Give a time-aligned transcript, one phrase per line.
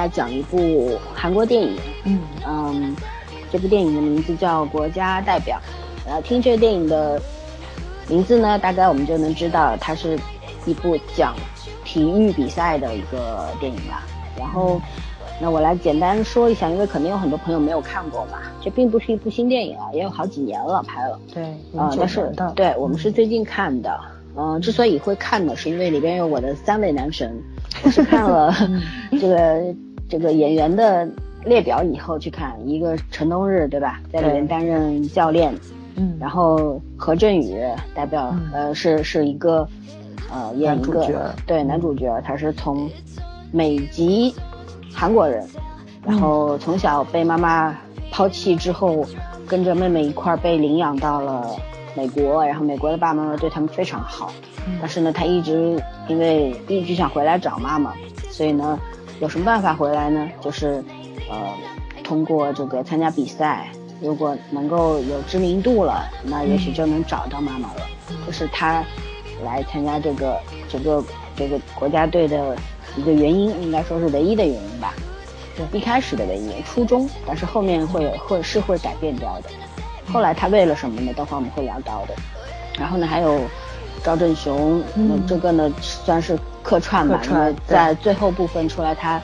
[0.00, 2.96] 家讲一部韩国电影，嗯嗯，
[3.50, 5.58] 这部电影的名字叫《国家代表》。
[6.10, 7.20] 呃，听这个电影的
[8.08, 10.18] 名字呢，大概我们就能知道它是
[10.64, 11.34] 一部讲
[11.84, 14.02] 体育比赛的一个电影吧。
[14.38, 14.80] 然后，
[15.40, 21.20] 那我来简单说一下，因为可能有很多朋友没有看过嘛，这并不是一部新电影啊，也有好几年了拍了。
[21.32, 21.44] 对，
[21.78, 24.00] 啊、但是的，对我们是最近看的。
[24.36, 27.36] 嗯、之所以会看呢，是因为里边有我的三位男神，
[27.82, 28.54] 我是看了
[29.20, 29.74] 这个
[30.10, 31.08] 这个演员的
[31.44, 35.54] 列表以后去看，一个陈冬日对吧，在里面担任教练，
[35.94, 37.56] 嗯，然后何振宇
[37.94, 39.66] 代表、嗯呃是是一个
[40.30, 42.90] 呃演一个男主角对男主角，他是从
[43.52, 44.34] 美籍
[44.92, 45.46] 韩国人，
[46.04, 47.74] 然后从小被妈妈
[48.10, 49.06] 抛弃之后，
[49.46, 51.46] 跟着妹妹一块儿被领养到了
[51.96, 54.32] 美国，然后美国的爸爸妈妈对他们非常好，
[54.66, 54.76] 嗯。
[54.80, 57.94] 但是呢，他一直因为一直想回来找妈妈，
[58.30, 58.78] 所以呢，
[59.20, 60.28] 有什么办法回来呢？
[60.40, 60.82] 就是
[61.30, 61.54] 呃，
[62.02, 63.68] 通过这个参加比赛，
[64.00, 67.82] 如果能够有知名度了，那也许就能找到妈妈了。
[68.24, 68.82] 这是他
[69.44, 71.04] 来参加这个整个
[71.36, 72.56] 这个国家队的
[72.96, 74.94] 一个原因，应该说是唯一的原因吧。
[75.54, 79.50] 对一开始的原因，初衷，但是后面会有会是会改变掉的。
[80.10, 81.12] 后来他为了什么呢？
[81.14, 82.14] 等会我们会聊到的。
[82.78, 83.42] 然后呢，还有
[84.02, 89.20] 赵振雄，嗯那这个呢算是客串吧，客串因为在最后部分出来，他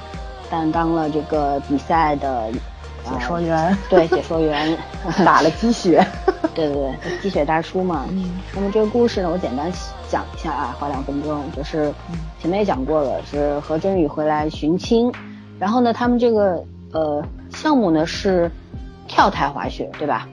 [0.51, 2.51] 担当了这个比赛的
[3.05, 4.77] 解说员，对解说员，
[5.25, 6.05] 打了鸡血，
[6.55, 8.05] 对对对，鸡血大叔嘛。
[8.11, 9.71] 嗯那么这个故事呢，我简单
[10.09, 11.41] 讲一下啊，花两分钟。
[11.57, 11.93] 就是
[12.41, 15.13] 前面也讲过了，是何振宇回来寻亲，
[15.59, 18.51] 然后呢，他们这个呃项目呢是
[19.07, 20.29] 跳台滑雪，对吧？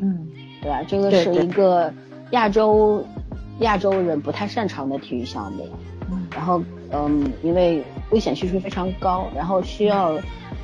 [0.00, 0.26] 嗯
[0.62, 0.80] 对吧？
[0.88, 1.92] 这个是一个
[2.30, 3.04] 亚洲
[3.60, 5.68] 亚洲人不太擅长的体育项目。
[6.10, 6.60] 嗯然后
[6.90, 10.12] 嗯，因为危险系数非常高，然后需要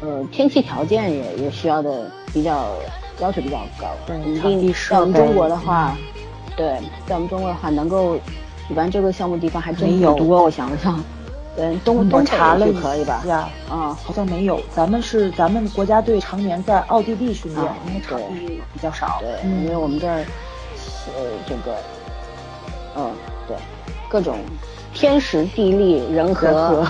[0.01, 2.75] 呃天气条件也也需要的比较
[3.21, 3.87] 要求比较高。
[4.06, 5.97] 对一定在我们中国的话，
[6.56, 8.17] 对，在我们中国的话，能够
[8.69, 10.43] 举办这个项目地方还真有不多。
[10.43, 11.03] 我想想，
[11.57, 13.22] 嗯，东我东北查了可以吧？
[13.27, 14.61] 呀，啊，好像没有。
[14.75, 19.19] 咱们是咱们国家队常年在奥地利训练啊，因为场地比较少。
[19.21, 20.25] 对，嗯因为我们这儿
[21.07, 21.12] 呃
[21.47, 21.77] 这个
[23.00, 23.12] 嗯
[23.49, 23.56] 对
[24.09, 24.37] 各种
[24.93, 26.87] 天时地利人和人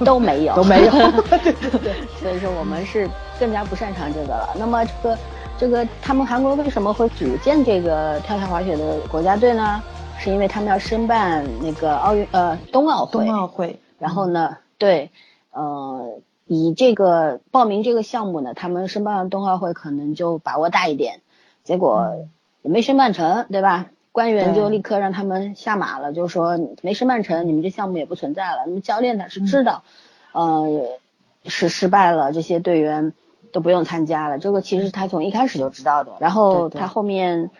[0.04, 0.90] 都没有都没有
[1.42, 3.08] 对对对，所以说我们是
[3.40, 4.50] 更加不擅长这个了。
[4.58, 5.18] 那么这个
[5.58, 9.82] 这个他们韩国为什么会组建这个跳跳滑雪的国家队呢？
[10.20, 15.10] 是因为他们要申办那个奥运呃冬奥会，冬奥会，然后呢，对，
[15.52, 21.20] 呃，以这个报名这个项目呢，他们申办冬奥会可能就把握大一点，
[21.62, 22.26] 结果
[22.62, 23.86] 也没申办成，对吧？
[24.18, 28.64] 官员就立刻让他们下马了，就说没申办成，你们这项目也不存在了。
[28.66, 29.84] 那么教练他是知道，
[30.32, 30.98] 呃，
[31.44, 33.12] 是失败了，这些队员
[33.52, 34.40] 都不用参加了。
[34.40, 37.52] 这个其实他从一开始就知道的，然后他后面，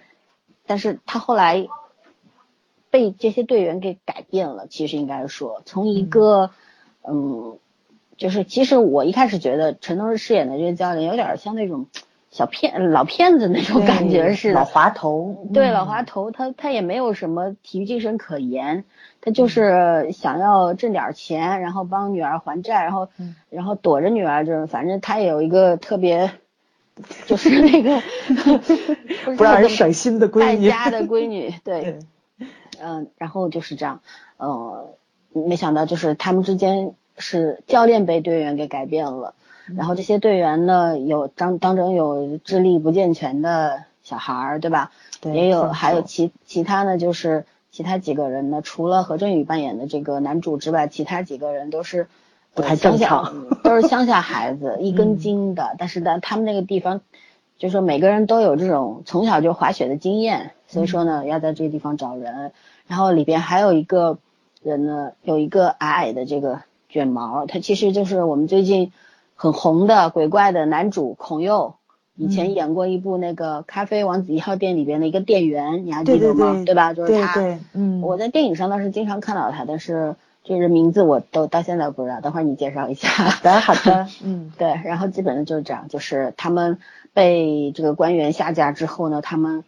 [0.66, 1.68] 但是他后来
[2.90, 4.66] 被这些队员给改变了。
[4.66, 6.50] 其实应该说，从一个
[7.04, 7.56] 嗯
[8.16, 11.86] 就是其实我一开始觉得陈东日饰演的这个教练有点像那种
[12.30, 15.72] 小骗老骗子那种感觉似的，老滑头，对，嗯。
[15.72, 18.84] 老滑头，他他也没有什么体育精神可言，
[19.20, 23.34] 他就是想要挣点钱，然后帮女儿还债，然后、嗯。
[23.50, 26.32] 然后躲着女儿，就是反正他也有一个特别，
[27.26, 28.02] 就是那个
[29.24, 31.98] 不不让人省心的闺女败家的闺女， 对，对，
[32.82, 34.00] 嗯、然后就是这样，
[34.38, 34.88] 嗯，
[35.32, 39.34] 没想到就是他们之间是教练被队员给改变了，
[39.76, 44.90] 然后这些队员呢有当当中有智力不健全的小孩儿，对吧？
[45.20, 52.06] 对也有还有其其他呢，就是其他几个人呢，除了何振宇扮演的这个男主之外，其他几个人都是
[52.54, 55.74] 不太呃乡下正常嗯都是乡下孩子，一根筋的。
[55.78, 57.00] 但是呢，他们那个地方，
[57.58, 62.52] 就说每个人都有这种从小就滑雪的经验，所以说呢，要在这个地方找人。
[62.86, 64.18] 然后里边还有一个
[64.62, 68.92] 人呢，有一个矮矮的这个卷毛，他其实就是我们最近
[69.40, 71.76] 很红的鬼怪的男主孔佑。
[72.16, 76.52] 以前演过一部那个《咖啡王子一号店》里边的一个店员，你还记得吗？
[76.54, 76.92] 对对，吧？
[76.92, 77.34] 就是他。
[77.34, 83.08] 对对，嗯，我在电影上倒是经常看到他，但是就是名字我都到现在不知道，等会儿你介绍一下。
[83.08, 86.78] 好的，好的， 嗯，对，然后基本上就是这样，就是他们
[87.14, 89.62] 被这个官员下架之后呢，他们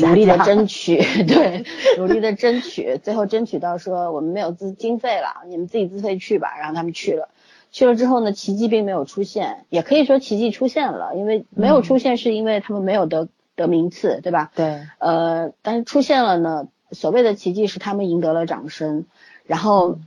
[0.00, 1.64] 努力的争取， 对，
[1.96, 7.28] 努力的争取，最后争取到说我们没有资经费了，你们自己自费去吧，然后他们去了，
[7.74, 13.26] 去了之后呢，奇迹并没有出现，也可以说奇迹出现了，因为没有出现是因为他们没有得
[13.56, 14.52] 得名次，对吧？
[14.54, 19.06] 对，呃，但是出现了呢，所谓的奇迹是他们赢得了掌声，
[19.44, 19.98] 然后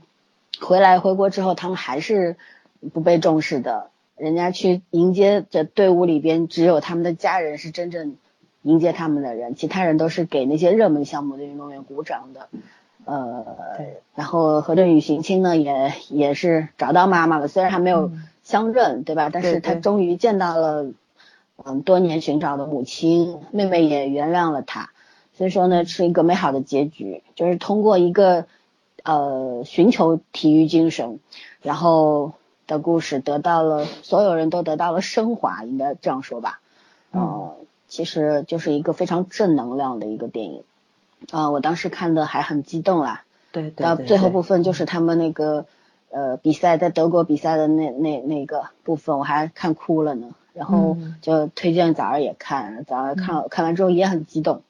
[0.61, 2.37] 回来回国之后，他们还是
[2.93, 3.89] 不被重视的。
[4.15, 8.15] 人家去迎接的队伍里边，只有他们的家人是真正
[8.61, 12.47] 迎接他们的人，其他人都是给那些热门项目的运动员鼓掌的。
[13.07, 13.45] 呃，
[13.77, 18.11] 对然后何振宇寻亲呢，也也是找到妈妈了，虽然还没有
[18.43, 19.29] 相认，对吧？
[19.31, 20.91] 但是他终于见到了，
[21.63, 24.89] 嗯，多年寻找的母亲，妹妹也原谅了他，
[25.33, 28.45] 所以说呢，是一个美好的结局，就是通过一个
[29.03, 31.21] 呃寻求体育精神，
[31.61, 32.33] 然后
[32.67, 36.59] 的故事得到了所有人都得到了升华，应该这样说吧。
[37.11, 37.55] 呃，
[37.87, 40.63] 其实就是一个非常正能量的一个电影。
[41.31, 43.23] 啊、我当时看的还很激动啦。
[43.51, 45.65] 对对对，到最后部分就是他们那个
[46.09, 50.29] 呃比赛在德国比赛的那那那个部分，我还看哭了呢。
[50.53, 54.63] 然后嗯就推荐早儿也看，早儿看、看完之后也很激动，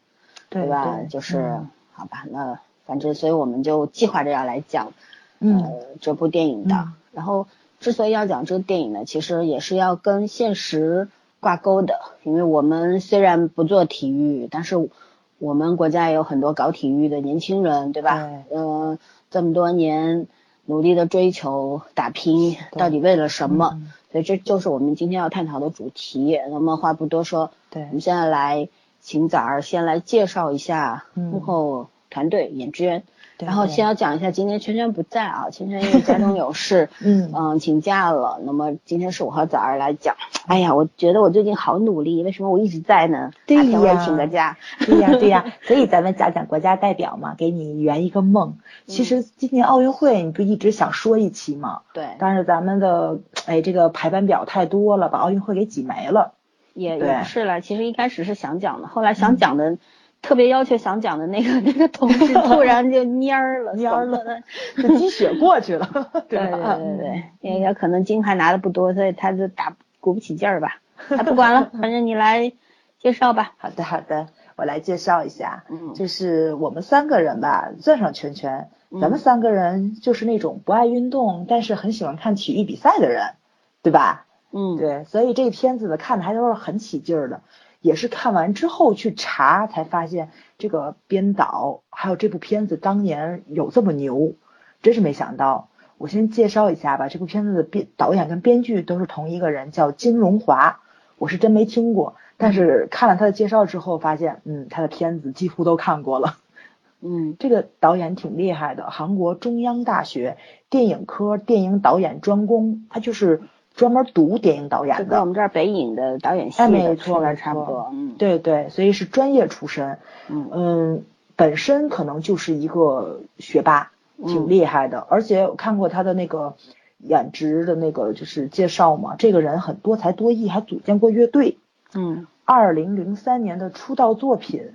[0.50, 0.98] 对吧？
[1.00, 4.94] 对就是、嗯好吧，那反正所以我们就计划着要来讲
[5.40, 6.76] 嗯呃这部电影的。
[6.76, 7.48] 嗯然后
[7.80, 11.08] 之所以要讲这个电影呢，其实也是要跟现实
[11.40, 14.90] 挂钩的，因为我们虽然不做体育，但是
[15.40, 18.30] 我们国家也有很多搞体育的年轻人，对吧？
[18.30, 19.00] 嗯呃，
[19.30, 20.28] 这么多年
[20.66, 23.72] 努力的追求打拼，到底为了什么？
[23.74, 26.40] 嗯所以这就是我们今天要探讨的主题。
[26.50, 28.70] 那么话不多说，对我们现在来
[29.02, 33.06] 请早儿先来介绍一下嗯幕后团队、演职员，对
[33.40, 38.40] 然后先要讲一下今天圈圈不在啊， 圈圈因为家中有事， 嗯嗯，请假了。
[38.44, 40.16] 那么今天是我和早儿来讲。
[40.48, 43.32] 哎呀，我觉得我最近好努力，为什么我一直在呢？
[43.46, 44.58] 对呀请个假。
[44.80, 48.58] 对 呀对呀，所以咱们讲讲国家代表嘛，给你圆一个梦。
[48.86, 51.82] 其实今年奥运会你不一直想说一期吗？
[51.94, 56.34] 对，但是咱们的哎这个排班表太多了，把奥运会给挤没了。
[56.74, 57.60] 也也不是了。
[57.60, 59.78] 其实一开始是想讲的，后来想讲的，
[60.22, 64.20] 特别要求想讲的那个 那个同事 突然就蔫儿了，蔫儿了。
[64.82, 65.88] 就积血过去了，
[66.28, 66.76] 对对吧？
[66.76, 70.82] 对对，因为他可能金牌拿的不多，所以他就打鼓不起劲儿吧。
[71.10, 72.52] 他不管了，反正你来
[73.00, 73.54] 介绍吧。
[73.58, 83.36] 好的好的，我来介绍一下，嗯就是我们三个人吧，算上圈圈，咱们三个人就是那种不爱运动，但是很喜欢看体育比赛的人，
[83.82, 84.26] 对吧？
[84.52, 87.42] 嗯，对，所以这片子呢看的还都是很起劲儿的，
[87.88, 90.30] 也是看完之后去查才发现
[90.60, 94.34] 这个编导还有这部片子当年有这么牛，
[94.82, 95.70] 真是没想到。
[95.98, 100.82] 我先介绍一下吧，这部片子的编导演跟编剧都是同一个人，叫金荣华。
[101.18, 106.38] 我是真没听过，但是看了他的介绍之后，发现嗯，他的片子几乎都看过了。
[107.02, 110.38] 嗯这个导演挺厉害的，韩国中央大学
[110.70, 113.42] 电影科电影导演专攻，他就是
[113.78, 115.22] 专门读电影导演的。
[115.22, 117.90] 我们这儿北影的导演系没错，差不多。
[117.94, 120.00] 嗯，对对，所以是专业出身。
[120.28, 121.04] 嗯嗯，
[121.38, 125.06] 本身可能就是一个学霸，挺嗯厉害的。
[125.10, 126.56] 而且我看过他的那个
[126.98, 131.58] 演职的那个就是介绍嘛，这个人很多才多艺，还组建过乐队。
[131.94, 134.72] 嗯二零零三年的出道作品，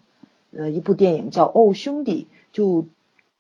[0.57, 2.85] 呃，一部电影叫《哦兄弟》，就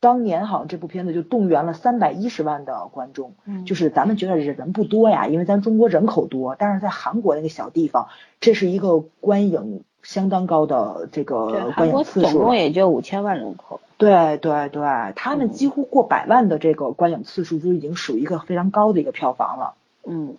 [0.02, 8.08] 当年好像这部片子就动员了三百一十万的观众，嗯就是咱们觉得人不多呀，因为咱中国人口多，但是在韩国那个小地方，
[8.40, 12.32] 这是一个观影相当高的这，个观影次数了。
[12.32, 13.80] 总共也就五千万人口。
[13.96, 14.82] 对对对，
[15.14, 19.74] 他们嗯几乎过百万的这个观影次数就已经属于一个非常高的一个票房了。
[20.04, 20.34] 嗯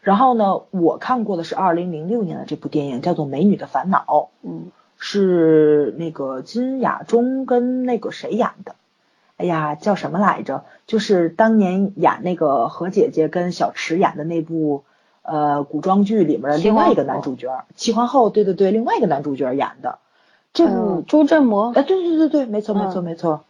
[0.00, 4.04] 然后呢，我看过的是二零零六年的这部电影，叫做《美女的烦恼》。
[4.42, 8.74] 嗯是那个金雅中跟那个谁演的，
[9.36, 10.64] 哎呀，叫什么来着？
[10.86, 14.84] 就是当年演那个何姐姐跟小池演的那部
[15.22, 19.98] 呃古装剧里面的另外一个男主角，齐皇后，对对对，另外一个男主角演的
[20.52, 23.44] 这部嗯，朱振模哎，对对对对，没错没错嗯没错，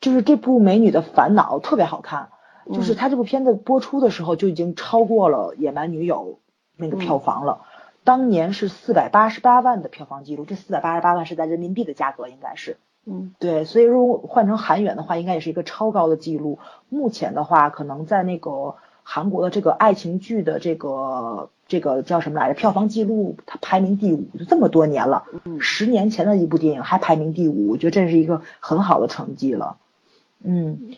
[0.00, 2.28] 就是这部《美女的烦恼》特别好看，
[2.70, 6.38] 就是嗯它这部片子播出的时候就已经超过了《野蛮女友》
[6.76, 7.62] 那个票嗯房了，
[8.04, 12.76] 当年是四百八十八万的票房记录，这四百八十八万是在人民币的价格应该是。
[13.04, 16.58] 嗯对，所以如果换成韩元的话，应该也是一个超高的记录。
[16.88, 22.54] 目前的话，可能在那个韩国的这个爱情剧的这个这个叫什么来着？
[22.54, 25.24] 票房记录它排名第五，就这么多年了。
[25.44, 29.78] 嗯十年前的一部电影还排名第五，我觉得这是一个很好的成绩了。
[30.44, 30.94] 嗯，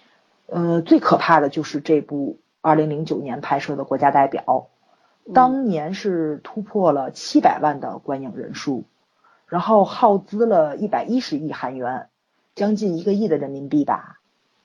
[0.46, 4.68] 呃，最可怕的就是这部二零零九年拍摄的《国家代表》，
[5.32, 8.84] 当年是突破了七百万的观影人数，
[9.46, 12.08] 然后耗资了一百一十亿韩元，
[12.54, 14.18] 将近一个亿的人民币吧，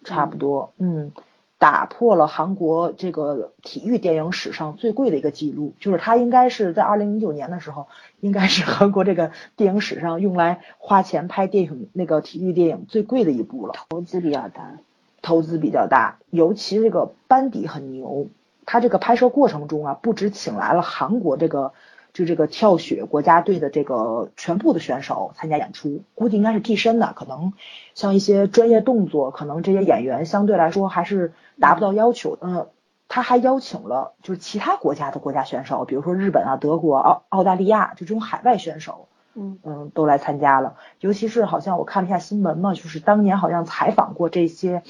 [0.04, 1.12] 差不多，嗯。
[1.58, 7.90] 打破了韩国这个体育电影史上最贵的一个记录，就是它应该是在二零零九年的时候，
[8.22, 13.74] 应该是韩国这个电影史上用来花钱拍电影那个体育电影最贵的一部了。
[13.90, 14.78] 投资比较大，
[15.22, 18.28] 投资比较大，尤其这个班底很牛。
[18.66, 21.74] 他这个拍摄过程中啊，不止请来了韩国这个。
[22.12, 27.54] 就这个跳雪国家队的这个全部的选手参加演出，估计应该是替身的，可能
[27.94, 32.38] 像一些专业动作，可能这些演员相对来说还是达不到要求。
[32.42, 32.68] 嗯，
[33.08, 40.76] 他还邀请了就是其他国家的国家选手，比如说日本啊、德国、澳澳大利亚，就这种海外选手，嗯嗯，都来参加了。
[41.00, 44.82] 尤其是好像我看了一下新闻嘛，就是当年好像采访过这些，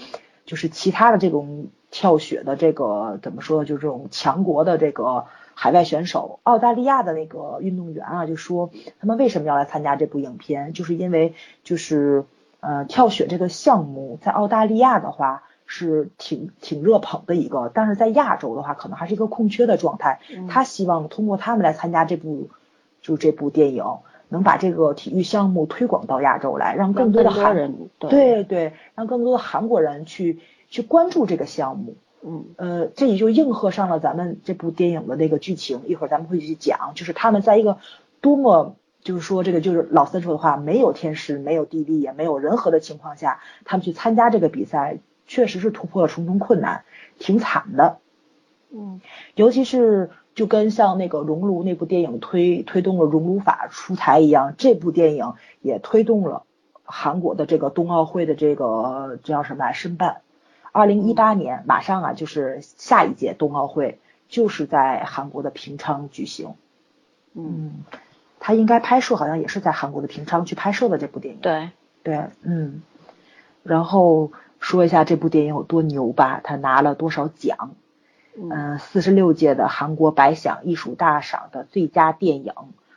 [0.45, 5.25] 就是其他的这种跳雪的这个怎么说，就这种强国的这个。
[5.61, 11.33] 海外选手，澳大利亚的那个运动员啊，就说他们为什么要来参加这部影片，就是因为
[11.65, 12.23] 就是
[12.61, 20.21] 呃跳雪这个项目在澳大利亚的话是挺挺热捧的一个，但是在亚洲的话可能还是一个空缺的状态。
[20.47, 22.47] 他希望通过他们来参加这部
[23.01, 23.83] 就是这部电影，
[24.29, 30.39] 能把这个体育项目推广到亚洲来，让更多的韩人对对，让更多的韩国人去
[30.69, 31.95] 去关注这个项目。
[32.21, 37.77] 嗯，呃，这也就应和上了咱们这部电影的那个剧情，一会儿咱们会去讲，就是他们在一个
[38.19, 44.97] 多么，就是说这个就是老三说的话，没有天时，没有地利，也没有人和的情况下，他们去参加这个比赛，
[45.27, 46.83] 确实是突破了重重困难，
[47.19, 47.99] 挺惨的。
[48.69, 48.99] 嗯，
[49.35, 56.43] 尤其是就跟像那个熔炉那部电影推推动了熔炉法出台一样，这部电影也推动了
[56.83, 60.21] 韩国的这个冬奥会的这个这叫什么申办。
[60.71, 66.55] 二零一八年马上啊，就是下一届冬奥会，就是在韩国的平昌举行。
[67.33, 67.83] 嗯，
[68.39, 71.41] 他应该拍摄好像也是在韩国的平昌去拍摄的这部电影。
[71.41, 71.69] 对
[72.03, 72.81] 对，嗯。
[73.63, 77.75] 然后说一下这部电影有多牛吧，他拿了多少奖？
[78.41, 82.53] 嗯，四十六届的韩国百想艺术大赏的最佳电影，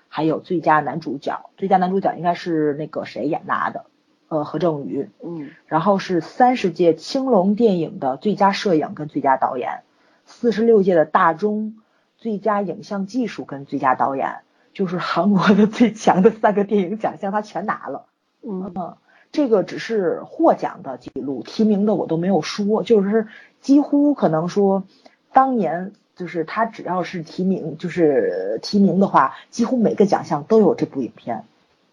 [0.09, 1.51] 还有最佳男主角。
[1.57, 3.87] 最佳男主角应该是那个谁演拿的？
[4.33, 9.83] 呃，何正宇，嗯，然后是三十届青龙电影的最佳摄影跟最佳导演，
[10.25, 11.77] 四十六届的大钟
[12.17, 14.37] 最佳影像技术跟最佳导演，
[14.73, 18.07] 就是韩国的最强的三个电影奖项，他全拿了。
[18.43, 18.97] 嗯，
[19.33, 23.29] 这个只是获奖的记录，提名的我都没有说，就是
[23.61, 24.85] 几乎可能说，
[25.35, 31.45] 当年就是他只要是提名，就是提名的话，几乎每个奖项都有这部影片。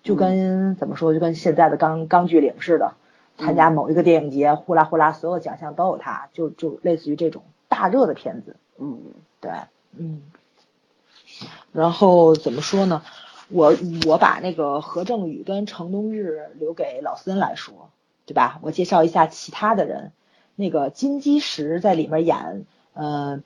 [0.02, 2.94] 就跟怎么说，就跟现在的《钢钢锯岭》似的，
[3.38, 8.56] 参加某一个电影节，呼啦呼啦，所有奖项都有他，就就类似于这种大热的片子。
[8.78, 9.00] 嗯，
[9.42, 9.52] 对，
[9.98, 10.22] 嗯。
[11.72, 13.04] 然后怎么说呢？
[13.50, 13.74] 我
[14.08, 17.90] 我把那个何正宇跟程东日留给老森来说，
[18.26, 18.60] 对吧？
[18.62, 20.12] 我介绍一下其他的人，
[20.56, 23.44] 那个金基石在里面演，嗯。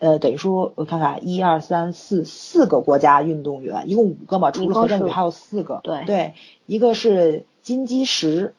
[0.00, 5.80] 呃，等于说，我看看，一二三四四个国家运动员，一共五个嘛，除了何振宇还有四个。
[5.84, 6.32] 对对，
[6.64, 8.54] 一个是金基石，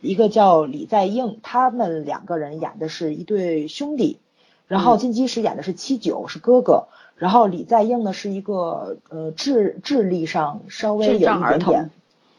[0.00, 4.18] 一个叫李在英，他们两个人演的是一对兄弟，
[4.66, 6.86] 然后金基石演的是七九，是哥哥，
[7.16, 11.90] 然后李在英呢是一个呃智智力上稍微有一点点，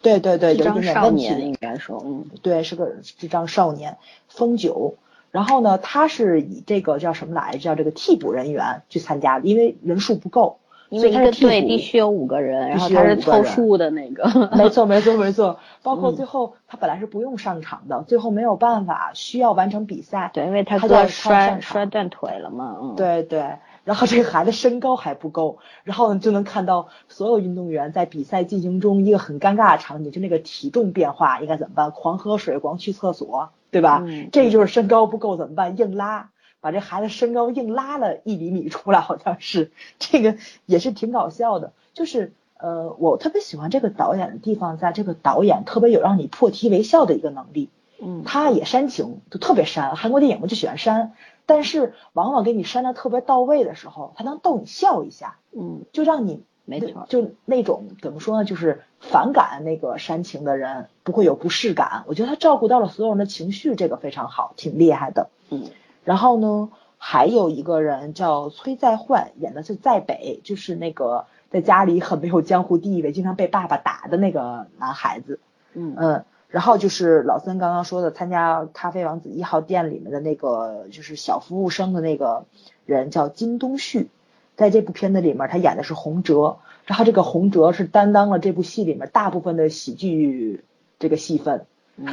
[0.02, 3.98] 对对对，有一点点问题，应该说，嗯，对，是个智障少年，
[4.28, 4.96] 风九。
[5.38, 7.60] 然后呢，他是以这个叫什么来着？
[7.60, 10.58] 叫这个替补人员去参加的，因为人数不够，
[10.89, 14.24] 因为一个队必须有五个人，然后他是凑数的那个。
[14.58, 15.60] 没错，没错，没错。
[15.84, 20.32] 包括最后他本来是不用上场的，最后没有办法，需要完成比赛。
[20.34, 22.75] 对，因为他哥摔摔断腿了嘛。
[22.82, 22.96] 嗯。
[22.96, 23.58] 对对。
[23.84, 31.91] 然后这个孩子身高还不够，然后就能看到所有运动员在比赛进行中一个很尴尬的场景，就那个体重变化应该怎么办？
[31.91, 33.51] 狂喝水，狂去厕所。
[33.71, 34.03] 对吧？
[34.31, 35.77] 这就是身高不够怎么办？
[35.77, 36.29] 硬拉，
[36.62, 41.74] 把这孩子身高硬拉了一厘米出来，好像是这个也是挺搞笑的。
[41.93, 47.69] 就是呃，我特别喜欢这个导演的地方，在这个导演特别有让你破涕为笑的一个能力。
[48.00, 49.95] 嗯，他也煽情，就特别煽。
[49.95, 51.13] 韩国电影我就喜欢煽，
[51.45, 55.38] 但是往往给你煽的特别到位的时候，他能逗你笑一下。
[55.51, 56.43] 嗯，就让你。
[56.69, 62.03] 没错，就那种怎么说呢，就是反感那个煽情的人不会有不适感。
[62.07, 65.29] 我觉得他照顾到了所有人的情绪，这个非常好，挺厉害的。
[65.50, 65.63] 嗯，
[66.03, 75.39] 然后呢，还有一个人叫崔在焕，演的是在北，就是那个在家里很没有江湖地位，经常被爸爸打的那个男孩子。
[75.74, 82.43] 嗯嗯，然后就是老孙刚刚说的，参加咖啡王子一号店里面的那个就是小服务生的那个
[82.86, 84.09] 人叫金东旭，
[84.58, 90.66] 在这部片子里面他演的是洪哲，然后这个洪哲是担当了这部戏里面大部分的喜剧
[91.00, 91.66] 这个戏份。
[91.96, 92.08] 嗯，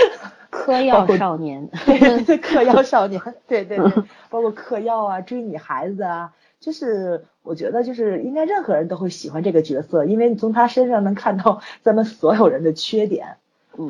[0.50, 1.68] 嗑药少年，
[2.26, 3.90] 对，嗑药少年， 对对对，
[4.30, 13.36] 包括嗑药啊，追女孩子啊，就是我觉得就是应该任何人都会喜欢这个角色，因为你从他身上能看到咱们所有人的缺点，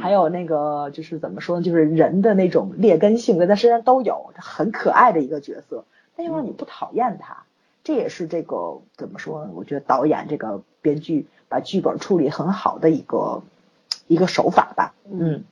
[0.01, 5.85] 还有那个就是怎么说呢，就是人的那种劣根性在他身上都有，很可爱的一个角色，
[6.17, 7.44] 但又让你不讨厌他，
[7.85, 9.51] 这也是这个怎么说呢？
[9.55, 13.43] 我觉得导演这个编剧把剧本处理很好的一个。
[14.07, 15.45] 一个手法吧，嗯，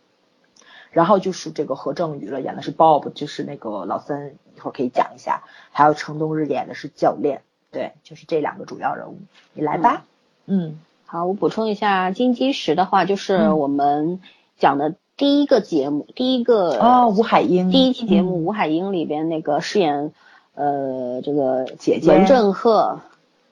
[0.90, 5.44] 然后就是这个何正宇了，演的是 Bob，就是那个老森，一会儿可以讲一下。
[5.70, 9.20] 还有程东日演的是教练，对，就是这两个主要人物。
[9.54, 10.04] 你来吧，
[10.44, 14.20] 嗯，好，我补充一下，金基石的话，就是我们
[14.58, 20.12] 讲的第一个节目，第一个哦，吴海英，第一期节目吴海英里边那个饰演
[20.54, 23.00] 呃这个姐姐文正赫。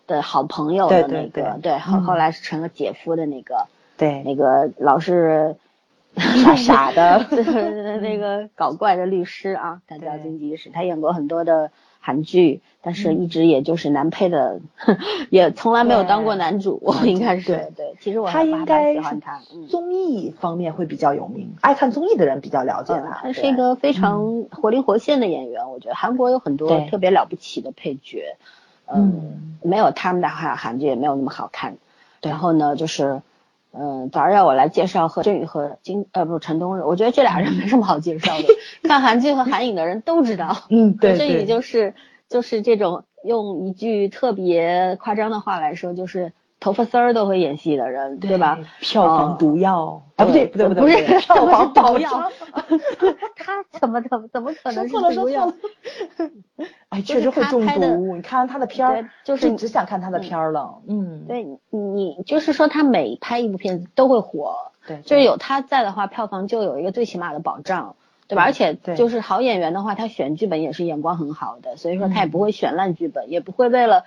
[0.07, 3.69] 的好朋友的那个，对，后后来是成了姐夫的那个。
[3.97, 5.54] 对，那个老是
[6.19, 7.25] 傻傻的，
[8.02, 14.61] 那个搞怪的律师啊，他叫金吉士，他演过很多的韩剧，但是一直也就是男配的，
[15.30, 17.95] 也从来没有当过男主， 应该是对对。
[18.00, 23.21] 其实我他应该喜欢他，综艺方面会比较有名，爱看综艺的人比较了解他。
[23.23, 28.37] 他是一个非常活灵活现的演员，我觉得韩国有很多特别了不起的配角，
[28.92, 31.76] 嗯，没有他们的话，韩剧也没有那么好看。
[32.23, 33.23] 然后呢，就是。
[33.72, 38.44] 嗯，早上让我来介绍何振宇和金呃不是陈东日，我觉得这俩人没什么好介绍的，
[38.88, 40.56] 看韩剧和韩影的人都知道。
[40.70, 41.94] 嗯，对 振宇就是
[42.28, 48.58] 就是这种用一句特别夸张的话来说，就是头发丝儿都会演戏的人，对吧？
[48.80, 52.30] 票房毒药啊，不对不对不对，不是 票房毒药。
[53.36, 55.52] 他怎么怎么怎么可能是毒药？
[56.90, 58.16] 哎，确实会中毒。
[58.16, 60.80] 你看完他的片儿，就是只想看他的片儿了。
[60.88, 67.94] 嗯，对你就是说他每拍一部片子都会火，对，就是有他在的话，票房就有一个最起码的保障，
[68.26, 68.42] 对吧？
[68.42, 74.04] 而且就是好演员的话，他选剧本也是眼光很好的，所以说他也不会选烂剧本，也不会为了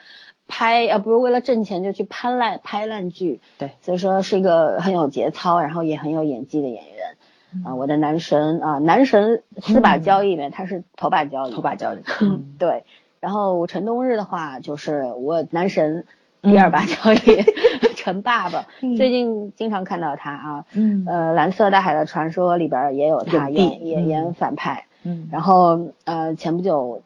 [0.50, 3.40] 拍呃不是为了挣钱就去拍烂拍烂剧。
[3.60, 7.16] 对，所以说是一个很有节操，然后也很有演技的演员。
[7.66, 12.00] 啊，我的男神啊，男神四把交椅里面他是头把交椅，头把交椅，
[12.58, 12.84] 对。
[13.20, 16.06] 然后陈冬日的话就是我男神
[16.42, 17.46] 第二把交椅，
[17.96, 18.66] 陈爸爸，
[18.98, 27.02] 最近经常看到他啊，嗯，呃，蓝色大海的传说里边也有他演演演反派，嗯，然后呃前不久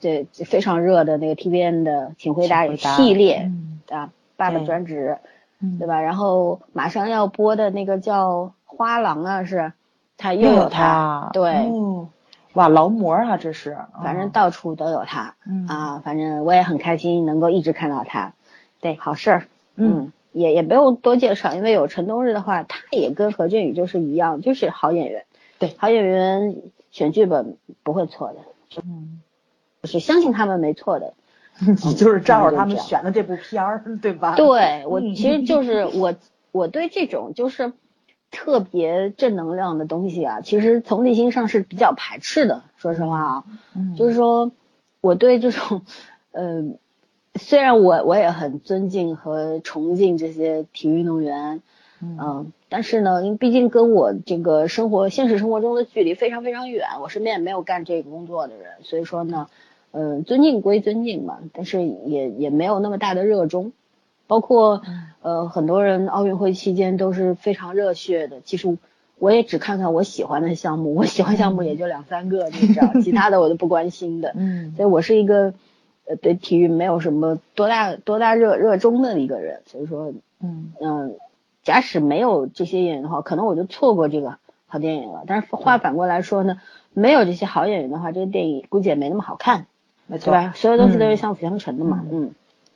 [0.00, 3.50] 这非常热的那个 T V N 的请回答系列
[3.88, 5.16] 啊，爸爸专职，
[5.78, 6.02] 对吧？
[6.02, 9.72] 然后马上要播的那个叫花郎啊是。
[10.16, 11.52] 他又有他，对，
[12.54, 15.34] 哇，劳模啊，这是，反正到处都有他，
[15.68, 18.32] 啊，反正我也很开心能够一直看到他，
[18.80, 19.46] 对，好事儿，
[19.76, 25.24] 嗯，也也不用多介绍，因为有陈冬日的话，他也跟何振宇就是一样，就是好演员，
[25.58, 26.56] 对，好演员
[26.92, 29.20] 选剧本不会错的，嗯，
[29.82, 31.14] 是相信他们没错的，
[31.58, 34.36] 你就是照着他们选的这部片儿，对吧？
[34.36, 36.14] 对我其实就是 我
[36.52, 37.72] 我对这种就是。
[38.34, 42.64] 特别正能量的东西啊，其实从内心上是比较排斥的。
[42.76, 43.44] 说实话啊，
[43.96, 44.50] 就是说
[45.00, 45.82] 我对这种，
[46.32, 46.64] 呃，
[47.36, 51.62] 虽然我我也很尊敬和崇敬这些体育运动员，
[52.02, 59.46] 嗯，但是呢，因为毕竟跟我这个生活现实生活中的距离非常非常远，我身边也没有干这个工作的人，所以说呢，
[59.92, 63.72] 嗯，尊敬归尊敬嘛，但是也也没有那么大的热衷。
[64.26, 64.82] 包括
[65.22, 68.78] 呃很多人奥运会期间都是非常热血的，其实
[69.18, 74.32] 我也只看看我喜欢的项目，我喜欢项目也就两三个，你知道，其他的我都不关心的。
[74.34, 75.54] 嗯，所以我是一个
[76.06, 81.16] 呃对体育没有什么多大多大热热衷的一个人，所以说嗯嗯，
[81.62, 85.22] 假使没有这些演员的话，可能我就错过这个好电影了。
[85.26, 86.60] 但是话反过来说呢，
[86.92, 89.66] 没有这些好演员的话，这个电影估计也没那么好看，
[90.06, 90.52] 没错，对吧？
[90.56, 92.34] 所有东西都是相辅相成的嘛，嗯。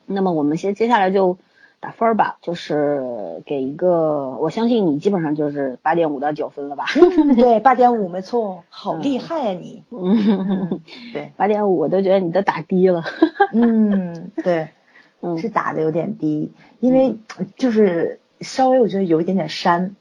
[0.09, 1.37] 那么我们先接下来就
[1.79, 6.85] 打分吧，就是给一个，我相信你基本上就是八点五到九分了吧？
[7.37, 9.83] 对，八点五没错，好厉害呀你。
[9.91, 10.81] 嗯，
[11.13, 13.03] 对，八点五我都觉得你都打低了。
[13.53, 14.69] 嗯，对，
[15.21, 17.17] 嗯，是打的有点低，因为
[17.55, 19.95] 就是稍微我觉得有一点点山，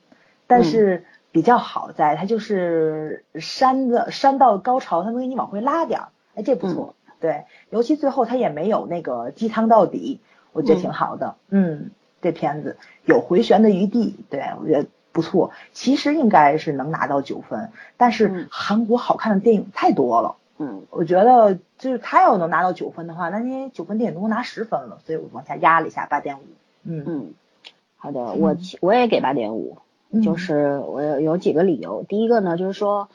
[0.48, 6.94] 但是比较好在它就是删的删到高潮，它能给你往回拉点儿，哎，这不错。
[7.20, 10.20] 对，尤其最后他也没有那个鸡汤到底，
[10.52, 11.36] 我觉得挺好的。
[11.48, 11.90] 嗯，
[12.22, 15.20] 这片子有回旋的余地，对我觉得不。
[15.20, 20.36] 错，其实应该是能拿到九分，但是嗯韩国好看的电影太多了。
[20.58, 26.42] 嗯我觉得就是他要能拿到九分的话，那你九分电影都能拿十分了，所以我往下压了一下八点五。
[26.84, 27.34] 嗯嗯，
[27.96, 29.78] 好的，我我也给八点五，
[30.10, 32.04] 嗯就是我有有几个理由。
[32.08, 33.08] 第一个呢，就是说，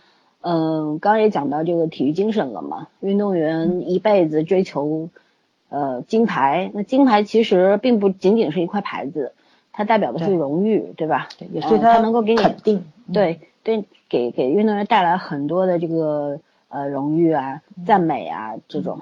[0.45, 5.07] 嗯，刚刚也讲到这个体育精神了嘛，运动员一辈子追求
[5.69, 9.31] 呃金牌，那金牌其实并不仅仅是一块牌子，
[9.71, 11.29] 它代表的是荣誉，对吧？
[11.39, 12.83] 对，也是它能够给你肯定。
[13.07, 18.99] 嗯，对对，给给运动员带来很多的这个呃荣誉啊、赞美啊这种，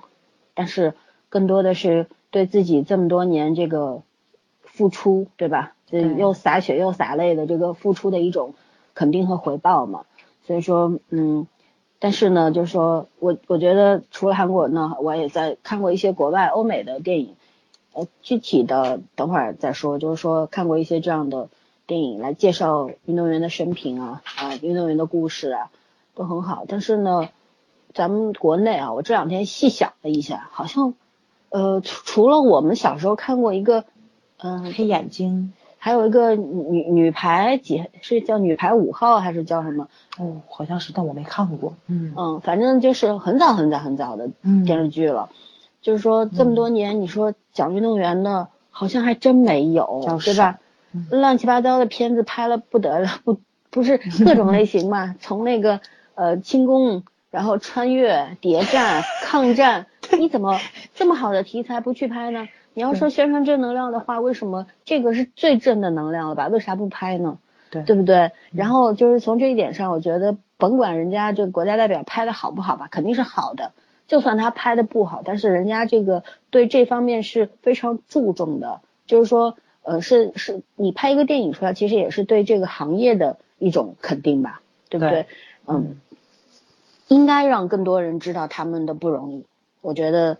[0.53, 0.93] 但是
[1.29, 4.03] 更多的是对自己这么多年这个
[4.61, 5.73] 付出，对吧？
[5.87, 8.53] 这又洒血又洒泪的这个付出的一种
[8.93, 10.05] 肯定和回报嘛。
[10.51, 11.47] 所以说，嗯，
[11.97, 17.35] 但是呢，就是说我我觉得除了韩国呢，我也在看过一些国外欧美的电影，
[17.93, 21.47] 呃，具体的等会儿再说，就是说看过一些这样的
[21.87, 25.71] 电影来介绍运动员的生平啊，啊，运动员的故事啊，
[26.15, 26.65] 都很好。
[26.67, 27.29] 但是呢，
[27.93, 30.95] 咱们国内啊，我这两天细想了一下，好像，
[31.47, 33.85] 呃，除除了我们小时候看过一个，
[34.35, 35.53] 嗯、黑眼睛。
[35.83, 39.87] 还有一个女女排几是叫女排五号还是叫什么？
[40.19, 41.73] 哦，好像是，但我没看过。
[41.87, 45.29] 嗯嗯，反正就是很早很早很早的嗯电视剧了。
[45.81, 50.59] 就是说这么多年，你说讲运动员的，好像还真没有较，对吧？
[50.93, 53.39] 嗯乱七八糟的片子拍了不得了， 不
[53.71, 55.79] 不是 各种类型嘛，从那个
[56.13, 59.87] 呃轻功，然后穿越、谍战、抗战，
[60.19, 60.59] 你怎么
[60.93, 62.47] 这么好的题材不去拍呢？
[62.73, 66.47] 你要说宣传正能量的话，为什么这个是最正的能量了吧？
[66.47, 67.37] 为啥不拍呢？
[67.69, 68.31] 对对不对？
[68.51, 73.71] 然后就是从这一点上，我觉得甭管人家这个国家代表拍的好不好吧，肯定是好的。
[74.07, 85.23] 就算他拍的不好，但是人家这个对这方面是非常注重的，就是说，呃，是是你拍一个电影出来，其实也是对这个行业的一种肯定吧，对不对？
[85.23, 85.25] 对
[85.65, 85.95] 嗯，
[87.07, 89.45] 应该让更多人知道他们的不容易。
[89.79, 90.37] 我觉得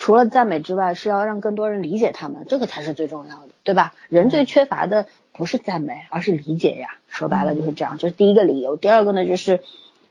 [0.00, 3.94] 除了赞美之外，是要让更多人理解他们，这个才是最重要的，对吧？
[4.08, 6.88] 人最缺乏的不是赞美，而是理解呀。
[7.06, 8.76] 说白了就是这样，这是第一个理由。
[8.76, 9.60] 第二个呢，就是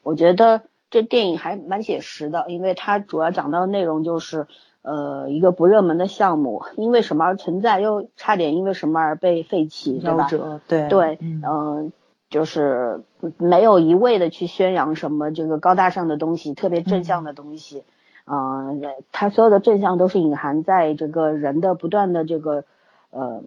[0.02, 4.48] 我觉得这电影还蛮写实的，因为它主要讲到的内容就是。
[4.82, 10.28] 呃，一个不热门的项目，因为什么而存在，又差点因为什么而被废弃，对吧？
[10.70, 11.94] 对对，嗯嗯、
[12.30, 13.02] 就是
[13.38, 17.84] 没有一味的去宣扬什么这个高大上的东西，特别正向的东西，嗯、
[18.30, 18.78] 呃，
[19.12, 22.64] 它所有的正向都是隐含在这个人的不断的这个
[23.10, 23.44] 呃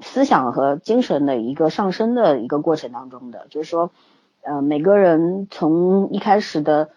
[0.00, 3.90] 思想和精神的一个上升的一个过程当中的，就是说，
[4.42, 6.90] 呃，每个人从一开始的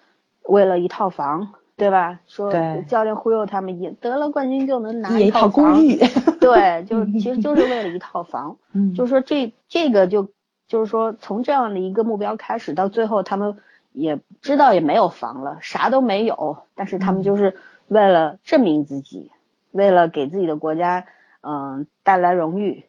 [0.43, 1.53] 为了一套房。
[1.77, 2.19] 对吧？
[2.27, 2.51] 说
[2.87, 5.97] 教练忽悠他们，也得了冠军就能拿一套公寓，
[6.39, 8.57] 对，就其实就是为了一套房。
[8.71, 10.29] 嗯就是说这这个就
[10.67, 13.57] 就是说从这样的一个目标开始，到最后他们
[13.93, 19.31] 也知道也没有房了，啥都没有，但是他们就是为了证明自己，
[19.71, 21.05] 为了给自己的国家
[21.41, 22.85] 嗯、带来荣誉，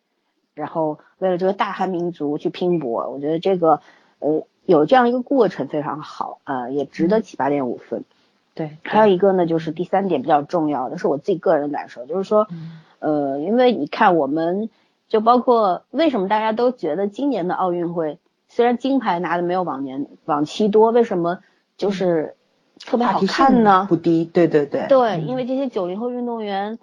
[0.54, 3.08] 然后为了这个大汉民族去拼搏。
[3.08, 3.80] 我觉得这个
[4.18, 8.04] 呃有这样一个过程非常好，呃也值得起八点五分。
[8.54, 12.46] 对，还有一个呢，就是第三点比较重要的是我自己个人感受，就是说，
[12.98, 14.68] 呃，因为你看我们
[15.08, 18.18] 就包括为什么大家都觉得今年的奥运会
[18.54, 21.38] 虽然金牌拿的没有往年往期多，为什么
[21.78, 22.36] 就是
[22.84, 23.86] 特别好看呢？
[23.88, 26.78] 不低，对对对，对，嗯因为这些九零后运动员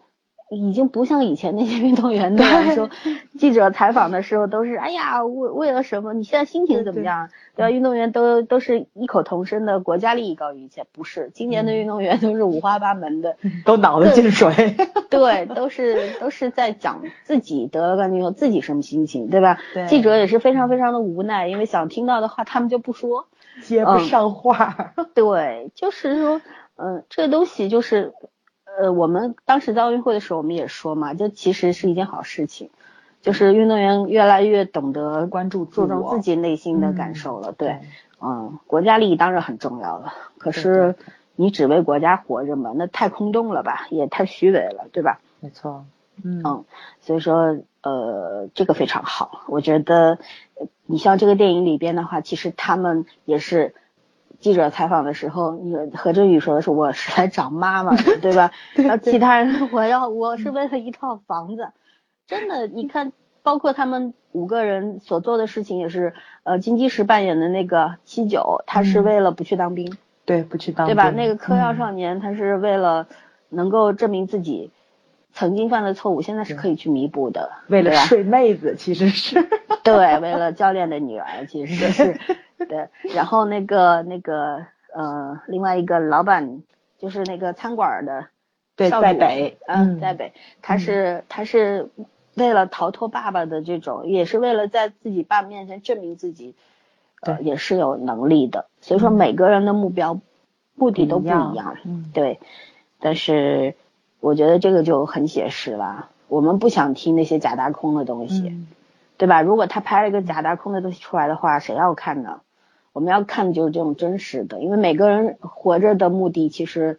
[0.50, 2.90] 已经不像以前那些运动员那样说，
[3.38, 6.14] 记者采访的时候都是哎呀为为了什么？
[6.14, 7.30] 你现在心情怎么样？
[7.56, 7.72] 对吧？
[7.72, 11.30] 运动员都都是异口同声的国家利益高于一切，不是？
[11.34, 13.36] 今年的运动员都是五花八门的，
[13.66, 14.76] 都脑子进水，
[15.10, 19.60] 对，都是都是在讲自己得了冠军后自己什么心情，对吧？
[19.74, 23.28] 对记者也是非常非常的无奈，因为想听到的话他们就不说。
[23.62, 24.94] 接不上话。
[25.14, 26.42] 对，就是说，
[26.78, 28.14] 嗯、这个东西就是，
[28.80, 32.70] 呃，我们当时在奥运会的时候，我们也说嘛，这其实是一件好事情，
[33.22, 37.52] 就是运动员越来越懂得关注注重自己内心的嗯感受了。
[37.52, 37.80] 对，
[38.22, 40.96] 嗯，国家利益当然很重要了，可是
[41.36, 45.20] 你只为国家活着嘛，那太空洞了吧，也太虚伪了，对吧？
[45.42, 45.86] 没错，
[46.24, 46.64] 嗯嗯，
[47.02, 49.42] 所以说，呃，这个非常好。
[49.48, 50.20] 我觉得，
[50.56, 53.76] 呃你像这个电影里边的话，其实他们也是
[54.40, 58.52] 记者采访的时候，你何振宇说的是我是来找妈妈的， 对吧？
[58.76, 61.70] 然后其他人我要我是为了一套房子，
[62.28, 63.12] 真的，你看，
[63.44, 69.98] 包括他们五个人所做的事情也是，呃，金基石扮演的那个七九，他是嗯为了不去当兵。
[70.26, 71.10] 对，不去当兵对吧？
[71.10, 73.08] 那个嗑药嗯少年，他是为了
[73.50, 74.72] 能够证明自己，
[75.40, 77.50] 曾经犯的错误，现在是可以去弥补的。
[77.70, 79.48] 为了睡妹子，其实是
[79.86, 82.20] 对，为了教练的女儿，其实是
[82.68, 82.90] 对。
[83.16, 86.62] 然后那个那个呃，另外一个老板
[86.98, 88.28] 就是那个餐馆的
[88.76, 91.90] 对在北嗯，嗯在北，他是他是
[92.36, 96.54] 为了逃脱爸爸的这种，也是为了在自己爸面前证明自己，
[97.22, 98.66] 呃，也是有能力的。
[98.82, 100.20] 所以说每个人的目标
[100.76, 101.78] 目的都不不一样
[102.14, 102.42] 对。
[103.00, 103.76] 但是
[104.20, 108.50] 我觉得这个就很写实了，我们不想听那些假大空的东西。
[108.50, 108.68] 嗯
[109.20, 109.42] 对吧？
[109.42, 112.40] 如果他拍了一个假大空的东西出来的话，谁要看呢？
[112.94, 116.98] 我们要看的就是这种真实的，因为每个人活着的目的其实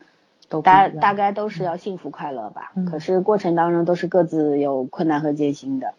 [0.51, 2.73] 都大大概都是要幸福快乐吧。
[2.75, 5.95] 嗯可是过程当中都是各自有困难和艰辛的，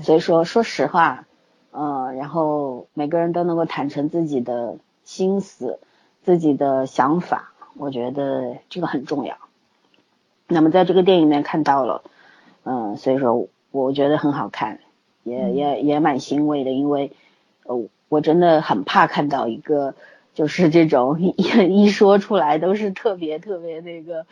[0.00, 1.26] 所以说说实话，
[1.70, 5.78] 呃，然后每个人都能够坦诚自己的心思、
[6.24, 9.36] 自己的想法，我觉得这个很重要。
[10.52, 12.02] 那么在这个电影里面看到了，
[12.64, 14.78] 嗯、所以说我觉得很好看，
[15.24, 17.12] 也嗯也也蛮欣慰的，因为
[17.64, 19.94] 呃，我真的很怕看到一个
[20.34, 21.30] 就是这种一
[21.84, 24.24] 一说出来都是特别特别那个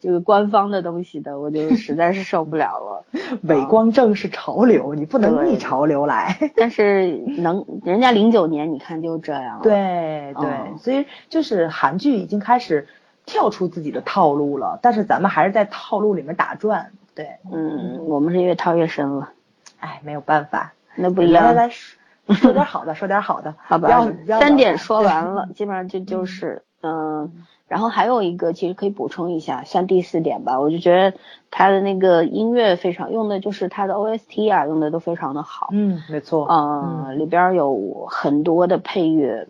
[0.00, 3.04] 这个官方的东西的，我就实在是受不了了。
[3.42, 6.50] 伪光正是潮流，你不能逆潮流来。
[6.56, 12.88] 但是能人家零九年你看就这样了，对对，哦所以就是韩剧已经开始
[13.26, 16.92] 跳出自己的套路了，但是咱们还是在套路里面打转。
[17.14, 19.30] 对，嗯，我们是越套越深了，
[19.78, 20.72] 哎，没有办法。
[20.96, 21.44] 那不一样。
[21.44, 23.54] 来来来，说说点好的，说点好的。
[23.62, 27.32] 好吧，三点说完了，基本上就就是嗯，
[27.68, 31.16] 然后还有一个其实可以补充一下，像第四点吧，我就觉得
[31.50, 36.46] 他的那个音乐非常用的就是他的 OST 啊，用的都非常的好，嗯，没错。
[36.50, 39.48] 嗯，里边有很多的配乐，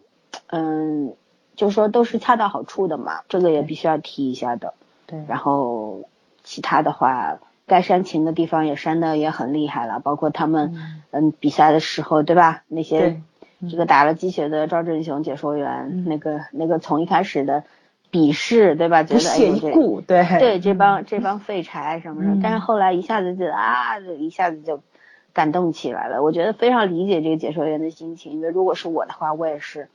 [0.49, 1.15] 嗯，
[1.57, 4.75] 就是说都是恰到好处的嘛，这个也必须要提一下的。
[5.07, 6.09] 对，然后
[6.43, 12.63] 其他的话，该煽情的地方也煽的也很厉害了，包括他们嗯比赛的时候，对吧？
[12.69, 13.21] 那些
[13.71, 17.65] 这个打了鸡血的赵振雄解说员，嗯那个那个从一开始的
[18.13, 19.03] 鄙视，对吧？
[19.03, 20.01] 觉不屑得哎呦这一顾。
[20.01, 24.81] 对对这帮这帮废柴什么的，嗯但是后来一下子就啊，就一下子就
[25.33, 26.23] 感动起来了。
[26.23, 29.89] 我觉得非常理解这个解说员的心情，因为如果是我的话，我也是，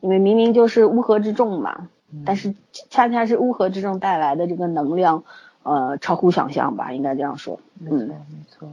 [0.00, 5.24] 因为明明就是乌合之众嘛，嗯但是恰恰是乌合之众带来的这个能量，
[5.62, 7.60] 呃，超乎想象吧，应该这样说。
[7.78, 8.16] 没错嗯，没
[8.48, 8.68] 错。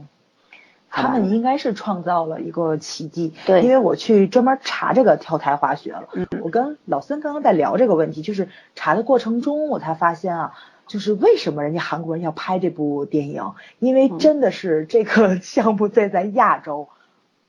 [0.90, 6.08] 他们应该是创造了一个奇迹，对因为我去专门查这个跳台滑雪了。
[6.14, 10.54] 嗯我跟老孙刚刚在聊这个问题，就是查的过程中，我才发现啊，
[10.86, 16.88] 就是为什么人家韩国人要拍这部电影，因为嗯真的是这个 项目在在亚洲，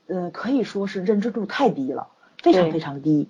[0.06, 2.08] 呃，可以说是认知度太低了，
[2.42, 3.26] 非常非常低。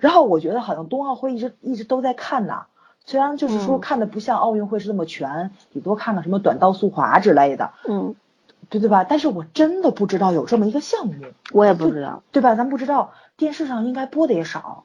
[0.00, 2.66] 然后我觉得好像冬奥会一直一直都在看呐，
[3.04, 8.14] 虽然就是说嗯看的不像奥运会是那么全，你多看看什么短道速滑之类的，嗯，
[8.68, 9.04] 对对吧？
[9.04, 11.14] 但是我真的不知道有这么一个项目，
[11.52, 12.22] 我也不知道。
[12.32, 12.54] 对吧？
[12.54, 14.84] 咱不知道，电视上应该播的也少，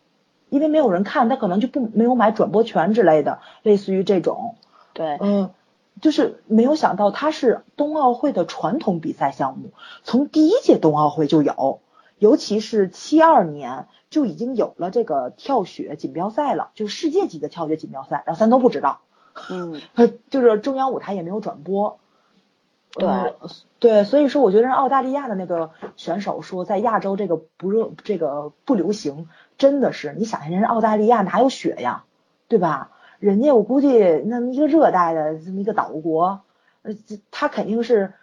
[0.50, 4.56] 因为没有人看，他可能就不没有买转播权之类的，类似于这种，
[4.94, 5.52] 对，嗯，
[6.02, 9.72] 就是没有想到它是冬奥会的传统比赛项目，
[10.04, 11.80] 从第一届冬奥会就有，
[12.18, 19.02] 尤其是七二年就已经有了这个跳雪锦标赛了，就是世界级的跳雪锦标赛，然后咱都不知道，
[19.50, 22.00] 嗯，呃， 就是中央舞台也没有转播。
[22.94, 23.36] 对呃
[23.80, 32.06] 对，所以说我觉得澳大利亚的那个选手说，在亚洲这个不热，这个不流行，真的是，你想想，人家澳大利亚哪有雪呀，
[32.48, 32.92] 对吧？
[33.20, 36.40] 人家我估计那么一个热带的这么一个岛国，
[36.84, 38.14] 呃，这他肯定是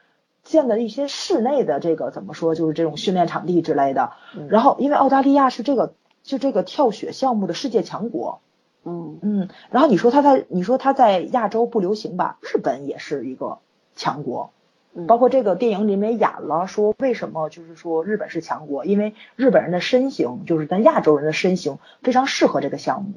[0.43, 4.13] 建的一些室内的这个怎么说，就是这种训练场地之类的。
[4.37, 8.41] 嗯然后，因为澳大利亚是这个就这个跳雪项目的世界强国，
[8.85, 12.39] 嗯，嗯，然后你说他在你说他在亚洲不流行吧？
[12.41, 13.59] 日本也是一个
[13.95, 14.51] 强国，
[14.95, 23.15] 嗯包括这个电影里面演了，说为什么就是说日本是强国，因为日本人的身形就是咱亚洲人的身形非常适合这个项目，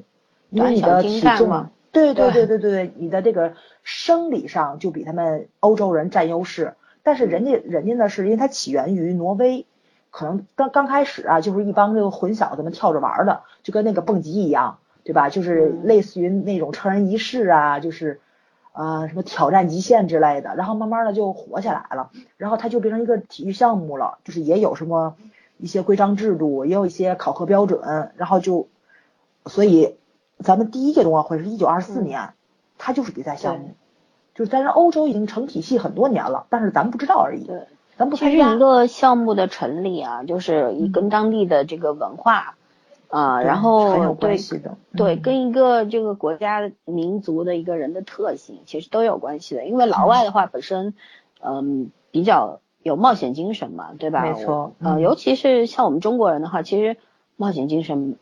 [0.50, 6.74] 因为你的体重对对对对对对，你的这个生理上就比他们欧洲人占优势，
[7.06, 9.64] 但是人家人家呢是因为它起源于挪威。
[10.10, 15.28] 可能刚刚开始啊，就是一帮这个混小子们跳着玩儿的，就跟那个蹦极一样，对吧？
[15.28, 18.20] 就是嗯类似于那种成人仪式啊，就是
[18.72, 25.16] 呃什么挑战极限之类的，然后慢慢的就火起来了，然后它就变成一个体育项目了，就是也有什么
[25.58, 28.68] 一些规章制度，也有一些考核标准，然后就
[29.44, 29.96] 所以
[30.38, 32.30] 咱们第一届冬奥会是一九二四嗯年，
[32.78, 33.74] 它就是比赛项目，
[34.36, 37.62] 就是但是欧洲已经成体系很多年了，但是咱们不知道而已，对。
[37.96, 38.58] 咱不参加其实一。
[38.58, 42.54] 个项目的成立啊，就是跟当地的这个文化
[43.08, 44.76] 啊，对然后对关系的。
[44.94, 49.64] 对，嗯跟一个这个国家民族的一个人的特性其实都有关系的。
[49.64, 50.92] 因为老外的话本身，
[51.40, 54.22] 嗯，比较有冒险精神嘛，对吧？
[54.22, 56.98] 没错嗯尤其是像我们中国人的话，其实
[57.36, 58.16] 冒险精神，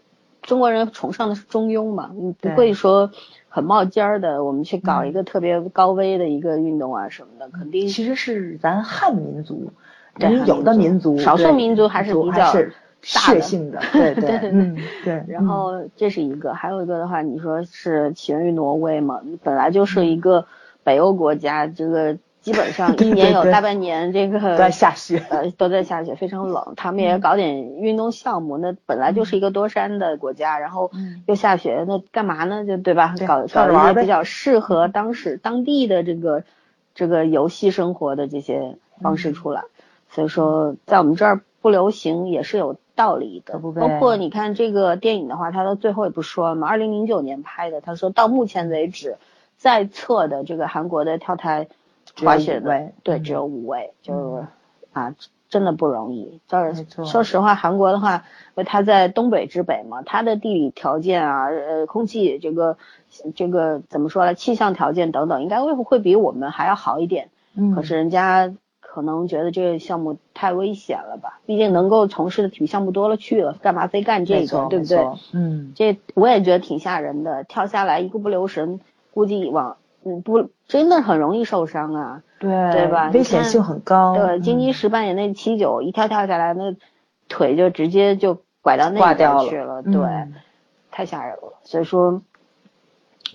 [0.44, 3.10] 中国人崇尚的是中庸嘛，你不会说
[3.48, 9.72] 很冒尖儿的，我们去搞嗯一个特别高危的一个运动啊什么的，肯定其实是咱汉民族，
[10.46, 12.72] 有的民民族少数民族还是比较是
[13.14, 15.24] 大的血性的， 对对对对嗯对。
[15.28, 19.20] 然后这是一个，还有一个的话，你说是起源于挪威嘛？
[19.42, 20.46] 本来就是一个
[20.82, 26.74] 北欧国家，这个基本上 一年有大半年这个都在下雪呃都在下雪，非常冷。
[26.76, 32.66] 他们嗯也搞点运动项目，那本来就是一个多山的国家，然后嗯又下雪，那干嘛呢？
[32.66, 33.14] 就对吧？
[33.16, 36.44] 对搞搞一些比较适合当时当地的这个
[36.94, 39.62] 这个游戏生活的这些方式出来。
[40.10, 43.58] 所以说，在我们这儿不流行也是有道理的。
[43.58, 49.16] 包括你看这个电影的话，他到最后也不说了嘛，二零零九年拍的，他说到目前为止，
[49.56, 51.68] 在册的这个韩国的跳台
[52.22, 54.46] 滑雪的，对，嗯只有五位，就是
[54.92, 55.14] 啊，
[55.48, 56.40] 真的不容易。
[56.46, 58.22] 就是说实话，韩国的话，因
[58.54, 62.76] 为它在东北之北嘛，它的地理条件啊，呃，空气这个
[63.34, 67.28] 这个怎么说呢，气象条件等等，应该会会比我们还要好一点。
[67.56, 71.40] 嗯可是人家可能觉得这个项目太危险了吧？
[71.46, 74.98] 毕竟能够从事的体育项目多了去了，干嘛非干这个，对不对？
[75.32, 78.80] 嗯，这我也觉得挺吓人的，跳下来一个不留神，
[79.12, 82.22] 估计往嗯不真的很容易受伤啊。
[82.38, 84.14] 对对吧危险性很高。
[84.14, 86.76] 对，金鸡嗯石扮演那七九一跳跳下来，那
[87.28, 90.28] 腿就直接就拐到那边去了，嗯对，
[90.90, 91.54] 太吓人了。
[91.62, 92.20] 所以说，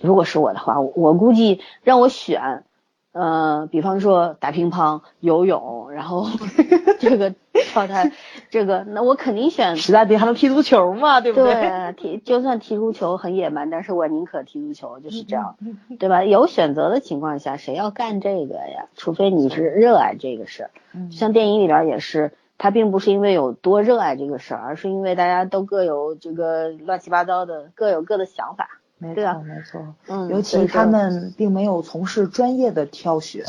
[0.00, 2.64] 如果是我的话，我我估计让我选，
[3.12, 6.26] 呃，比方说打乒乓、游泳，然后
[7.00, 8.12] 这个跳台，
[8.50, 9.76] 这个那我肯定选。
[9.76, 11.54] 实在不行还能踢足球嘛，对不对？
[11.54, 16.22] 对，踢就算踢足球很野蛮，但是我宁可踢足球，就是这样，嗯对吧？
[16.24, 18.86] 有选择的情况下，谁要干这个呀？
[18.94, 20.70] 除非你是热爱这个事儿。
[20.92, 28.79] 嗯像电影里边也是，他并不是因为有多热爱这个事儿，而是因为大家都各有这个乱七八糟的，各有各的想法。
[29.00, 29.94] 没对啊错没错。
[30.06, 33.44] 嗯，尤其他们并没有从事专业的跳雪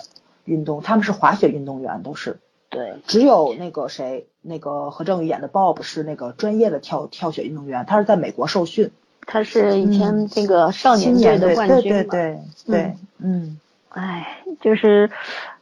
[0.45, 2.39] 运动，他们是滑雪运动员，都是。
[2.69, 8.91] 对只有那个谁，那个何正宇演的 Bob 是那个专业的跳跳雪运动员，他是在美国受训。
[9.27, 12.03] 他是以前嗯这个少年的冠军嘛。
[12.03, 13.59] 对对对，嗯
[13.89, 15.11] 唉，就是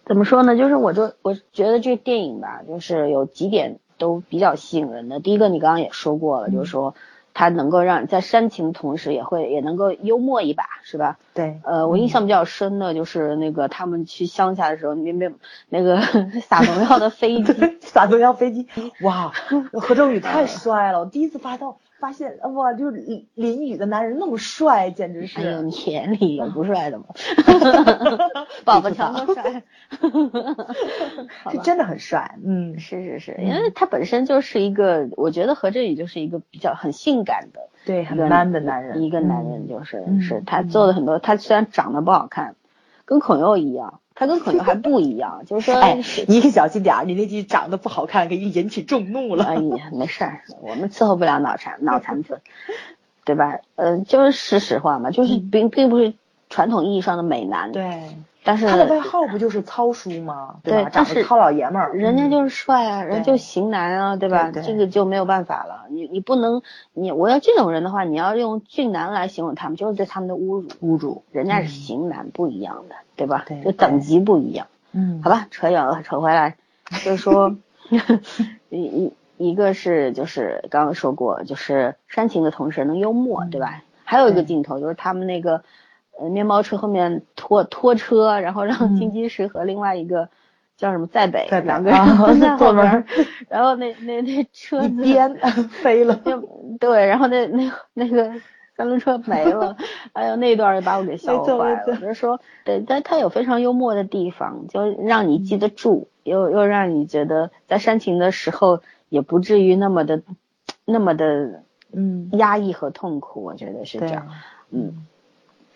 [0.06, 0.56] 怎么说呢？
[0.56, 5.20] 就是我就我觉得这电影吧，就是有几点都比较吸引人的。
[5.20, 6.94] 第一个，你刚刚也说过了，嗯就是说
[7.40, 11.18] 它能够让你在煽情的同时，也会也能够幽默一把，是吧？
[11.34, 15.34] 对，呃，我印象比较深的就是那个他们去乡下的时候，那边
[15.70, 16.02] 那个
[16.44, 18.68] 撒农药的飞机， 撒农药飞机，
[19.04, 19.32] 哇，
[19.72, 21.00] 何正宇太帅了！
[21.00, 25.62] 我第一次发到发现，哇，就是淋淋雨的男人那么帅，简直哎呦，是。
[25.64, 27.06] 你眼里有不帅的吗？
[28.64, 29.64] 宝宝强多帅，
[31.52, 33.46] 是真的很帅，嗯，是是是，嗯。
[33.48, 42.56] 因为他本身就是一个，我觉得何振宇就是一个比较很性感的对，很 man 的男人，一个男人嗯就是、嗯是他做的很多，他虽然长得不好看，
[43.06, 49.46] 跟孔佑一样，他跟可能还不一样，就是说，哎，你可小心点儿，你那句长得不好看，给你引起众怒了。
[49.46, 52.42] 哎呀，没事儿，我们伺候不了脑残脑残粉，
[53.24, 53.60] 对吧？
[53.78, 56.14] 呃，就是实实话嘛，就是并并不是
[56.50, 60.34] 传统意义上的美男，，嗯对，但是他的外号不就是糙叔吗？
[60.36, 60.60] 吧？
[60.64, 64.52] 对但是长得糙老爷们儿，嗯人家就是帅啊，人对就型男啊，对吧？
[64.52, 65.86] 这个就没有办法了。
[65.90, 66.62] 你你不能，
[66.94, 70.68] 你我要这种人的话，你要用俊男来形容他们，就是对他们的侮辱。
[70.82, 73.46] 侮辱，人家是嗯型男，不一样的，对吧？
[73.48, 74.68] 对就等级不一样。
[74.92, 76.56] 嗯，好吧，扯远了， 扯回来，
[77.04, 77.56] 就是说，
[78.70, 83.84] 一一一个是就是刚刚说过，就是煽情的同时能幽默，对吧？
[84.04, 85.64] 还有一个镜头就是他们那个
[86.20, 88.96] 呃面包车后面拖拖车，然后让嗯。
[88.96, 90.30] 金鸡石和另外一个
[90.78, 93.06] 叫什么在北两个人啊都在 后边，
[93.48, 95.36] 然后那那那车颠
[95.84, 96.42] 飞了，就
[96.80, 98.32] 对，然后那那那个
[98.80, 99.76] 三轮车没了，
[100.14, 101.84] 哎呦那段儿也把我给笑坏了。
[101.86, 110.22] 就是说，对，但他有非常幽默的地方，就让你记得住，又又让你觉得在煽情的时候也不至于那么的
[110.86, 114.28] 那么的嗯，压抑和痛苦，我觉得是这样。，
[114.72, 115.06] 嗯，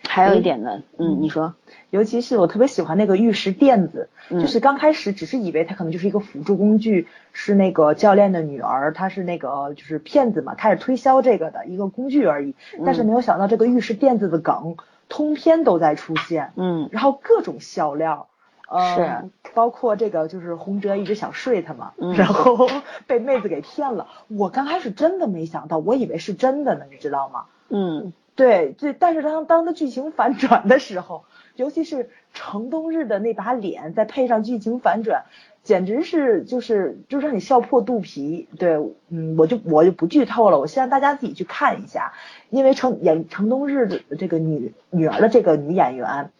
[0.08, 1.54] 还有一点呢，嗯，你说，
[1.90, 4.40] 尤其是我特别喜欢那个玉石垫子，嗯。
[4.40, 12.54] 就是刚开始只是以为它可能就是一个辅助工具，是那个教练的女儿，她是那个就是骗子嘛，开始推销这个的一个工具而已。
[12.84, 14.76] 但是没有想到这个玉石垫子的梗
[15.08, 16.88] 通篇都在出现，嗯。
[16.92, 18.28] 然后各种笑料，
[18.68, 22.14] 呃，是，包括这个就是洪哲一直想睡她嘛，嗯。
[22.14, 22.68] 然后
[23.08, 24.06] 被妹子给骗了。
[24.28, 27.46] 我刚开始真的没想到，我以为是真的呢，你知道吗？
[27.70, 31.24] 嗯对对，但是当当它剧情反转的时候，
[31.56, 35.24] 尤其是程冬日的那把脸，再配上剧情反转，
[35.62, 38.48] 简直是就是就让你笑破肚皮。
[38.58, 38.76] 对，
[39.08, 42.12] 嗯，我就我就不剧透了，我希望大家自己去看一下，
[42.50, 46.30] 因为程演程冬日的这个女女儿的这个女演员，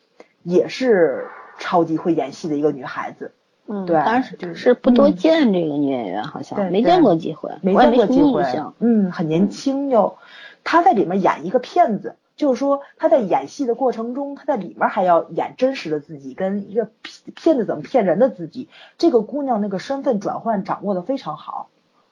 [0.42, 1.26] 也是
[1.59, 3.30] 超级会演戏的一个女孩子，
[3.68, 10.18] 嗯，对当时就是是不多嗯见这个女演员，好像对没见过几回，没见过机会么印象。，嗯，很年轻又，
[10.64, 18.68] 他在里面演一个骗子，就是说他在演戏的过程中，他在里面还要演真实的自己，跟一个骗骗子怎么骗人的自己。
[18.98, 21.68] 这个姑娘那个身份转换掌握的非常好，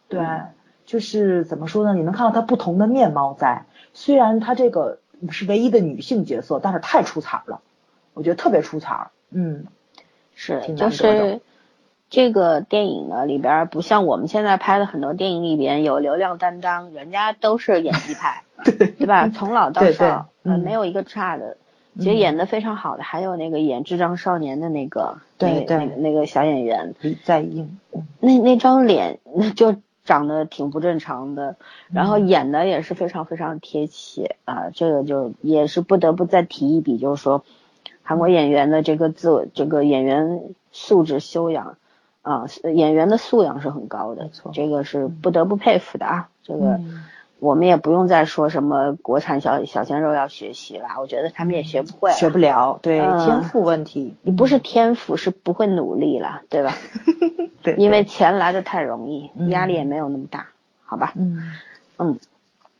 [0.08, 0.20] 对，
[0.84, 1.94] 就是怎么说呢？
[1.94, 5.00] 你能看到她不同的面貌在，虽然她这个
[5.30, 7.60] 是唯一的女性角色，但是太出彩了，
[8.14, 9.66] 我觉得特别出彩，嗯，
[10.34, 11.40] 是，挺就难得的是
[12.12, 19.30] 这个电影呢里边儿不像我们现在拍的很多电影里边有流量担当，人家都是演技派， 对吧？
[19.30, 21.56] 从老到少，呃，嗯没有一个差的。
[21.98, 31.56] 其实嗯演的非常好的，还有那个演智障少年的那个，那个对对那个那个小演员，李在英，嗯那那张脸那就长得挺不正常的，
[31.90, 37.42] 然后演的也是非常非常贴切啊，这个就也是不得不再提一笔，就是说
[38.02, 40.42] 韩国演员的这个自我这个演员
[40.72, 41.78] 素质修养
[42.22, 46.72] 啊，演员的素养是很高的这个是不得不佩服的啊，这个。
[46.74, 47.04] 嗯
[47.42, 56.72] 我们也不用再说什么国产小小鲜肉要学习啦，我觉得他们也学不会啦，学不了，对，嗯天赋问题，你不是天赋，是不会努力了，对吧？
[57.64, 60.50] 对，因为钱来的太容易，嗯压力也没有那么大，
[60.84, 61.14] 好吧？
[61.16, 61.52] 嗯。
[61.98, 62.20] 嗯，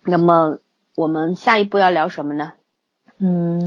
[0.04, 0.58] 那么
[0.94, 2.52] 我们下一步要聊什么呢？
[3.18, 3.66] 嗯，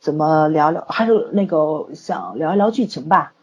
[0.00, 0.86] 怎么聊聊？
[0.88, 3.34] 还是那个想聊一聊剧情吧，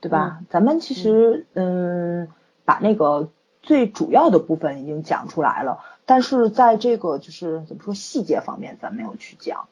[0.00, 0.40] 对吧？
[0.50, 2.28] 咱们其实嗯，
[2.64, 3.30] 把那个
[3.62, 9.68] 最主要的部分已经讲出来了，但是在这个就是怎么说细节方面，咱没有去讲。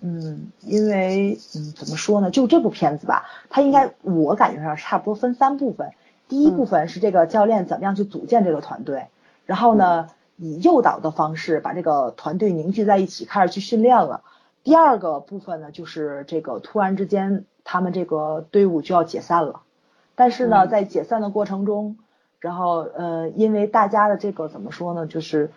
[0.00, 2.30] 嗯，因为嗯，怎么说呢？
[2.30, 5.92] 就这部片子吧，它应该我感觉上差不多分三部分。
[6.26, 9.08] 第一部分是这个教练怎么样去组建这个团队，
[9.46, 14.22] 然后呢，以诱导的方式把这个团队凝聚在一起，开始去训练了。
[14.62, 19.60] 第二个部分呢，就是这个突然之间他们这个队伍就要解散了，
[20.14, 21.96] 但是呢，嗯在解散的过程中，
[22.38, 25.50] 然后呃，因为大家的这个怎么说呢，就是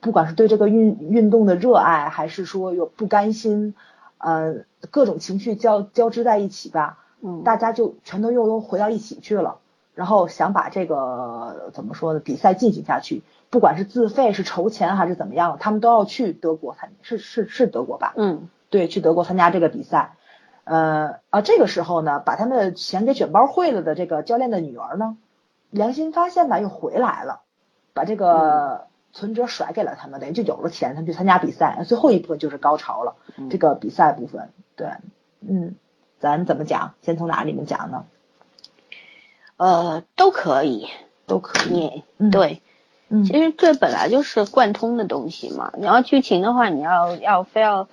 [0.00, 3.74] 不管是对这个运运动的热爱，还是说有不甘心，
[4.18, 9.58] 呃，各种情绪交交织在一起吧，嗯大家就全都又都回到一起去了，
[9.94, 18.14] 然后想把这个怎么说呢，比赛进行下去，不管是自费是筹钱还是怎么样，他们都要去德国参，是是是德国吧？
[18.16, 20.14] 嗯对，去德国参加这个比赛。
[20.70, 25.16] 呃啊，这个时候呢，把他们的钱给卷包会了的这个教练的女儿呢，
[25.70, 27.40] 良心发现吧，又回来了，
[27.92, 31.82] 把这个存折甩给了他们，等于就有了钱，他们去参加比赛。
[31.88, 34.90] 最后一部分就是高潮了，嗯这个比赛部分，对，
[35.40, 35.74] 嗯，
[36.20, 36.94] 咱怎么讲？
[37.02, 38.04] 先从哪里面讲呢？
[39.56, 40.86] 呃都可以，
[41.26, 42.04] 都可以。
[42.18, 42.62] 嗯对，
[43.08, 45.72] 嗯其实这本来就是贯通的东西嘛。
[45.76, 47.88] 你要剧情的话，你要要非要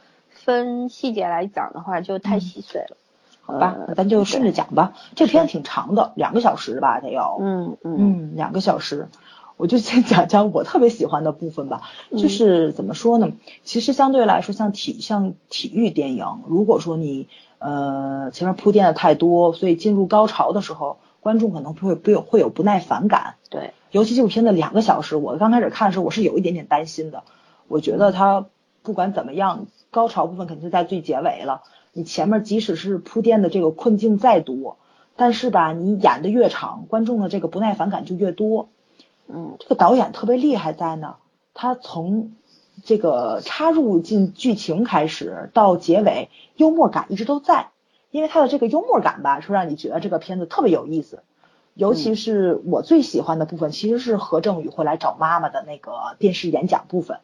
[0.47, 2.95] 分细节来讲的话，就太细碎了。
[3.41, 4.93] 好吧，那咱就顺着讲吧。
[5.15, 7.37] 这片挺长的，两个小时吧，得有。
[7.41, 9.09] 嗯嗯嗯，两个小时，
[9.57, 11.81] 我就先讲讲我特别喜欢的部分吧。
[12.11, 13.33] 嗯就是怎么说呢？
[13.63, 17.27] 其实相对来说，像体像体育电影，如果说你
[17.59, 23.35] 呃前面铺垫的太多，所以进入高潮的时候，观众可能会不有会有不耐烦感。
[23.49, 27.23] 对，尤其这部片子两个小时，我刚开始看的时候，我是有一点点担心的。
[27.67, 28.45] 我觉得它
[28.81, 29.67] 不管怎么样，
[29.97, 31.63] 高潮部分肯定是在最结尾了。
[31.91, 34.77] 你前面即使是铺垫的这个困境再多，
[35.15, 38.69] 但是吧，你演的越长，观众的这个不耐烦感就越多。
[39.27, 41.15] 嗯这个导演特别厉害在呢，
[41.55, 42.35] 他从
[42.83, 47.69] 这个插入进剧情开始到结尾，幽默感一直都在，
[48.11, 51.23] 因为他的这个幽默感吧，说让你觉得这个片子特别有意思。
[51.73, 57.17] 尤其是我最喜欢的部分，其实是何正宇会来找妈妈的那个电视演讲部分。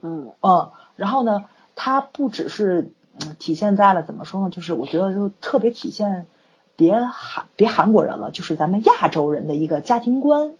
[0.00, 1.44] 嗯嗯，然后呢，
[1.76, 6.26] 它不只是嗯体现在了怎么说呢，就是我觉得就特别体现
[6.76, 10.52] 别韩别韩国人了，就是咱们亚洲人的一个家庭观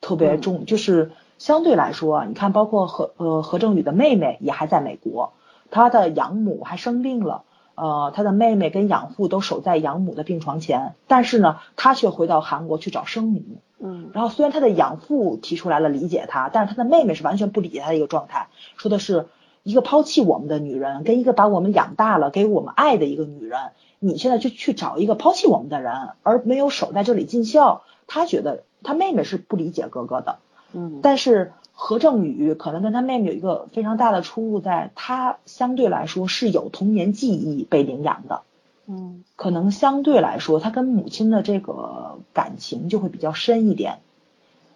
[0.00, 5.32] 特别重，就是相对来说啊，你看包括何呃何正宇的妹妹也还在美国，
[5.70, 7.42] 他的养母还生病了。
[7.74, 13.40] 呃，他的妹妹跟养父都守在养母的病床前，但是呢，他却回到韩国去找生母。
[13.80, 19.26] 嗯然后虽然他的养父提出来了理解他，但是他的妹妹是完全不理解他的一个状态，说的是
[19.62, 23.58] 一个抛弃我们的女人，跟一个把我们养大了、给我们爱的一个女人，
[23.98, 27.82] 你现在就去找一个抛弃我们的人，而没有守在这里尽孝。
[28.06, 30.38] 他觉得他妹妹是不理解哥哥的，
[30.72, 38.42] 嗯，但是何正宇可能跟他妹妹有一个非常大的出入，在他相对来说是有童年记忆被领养的，
[38.86, 44.00] 嗯可能相对来说他跟母亲的这个感情就会比较深一点。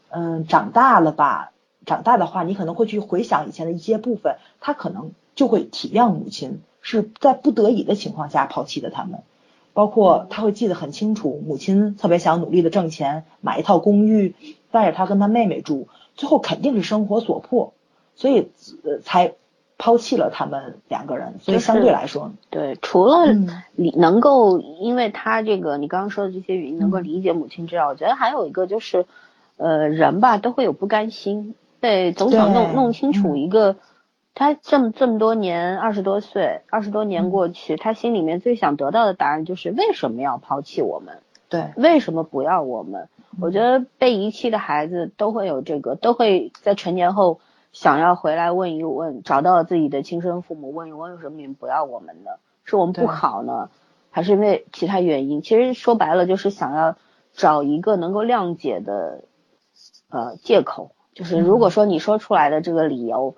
[0.09, 1.53] 嗯，长大了吧，
[1.87, 9.21] 长大的话，你可能会去回想以前的一些部分，他可能就会体谅母亲是在不得已的情况下抛弃的他们。
[9.73, 14.35] 包括他会记得很清楚，母亲特别想努力的挣钱，买一套公寓，
[14.71, 17.75] 带着他跟他妹妹住，最后肯定是生活所迫，
[18.15, 18.49] 所以
[18.85, 19.35] 呃才
[19.77, 21.35] 抛弃了他们两个人。
[21.41, 23.35] 所以相对来说，对，除了
[23.75, 29.05] 你能够，因为他这个你刚刚说的这些原因能够嗯理解母亲之外，我觉得还有一个就是，
[29.59, 33.77] 呃，人吧都会有不甘心，对，总想弄弄清楚嗯一个，
[34.35, 41.19] 他这么这么多年，二十多岁，二十多年嗯过去，他心里面最想得到的答案就是为什么要抛弃我们？
[41.49, 43.09] 对，为什么不要我们？
[43.41, 47.39] 我觉得被遗弃的孩子都会有这个，都会在成年后
[47.73, 52.31] 想要回来问一问，找到自己的亲生父母，问一问为什么你们不要我们呢？
[52.65, 53.71] 是我们不对好呢，
[54.11, 55.41] 还是因为其他原因？
[55.41, 56.97] 其实说白了就是想要
[57.33, 59.23] 找一个能够谅解的
[60.09, 63.37] 呃借口，就是如果说你说出来的这个理由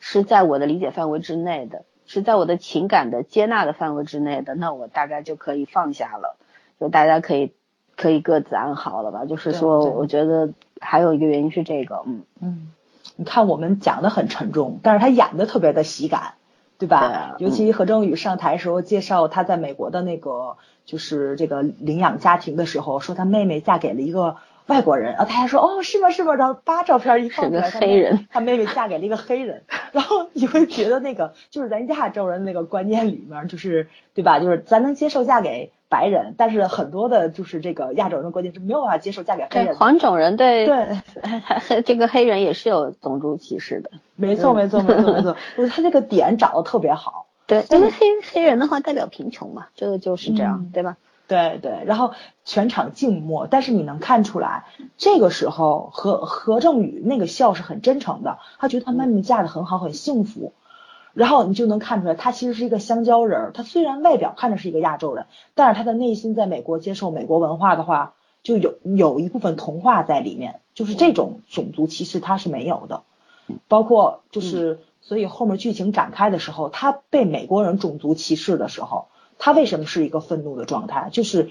[0.00, 6.36] 是在我的理解范围之内的，是在我的情感的接纳的范围之内的，那我大概就可以放下了。
[6.80, 7.52] 就大家可以
[7.94, 9.24] 可以各自安好了吧。
[9.24, 10.50] 就是说，我觉得
[10.80, 12.72] 还有一个原因是这个，嗯，嗯，
[13.14, 16.34] 你看我们讲的很沉重，但是他演的特别的喜感，
[16.76, 17.06] 对吧？
[17.06, 34.38] 对啊尤其何正宇上台时候介绍他在美国的那个就是这个领养家庭的时候，说他妹妹嫁给了一个外国人，然后他还说哦是吗是吗，然后扒照片一放出来，是黑人他妹妹嫁给了一个黑人，然后你会觉得那个就是咱亚洲人那个观念里面，就是对吧？
[34.40, 39.74] 就是咱能接受嫁给白人，但是很多的就是这个亚洲人的观念是没有办法接受嫁给黑人的。
[39.74, 43.90] 黄种人对对， 这个黑人也是有种族歧视的。
[44.16, 47.26] 没错，没错，没错，没错， 就是他这个点找的特别好。
[47.46, 50.96] 对，因为黑黑人的话代表贫穷嘛，这个就是这样，嗯对吧？
[51.32, 52.12] 对对，然后
[52.44, 54.64] 全场静默，但是你能看出来，
[54.98, 60.52] 这个时候何何正宇那个笑是很真诚的，他觉得他妹妹嫁的很好，很幸福。
[61.14, 63.50] 然后你就能看出来，他其实是一个香蕉人儿。
[63.52, 73.02] 他虽然外表看着是一个亚洲人，但是他的内心在美国接受美国文化的话，就有有一部分童话在里面，就是这种种族歧视他是没有的。
[73.68, 79.08] 包括就是，所以后面剧情展开的时候，他被美国人种族歧视的时候，
[79.44, 81.08] 他为什么是一个愤怒的状态？
[81.10, 81.50] 就是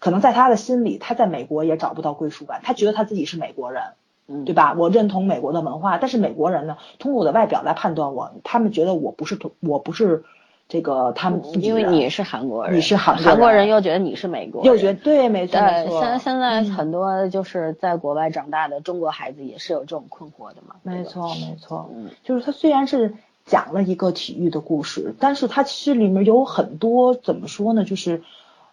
[0.00, 3.84] 可能在他的心里，他在美国也找不到归属感，他觉得他自己是美国人，
[4.26, 4.74] 嗯，对吧？
[4.76, 10.24] 我认同美国的文化，但是美国人呢，通过我的外表来判断我，他们觉得我不是同，我不是
[10.68, 13.30] 这个他们因为你是韩国人，你是韩国人。
[13.30, 16.70] 韩国人又觉得你是美国人，又觉得对，没错没对，错，现在现在嗯。
[16.72, 20.74] 很多就是在国外长大的中国孩子也是有这种困惑的嘛。
[20.82, 23.14] 没，错没错，嗯，就是他虽然是
[23.50, 28.22] 讲了一个体育的故事，但是它其实里面有很多怎么说呢，就是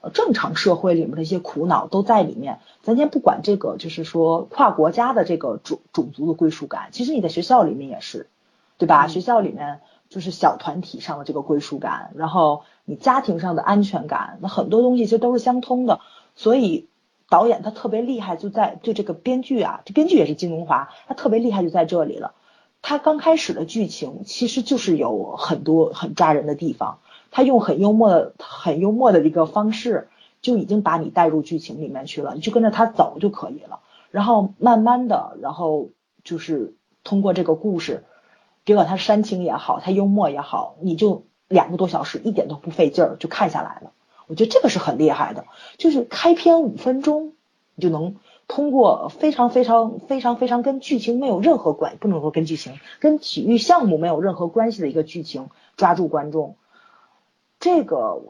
[0.02, 2.60] 呃正常社会里面的一些苦恼都在里面。
[2.84, 8.28] 咱先不管这个，就是说跨国家的这个种种族的归属感，其实你在学校里面也是，
[8.78, 9.08] 对吧？
[9.08, 16.02] 嗯学校里面就是小团体上的这个归属感，然后你家庭上的安全感，那很多东西其实都是相通的。
[16.36, 16.88] 所以
[17.30, 22.36] 导演他特别厉害，就在对这个编剧啊，这编剧也是金荣华，他特别厉害就在这里了。
[22.88, 27.00] 他刚开始的剧情其实就是有很多很抓人的地方，
[27.32, 30.08] 他用很幽默的、很幽默的一个方式，
[30.42, 33.82] 就已经把你带入剧情里面去了，你就跟着他走就可以了。
[34.10, 35.90] 然后慢慢的，然后
[36.24, 38.06] 就是通过这个故事，
[38.64, 43.92] 别管它煽情也好，它幽默也好，你就两个多小时一点都不费劲儿就看下来了。
[44.28, 45.44] 我觉得这个是很厉害的，
[45.78, 47.34] 就是开篇五分钟
[47.76, 48.16] 你就能
[48.48, 56.56] 通过非常非常非常非常跟剧情没有任何关，不能说跟剧情跟体育项目没有任何关系的一个剧情抓住观众。
[57.60, 58.22] 这个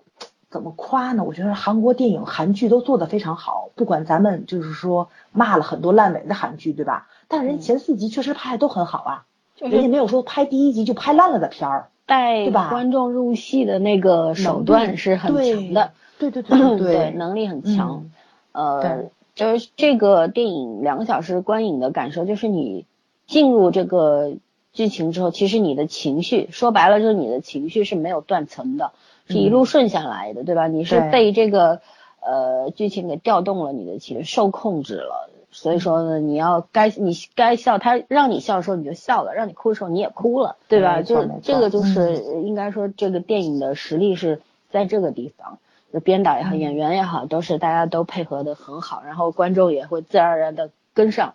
[0.49, 1.23] 怎么夸呢？
[1.23, 7.07] 我觉得韩国电影、韩剧都做得非常好，不管咱们就是说骂了很多烂尾的韩剧，对吧？
[7.27, 18.05] 但人前四集确实拍的都很好啊，就是人家没有说拍第一集就拍烂了的片儿，带对观众入戏的那个手段是很强的，对对对对 对，能力很强。
[18.05, 18.11] 嗯
[18.53, 22.85] 呃对，就是这个电影两个小时观影的感受，就是你
[23.27, 24.33] 进入这个
[24.73, 28.93] 剧情之后，其实你的情绪说白了就是你的情绪是没有断层的，
[29.27, 30.65] 是一路顺下来的，对吧？
[30.67, 31.81] 你是被这个
[32.19, 35.29] 呃剧情给调动了你的情绪，受控制了。
[35.51, 41.03] 所以说呢，你要该你该笑，他让你笑的时候你就笑了，让你哭的时候你也哭了，对吧？
[41.03, 45.59] 就这个就是应该说这个电影的实力是在这个地方。
[45.93, 51.33] 就编导也好，嗯演员也好，都是大家都配合的很好，然后观众也会自然而然的跟上。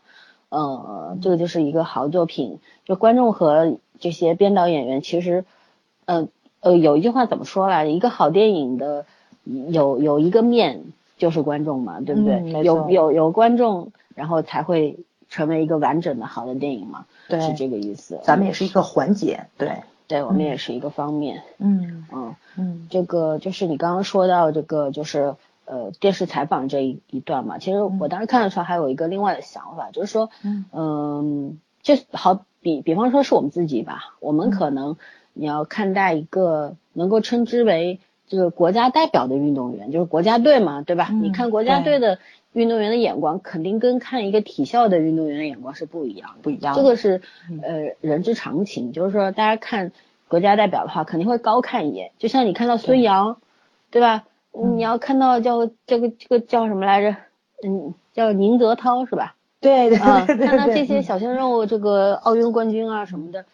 [0.49, 2.59] 呃，这个就是一个好作品。
[2.85, 5.45] 就观众和这些编导演员，其实，
[6.05, 6.29] 呃
[6.61, 7.91] 呃，有一句话怎么说来着？
[7.91, 9.07] 一个好电影的
[9.45, 10.83] 有有一个面
[11.17, 12.35] 就是观众嘛，对不对？
[12.35, 14.99] 嗯有有有观众，然后才会
[15.31, 18.21] 成为一个完整的好的电影嘛，对是这个意思。
[18.23, 19.83] 咱们也是一个环节，对，
[20.13, 21.43] 对，我们也是一个方面。
[21.57, 27.57] 嗯嗯，嗯这个就是你刚刚说到这个，就是呃电视采访这一一段嘛。
[27.57, 34.97] 其实我当时看的时候还有一个另外的想法，就是说，嗯嗯，就好比比方说是我们自己吧，我们可能
[35.33, 37.99] 你要看待一个能够称之为
[38.29, 41.09] 这个国家代表的运动员，就是国家队嘛，对吧？
[41.11, 42.19] 嗯你看国家队的
[42.53, 46.43] 运动员的眼光，肯定跟看一个体校的运动员的眼光是不一样的。
[46.43, 49.93] 不一样，这个是嗯呃人之常情，就是说大家看
[50.29, 52.11] 国家代表的话，肯定会高看一眼。
[52.19, 53.39] 就像你看到孙杨，
[53.91, 54.25] 对吧？
[54.55, 57.17] 嗯你要看到叫这个这个叫什么来着？
[57.65, 59.35] 嗯，叫宁泽涛是吧？
[59.61, 63.47] 对对啊，对对，看到这些小鲜肉，这个奥运冠军啊什么的，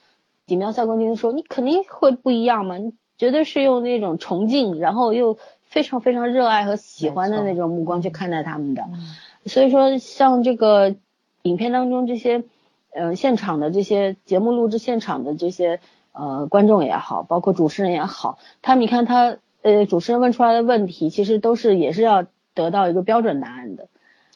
[0.47, 2.79] 锦标赛冠军的时候，你肯定会不一样嘛。
[2.79, 5.39] 你绝对是用那种崇敬，然后又
[5.69, 8.83] 非常非常热爱和喜欢的那种目光去看待他们的。
[8.83, 8.99] 嗯。
[9.47, 10.97] 所以说，像这个
[11.43, 12.45] 影片当中这些，
[12.93, 15.81] 呃，现场的这些节目录制现场的这些
[16.13, 23.89] 呃观众也好，包括主持人也好，他们你看他呃主持人问出来的问题，其实都是也是要得到一个标准答案的，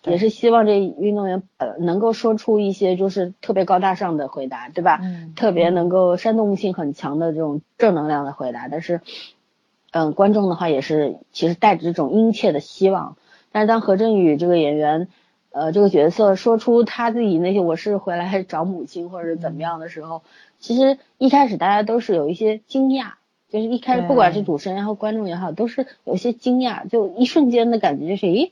[0.04, 5.00] 也是希望这运动员呃能够说出一些就是特别高大上的回答，对吧？
[5.02, 5.34] 嗯。
[5.34, 9.00] 特别能够煽动性很强的这种正能量的回答，但是，
[9.92, 13.16] 嗯，观众的话也是其实带着这种殷切的希望。
[13.52, 15.08] 但是当何振宇这个演员，
[15.50, 20.22] 呃，这个角色说出他自己那些我是回来找母亲或者怎么样的时候，
[20.58, 23.12] 其实一开始大家都是有一些惊讶，
[23.50, 28.50] 就是一开始不管是主持人也好，观众也好，都是有些惊讶，就一瞬间的感觉就是，咦，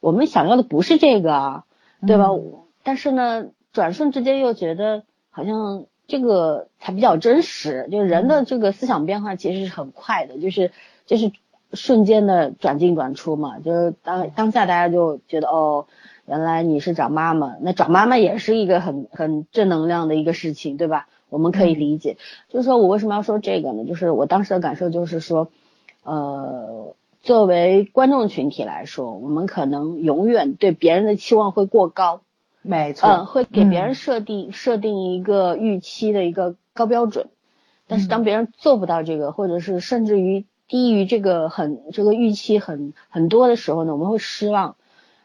[0.00, 1.64] 我们想要的不是这个啊，
[2.06, 2.26] 对吧？
[2.28, 10.70] 嗯但是呢，转瞬之间又觉得好像这个才比较真实，就是人的这个思想变化其实是很快的，就是
[11.06, 11.32] 就是
[11.72, 15.86] 瞬间的转进转出嘛，就是当当下大家就觉得哦，
[16.26, 21.08] 原来你是找妈妈，那找妈妈也是一个很很正能量的一个事情，对吧？
[21.30, 22.18] 我们可以理解。
[22.50, 23.86] 就是说我为什么要说这个呢？
[23.86, 25.48] 就是我当时的感受就是说，
[26.04, 32.20] 呃，作为观众群体来说，我们可能永远对别人的期望会过高。
[32.62, 37.28] 没错，嗯，会给别人嗯设定、设定一个预期的一个高标准，
[37.86, 44.76] 但是嗯当别人做不到这个，或者是甚至于低于这个很这个预期很很多的时候呢，我们会失望。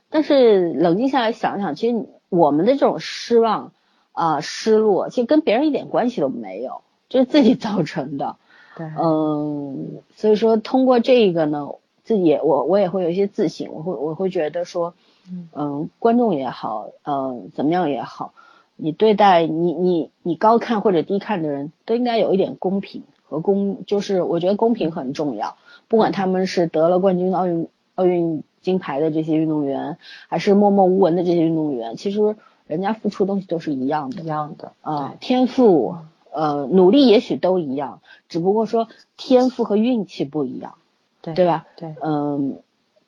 [0.10, 3.74] 但是冷静下来想想，其实我们的这种失望
[4.14, 8.38] 啊、失落，其实跟别人一点关系都没有，这是自己造成的。
[8.78, 11.70] 对，嗯，所以说通过这个呢，
[12.04, 14.94] 自己也我我也会有一些自省，我会我会觉得说，
[15.30, 18.34] 嗯嗯，观众也好，呃，怎么样也好，
[18.76, 25.58] 你对待你你你高看或者低看的人都应该有一点公平和公，就是我觉得公平很重要，
[25.88, 29.98] 不管他们是得了冠军奥运奥运金牌的这些运动员，
[30.28, 32.36] 还是默默无闻的这些运动员，其实
[32.68, 34.26] 人家付出的东西都是一样的一。
[34.26, 35.96] 样的啊、天赋，
[36.32, 40.76] 呃，努力也许都一样，只不过说天赋和运气不一样，
[41.22, 41.66] 对对吧？
[41.78, 42.60] 对，嗯，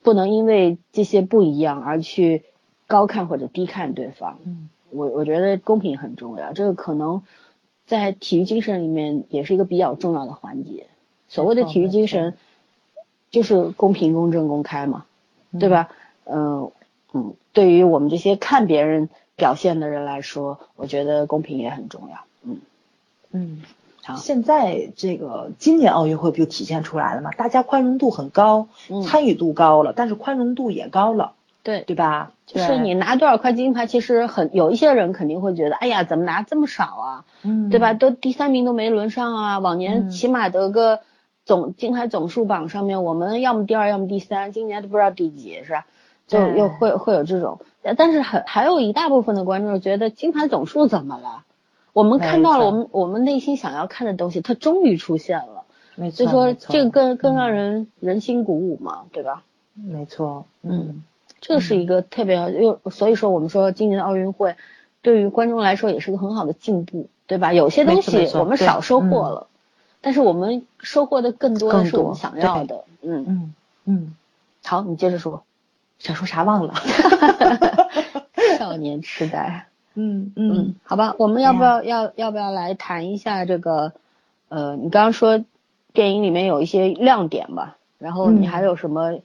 [0.09, 2.43] 不能因为这些不一样而去
[2.87, 4.39] 高看或者低看对方。
[4.43, 7.21] 嗯我我觉得公平很重要，这个可能
[7.85, 10.87] 在体育精神里面也是一个比较重要的环节。
[11.27, 12.35] 所谓的体育精神，
[13.29, 15.05] 就是公平、公正、公开嘛，
[15.59, 15.91] 对吧？
[16.25, 16.71] 嗯
[17.13, 22.17] 嗯，对于我们这些看别人表现的人来说，我觉得公平也很重要。
[22.41, 22.61] 嗯，
[23.29, 23.61] 嗯。
[24.09, 27.31] 好，现在这个今年奥运会不就体现出来了吗？
[27.37, 31.33] 大家宽容度很高，嗯参与度高了，但是宽容度也高了，
[31.63, 32.31] 对，对吧？
[32.45, 37.25] 就是你拿多少块金牌，其实很有一些人肯定会觉得，哎呀，怎么拿这么少啊？
[37.43, 37.93] 嗯，对吧？？
[37.93, 41.01] 都第三名都没轮上啊，往年嗯起码得个
[41.45, 45.85] 总金牌总数榜上面，我们要么第二，要么第三，今年都不知道第几，是吧？
[46.27, 51.43] 就又会会有这种，呃但是很还有一大部分的观众觉得金牌总数怎么了？
[51.99, 55.63] 我们看到了我们我们内心想要看的东西，它终于出现了，
[55.95, 59.43] 没错，所以说这个更更让嗯人人心鼓舞嘛，对吧？
[59.73, 61.03] 没错，嗯，
[61.41, 64.55] 这是一个特别又，所以说我们说今年的奥运会
[65.01, 67.51] 对于观众来说也是个很好的进步，对吧？
[67.53, 69.47] 有些东西我们少收获嗯了，
[70.01, 72.85] 但是我们收获的更多的是我们想要的。
[73.01, 73.53] 嗯，嗯
[73.85, 74.15] 嗯，
[74.63, 75.43] 好，你接着说。
[75.99, 76.75] 想说啥忘了，
[78.57, 79.67] 少年痴呆。
[79.99, 83.91] 嗯嗯，好吧，我们要不要要要不要来谈一下这个？
[84.47, 85.43] 呃，你刚刚说
[85.93, 87.77] 电影里面有一些亮点吧？
[87.97, 89.19] 然后你嗯还有什么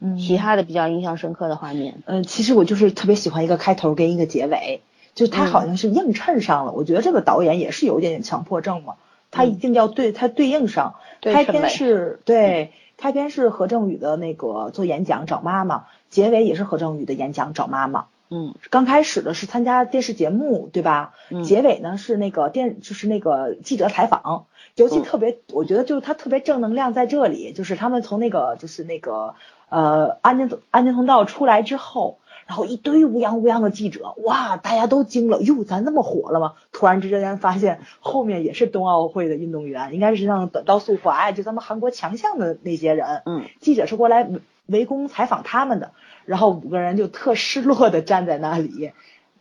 [0.00, 2.02] 嗯其他的比较印象深刻的画面？
[2.06, 4.82] 嗯，其实我就是特别喜欢一个开头跟一个结尾，
[5.14, 6.72] 就他嗯好像是映衬上了。
[6.72, 8.96] 我觉得这个导演也是有一点点强迫症嘛，
[9.30, 10.96] 他一定要对他对应上。
[11.22, 18.06] 开篇是对，开篇是何正宇的那个做演讲找妈妈，结尾也是何正宇的演讲找妈妈。
[18.32, 21.12] 嗯刚开始的是参加电视节目，对吧？
[21.30, 29.34] 嗯结尾呢是那个电，就是那个记者采访，尤其嗯特别，我觉得就是他特别正能量在这里，就是他们从那个就是那个
[29.68, 36.54] 呃安全安全通道出来之后，然后一堆乌泱乌泱的记者，哇，大家都惊了，哟，咱那么火了吗？
[36.72, 45.90] 突然之间发现后面也是冬奥会的运动员，应该是像短道速滑呀，就咱们韩国强项的那些人，嗯记者是过来围围攻采访他们的，
[46.24, 48.92] 然后五个人就特失落的站在那里，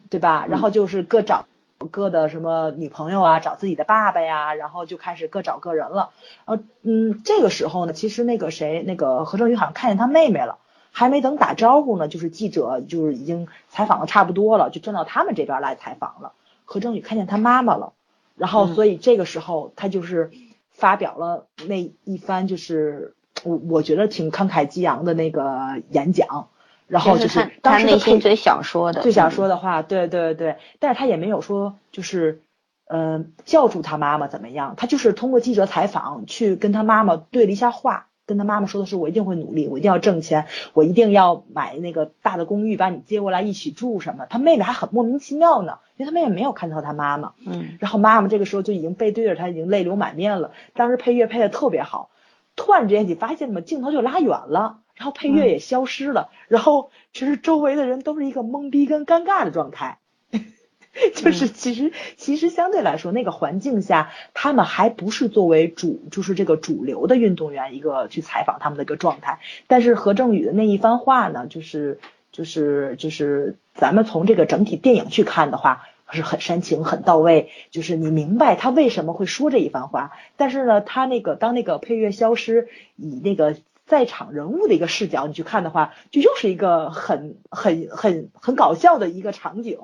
[0.09, 0.45] 对吧？
[0.47, 1.45] 然后就是各找
[1.91, 6.11] 各的什么女朋友啊，找自己的爸爸呀，然后就开始各找各人了。
[6.45, 10.57] 然后嗯，这个时候呢，其实那个谁，那个何正宇好像看见他妹妹了。
[10.93, 16.34] 还没等打招呼呢，就是记者就是已经采访的差不多了，就转到他们这边来采访了。
[16.65, 17.93] 何正宇看见他妈妈了，
[18.36, 20.32] 然后嗯所以这个时候他就是
[20.69, 23.15] 发表了那一番就是
[23.45, 26.49] 我我觉得挺慷慨激昂的那个演讲，
[26.92, 32.42] 然后就是当时的配内心最想说的，最想嗯说的话，对对对，但是他也没有说就是，
[32.86, 44.26] 呃，叫住他妈妈怎么样，他就是通过记者采访去跟他妈妈对了一下话，跟他妈妈说的是我一定会努力，我一定要挣钱，我一定要买那个大的公寓把你接过来一起住什么。
[44.30, 50.52] 他妹妹还很莫名其妙呢，因为他妹妹没有看到他妈妈，嗯然后妈妈这个时候就已经背对着他，已经泪流满面了。
[50.74, 52.10] 当时配乐配的特别好，
[52.58, 59.97] 突然之间你发现怎么镜头就拉远了，然后配乐也消失了，然后其实周围的人都是一个懵逼跟尴尬的状态。
[61.16, 69.39] 就是其实其实相对来说，那个环境下，他们还不是作为主，就是这个主流的运动员一个去采访他们的一个状态。
[69.66, 71.99] 但是何正宇的那一番话呢，就是
[72.32, 80.12] 就是就是咱们从这个整体电影去看的话，是很煽情、很到位，就是你明白他为什么会说这一番话。
[80.38, 83.56] 但是呢，他那个当那个配乐消失，以那个
[83.92, 89.78] 在场人物的一个视角你去看的话，就又是一个很很很很搞笑的一个场景。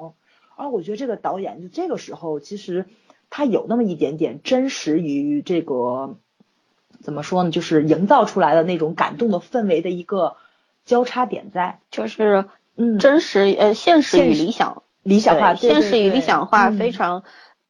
[0.55, 2.85] 而我觉得这个导演就这个时候，其实
[3.29, 6.15] 他有那么一点点真实于这个
[7.01, 10.37] 怎么说呢，就是营造出来的那种感动的氛围的一个
[10.85, 11.79] 交叉点在。
[11.91, 12.45] 就是
[12.77, 16.91] 嗯，真实呃现实与理想，理想化，现实与理想化非。
[16.91, 17.25] 常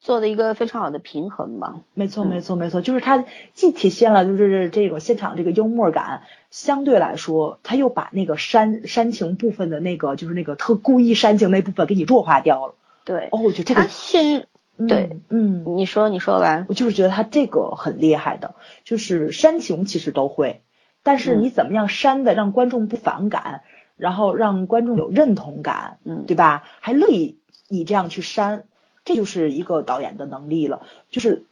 [0.07, 1.81] 做的一个非常好的平衡吧。
[1.93, 12.75] 没错，嗯没错，没错，就是它既体现了就是这种现场这个幽默感，相对来说，他又把那个煽煽情部分的那个就是那个特故意煽情那部分给你弱化掉了。
[13.03, 14.47] 对，哦，我觉得这个现
[14.77, 18.55] 嗯对，嗯，你说你说完，我就是觉得他这个很厉害的，
[18.85, 20.61] 就是煽情其实都会，
[21.03, 23.61] 但是嗯你怎么样煽的让观众不反感，
[23.97, 26.63] 然后让观众有认同感，嗯对吧？
[26.79, 28.63] 还乐意你这样去煽，
[29.07, 30.81] 这就是一个导演的能力了。
[31.09, 31.43] 就是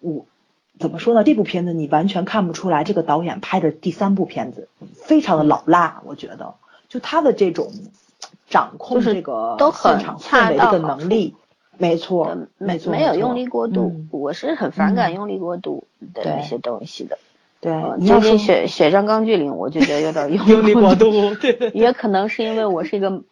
[0.00, 0.26] 我
[0.80, 1.22] 怎么说呢？
[1.22, 6.54] 这部片子你完全看不出来，这个导演拍的第三部片子非常的老辣，我觉得，
[6.88, 7.70] 就他的这种
[8.50, 11.34] 掌控这个都很现场恰氛围的个能力，
[11.78, 17.18] 没错嗯，没错，没没有用力过度嗯，我是很反感嗯用力过度的对那些东西的。
[17.58, 17.72] 对
[18.06, 23.24] 最近血血战钢锯岭，我就觉得有点用用力过度，对对也可能是因为我是一个嗯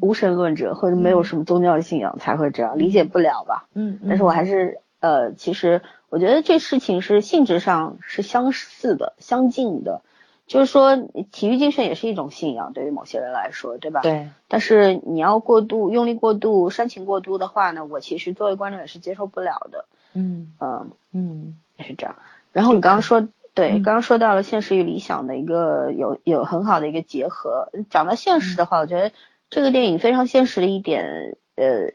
[0.00, 3.68] 无神论者，或者没有什么宗教信仰才会这样，理解不了吧。
[3.74, 10.02] 嗯，但是我还是呃，其实我觉得这事情是性质上是相似的、相近的，
[10.46, 10.96] 就是说
[11.30, 14.00] 体育精神也是一种信仰，对于某些人来说，对吧？。
[14.00, 19.84] 对，但是你要过度、用力过度、煽情过度的话呢，我其实作为观众也是接受不了的。
[20.14, 22.16] 嗯嗯，嗯也是这样。
[22.52, 27.68] 然后你刚刚说，对，嗯刚刚说到了现实与理想的一个有有很好的一个结合。
[27.90, 29.12] 讲到现实的话，我觉得
[29.50, 31.92] 这个电影非常现实的一点，呃，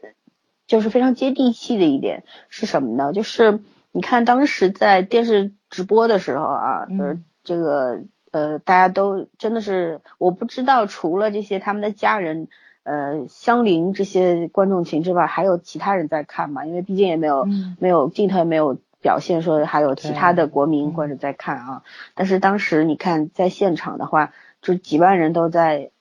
[0.66, 3.12] 就是非常接地气的一点是什么呢？
[3.12, 3.60] 就是
[3.92, 8.00] 你看当时在电视直播的时候啊，嗯就是这个
[8.30, 12.48] 呃，大家都真的是，我不知道除了这些他们的家人。
[12.86, 16.66] 呃，相邻这些观众群之外，还有其他人在看嘛？
[16.66, 21.82] 因为毕竟也没有、嗯没有镜头也没有表现说还有其他的国民嗯或者在看啊。
[22.14, 25.92] 但是当时你看在现场的话，就几万人都在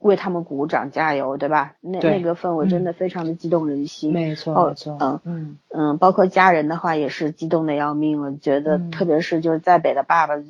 [0.00, 1.74] 为他们鼓掌加油，对吧？
[1.80, 4.12] 那那个氛围真的非常的激动人心。
[4.12, 5.58] 没错哦没错，嗯嗯。
[5.72, 8.90] 嗯，包括家人的话也是激动的要命，了觉得嗯。
[8.90, 10.44] 特别是就是在北的爸爸，就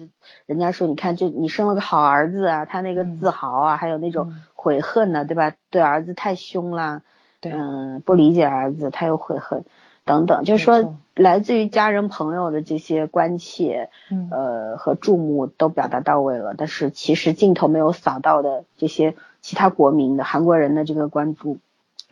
[0.47, 3.19] 人家说你看，就你生了个好儿子啊，他那个嗯。
[3.21, 4.43] 自豪啊，还有那种嗯。
[4.55, 5.53] 悔恨呢、对吧？
[5.71, 7.03] 对儿子太凶了，
[7.41, 7.53] 对。
[7.53, 9.65] 嗯，不理解儿子，他又悔恨。
[10.05, 14.29] 等等，就是说来自于家人朋友的这些关切，嗯。
[14.31, 21.59] 呃和注目都表达到位了，但是其实镜头没有扫到的这些其他国民的韩国人的这个关注，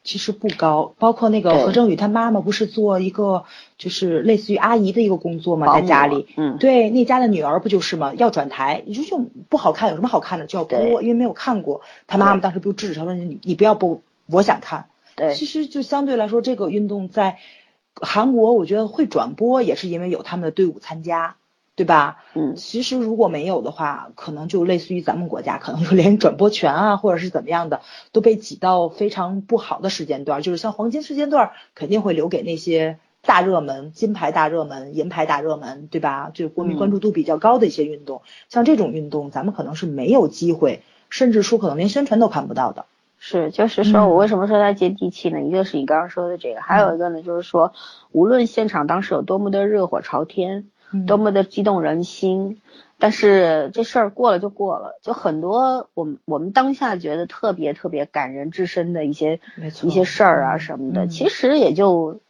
[0.02, 3.44] 其实不高，包括那个何正宇他妈妈不是做一个
[3.76, 5.72] 就是类似于阿姨的一个工作嘛？
[5.74, 8.14] 在家里，嗯对，那家的女儿不就是嘛？
[8.14, 9.18] 要转台，你说就
[9.48, 11.82] 不好看，有什么好看的就要播，因为没有看过。
[12.06, 14.86] 他妈妈当时不就制止他说你你不要播，我想看。
[15.14, 17.38] 对其实就相对来说，这个运动在
[17.94, 21.34] 韩国，我觉得会转播，也是因为有他们的队伍参加，
[21.78, 22.24] 对吧？
[22.34, 30.42] 嗯其实如果没有的话，可能就类似于咱们国家，可能就连转播权啊，或者是怎么样的，都被挤到非常不好的时间段。
[30.42, 36.32] 就是像黄金时间段，肯定会留给那些大热门、金牌大热门、银牌大热门，对吧？
[36.34, 42.86] 就是国民嗯关注度比较高的一些运动，像这种运动，咱们可能是没有机会，甚至说可能连宣传都看不到的。
[43.20, 45.40] 是，就是说嗯我为什么说它接地气呢？
[45.42, 47.72] 一个是你刚刚说的这个，还有一个呢，就是说
[48.10, 50.70] 无论现场当时有多么的热火朝天，嗯
[51.06, 52.60] 多么的激动人心，
[52.98, 59.40] 但是这事儿过了就过了，就很多我们我们当下觉得特别特别感人至深的一些
[59.82, 62.20] 一些事儿啊嗯什么的，嗯其实也就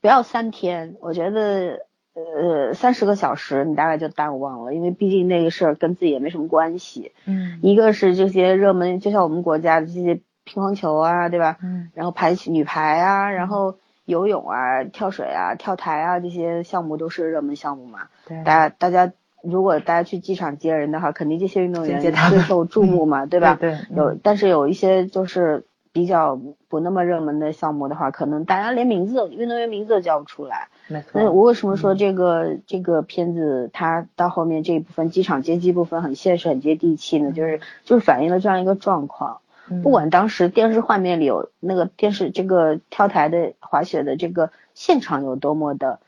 [0.00, 7.12] 不要三天，我觉得呃三十个小时你大概就淡忘了，因为毕竟那个事儿跟自己也没什么关系。
[7.24, 11.56] 嗯一个是这些热门，就像我们国家的这些乒乓球啊，对吧？
[11.62, 13.76] 嗯然后排女排啊，然后
[14.06, 18.08] 游泳啊、跳水啊、跳台啊这些项目都是热门项目嘛。
[18.26, 23.56] 对大家大家如果大家去机场接人的话，肯定这些运动员接他们最受注目嘛， 对吧？
[23.60, 30.68] 对对嗯有，但是有一些就是比较不那么热门的项目的话，可能大家连名字运动员名字都叫不出来。
[30.88, 31.10] 没错。
[31.14, 37.32] 那我为什么嗯说这个、这个片子它到后面这一部分机场接机部分很现实、很接地气呢？
[37.32, 39.40] 就是就是反映了这样一个状况。
[39.70, 39.82] 嗯。
[39.82, 46.00] 不管当时电视画面里有那个电视这个跳台的滑雪的这个现场有多么的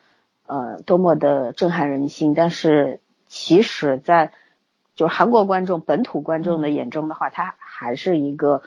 [0.46, 4.32] 呃多么的震撼人心，但是其实在
[4.94, 8.62] 就是韩国观众本土观众的眼中的话，它还是一个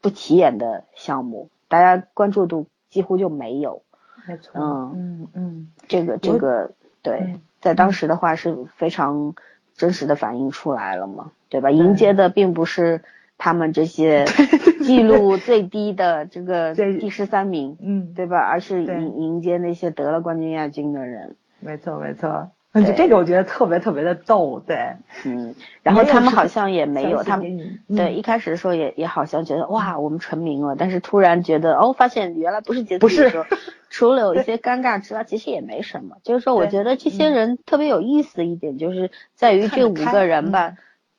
[0.00, 3.82] 不起眼的项目，大家关注度几乎就没有。
[4.26, 4.52] 没错。
[4.54, 4.92] 嗯。
[4.94, 5.72] 嗯嗯。
[5.88, 6.72] 这个这个
[7.02, 7.18] 对。
[7.20, 9.34] 嗯，在当时的话是非常
[9.74, 11.70] 真实的反映出来了嘛，对吧？
[11.70, 13.02] 迎接的并不是
[13.44, 14.24] 他们这些
[14.86, 18.38] 记录最低的这个第十三名，嗯，对吧？
[18.38, 22.52] 而是迎迎接那些得了冠军亚军的人，没错没错。
[22.72, 24.94] 就这个我觉得特别特别的逗，对。
[25.24, 33.44] 嗯，然后他们好像也没有，他们对嗯一开始的时候也也好像觉得哇我们成名了，但是突然觉得哦发现原来不是节不是。
[33.90, 36.18] 除了有一些尴尬之外， 其实也没什么。
[36.22, 40.76] 就是说，我觉得这些人特别有意思的一点，就是在于这五个人吧嗯，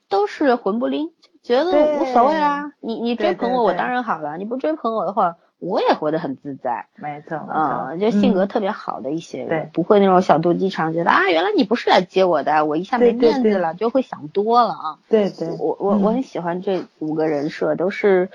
[0.08, 2.72] 都是魂不吝，就觉得无所谓啊。
[2.80, 6.88] 你你追捧我，我当然好了；你不追捧我的话，我也活得很自在。
[6.96, 7.54] 没错没错。
[7.54, 14.98] 啊，就性格嗯特别好的一些人，对不会那种小肚鸡肠，觉得啊，原来你不是来接我的，我一下没面子了，就会想多了啊。
[15.10, 18.30] 对对，我我我嗯很喜欢这五个人设，都是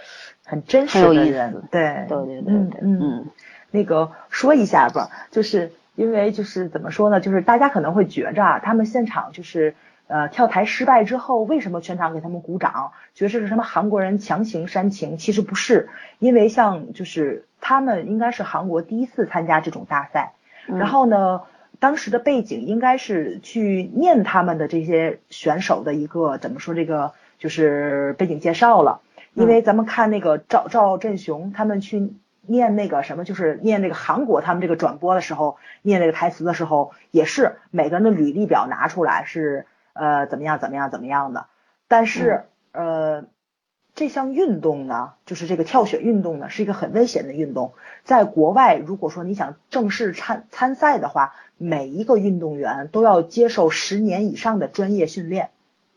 [0.45, 3.27] 很真实的人思，对对对对对，嗯嗯嗯
[3.71, 9.75] 那个说一下吧，就是因为就是怎么说呢，就是大家可能会觉着啊，他们现场就是
[10.09, 12.93] 呃跳台失败之后，为什么全场给他们鼓掌？
[13.15, 15.17] 觉得这是什么韩国人强行煽情？
[15.17, 15.89] 其实不是，
[16.19, 20.33] 因为像就是他们应该是韩国第一次参加这种大赛，
[20.67, 21.43] 嗯然后呢。
[21.81, 29.01] 当时的背景应该是去念他们的这些选手的一个怎么说这个就是背景介绍了，
[29.33, 39.65] 因为咱们看那个赵赵振雄他们去念那个什么，就是念那个韩国他们这个转播的时候，念那个台词的时候，也是每个人的履历表拿出来是
[39.99, 41.47] 呃怎么样怎么样怎么样的，
[41.89, 43.25] 但是、呃
[43.95, 47.73] 这项运动呢，就是这个跳雪运动呢，是一个很危险的运动，
[48.05, 55.51] 在国外如果说你想正式参参赛的话，每一个运动员都要接受十年以上的专业训练。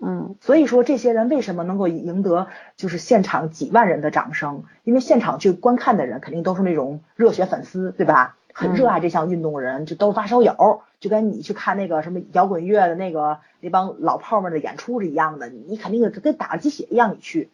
[0.03, 4.63] 嗯所以说，这些人为什么能够赢得就是现场几万人的掌声？
[4.83, 8.35] 因为现场去观看的人肯定都是那种热血粉丝，对吧？
[8.53, 17.49] 很热爱这项运动的人，就都是发烧友，就跟你去看那个什么摇滚乐的那个那帮老炮们的演出是一样的，你肯定跟打了鸡血一样你去。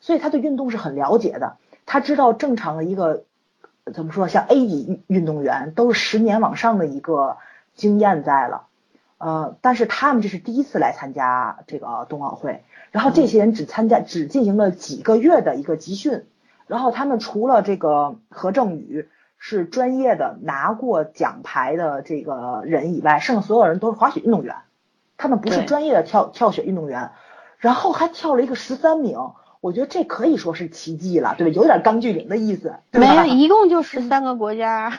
[0.00, 3.24] 所以他对运动是很了解的，他知道正常的一个
[3.94, 7.36] 怎么说，像 A 级运动员都是十年往上的一个
[7.74, 8.66] 经验在了。
[9.18, 16.24] 呃，但是他们这是第一次来参加这个冬奥会，然后这些人只参加只进行了几个月的一个集训，
[16.66, 19.08] 然后他们除了这个何正宇
[19.44, 24.54] 是专业的拿过奖牌的这个人以外，剩下所有人都是滑雪运动员，
[25.16, 27.10] 他们不是专业的跳跳雪运动员，
[27.58, 29.18] 然后还跳了一个十三名，
[29.60, 31.52] 我觉得这可以说是奇迹了，对吧？
[31.56, 34.96] 有点钢锯岭的意思，对没有，一共就十三个国家。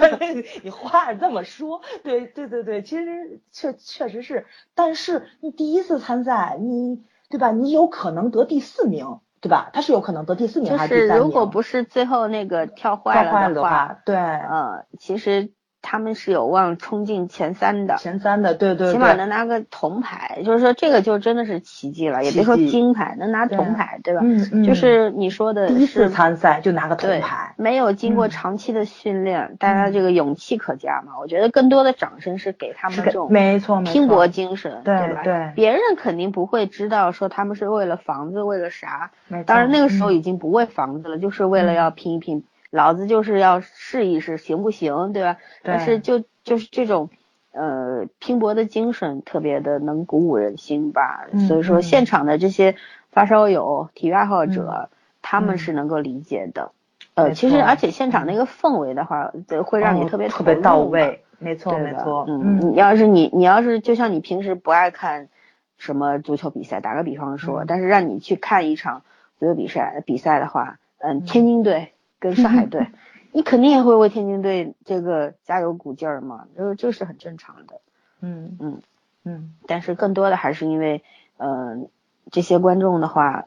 [0.64, 7.50] 你话这么说，对对对对，其实确确实是，但是你第一次参赛，你对吧？
[7.50, 9.70] 你有可能得第四名，对吧？
[9.72, 11.26] 他是有可能得第四名还是第三名？
[11.26, 15.50] 如果不是最后那个跳坏了的话，对，呃，其实
[15.82, 17.96] 他们是有望冲进前三的。
[17.96, 24.20] 前三的，对对对，起码能拿个铜牌，就是说这个就真的是奇迹了，也别说金牌，能拿铜牌，对吧？
[24.22, 31.18] 嗯嗯，就是你说的第一次是参赛就拿个铜牌，没有经过嗯长期的训练，大家这个勇气可嘉嘛。
[31.20, 35.22] 我觉得更多的掌声是给他们这种没错没错，拼搏精神，对吧？
[35.24, 39.10] 对别人肯定不会知道说他们是为了房子，为了啥。
[39.46, 45.36] 当然那个时候嗯已经不为房子了，就是为了要拼一拼，老子就是要试一试行不行，对吧？
[45.62, 47.08] 但是就就是这种。
[47.54, 51.38] 呃，拼搏的精神特别的能鼓舞人心吧，嗯。
[51.46, 51.82] 所以说嗯。
[51.82, 52.76] 现场的这些
[53.10, 54.88] 发烧友、体育爱好者，
[55.20, 55.58] 他们嗯。
[55.58, 56.72] 是能够理解的。
[57.12, 65.28] 呃，其实而且现场那个氛围的话，对会让你哦特别特别到位，没错没错，嗯，你要是你你要是就像你平时不爱看
[65.76, 67.66] 什么足球比赛，打个比方说，嗯。
[67.68, 69.02] 但是让你去看一场
[69.38, 71.91] 足球比赛比赛的话，嗯，天津队
[72.22, 72.86] 跟上海 队，
[73.32, 77.80] 你肯定也会为天津队这个加油鼓劲儿嘛，这这是很正常的。
[78.20, 78.80] 嗯嗯
[79.24, 81.02] 嗯但是更多的还是因为，
[81.38, 81.88] 嗯、
[82.30, 83.46] 这些观众的话，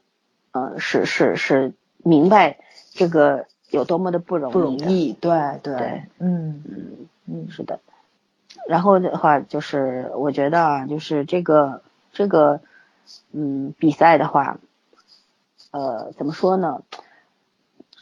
[0.51, 1.73] 呃、是是是
[2.03, 2.57] 明白
[2.91, 5.31] 这个有多么的不容易不容易，对
[5.63, 7.07] 对对，嗯嗯。
[7.27, 7.79] 嗯是的，
[8.67, 12.59] 然后的话就是我觉得啊，就是这个这个
[13.31, 14.57] 嗯比赛的话，
[15.71, 16.81] 呃怎么说呢？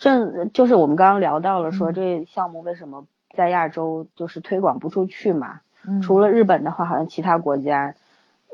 [0.03, 1.93] 正就是我们刚刚聊到了说嗯。
[1.93, 5.61] 这项目为什么在亚洲就是推广不出去嘛？
[5.87, 7.95] 嗯，除了日本的话，好像其他国家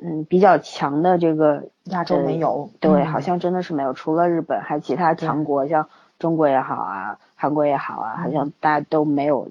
[0.01, 3.05] 嗯比较强的这个亚洲没有，对，嗯。
[3.07, 5.89] 好像真的是没有，除了日本，还有其他强国，像
[6.19, 9.49] 中国也好啊，韩国也好啊，好像大家都没有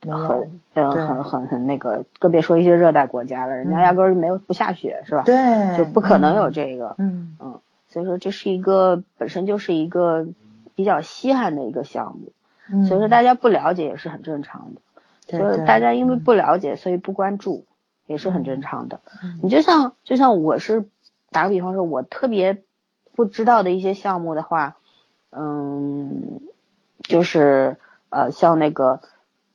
[0.00, 3.82] 很呃很很很那个，更别说一些热带国家了，人家嗯。
[3.82, 5.22] 压根儿没有不下雪是吧？
[5.24, 7.36] 对，就不可能有这个，嗯。
[7.40, 10.26] 嗯，所以说这是一个本身就是一个
[10.74, 12.32] 比较稀罕的一个项目，
[12.72, 14.80] 嗯，所以说大家不了解也是很正常的，
[15.26, 16.20] 对对所以大家因为嗯。
[16.20, 17.66] 不了解，所以不关注
[18.06, 19.00] 也是很正常的。
[19.22, 19.40] 嗯。
[19.42, 20.88] 你就像就像我是
[21.30, 22.62] 打个比方说，我特别
[23.14, 24.76] 不知道的一些项目的话，
[25.30, 26.40] 嗯，
[27.02, 27.76] 就是
[28.10, 29.00] 呃像那个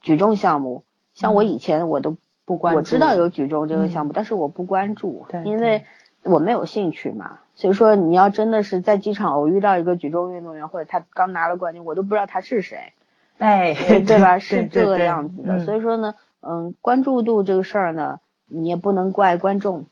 [0.01, 5.86] 举重项目，像我以前我都嗯不关注我知道有举重这个项目，嗯但是我不关注对，因为
[6.24, 7.39] 我没有兴趣嘛。
[7.58, 12.93] 所以说你要真的是在机场偶遇到一个举重运动员，或者他刚拿了冠军，我都不知道他是谁。
[13.39, 13.74] 哎，
[14.08, 14.38] 对吧？
[14.39, 19.86] 是这个样子的，嗯所以说呢，嗯，关注度这个事儿呢，你也不能怪观众，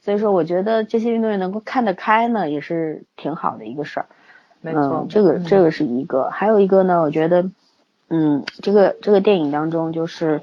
[0.00, 4.06] 所以说我觉得这些运动员能够看得开呢，也是挺好的一个事儿。
[4.60, 7.50] 没错嗯，，这个嗯这个是一个，还有一个呢，我觉得，
[8.10, 10.42] 嗯，这个这个电影当中就是，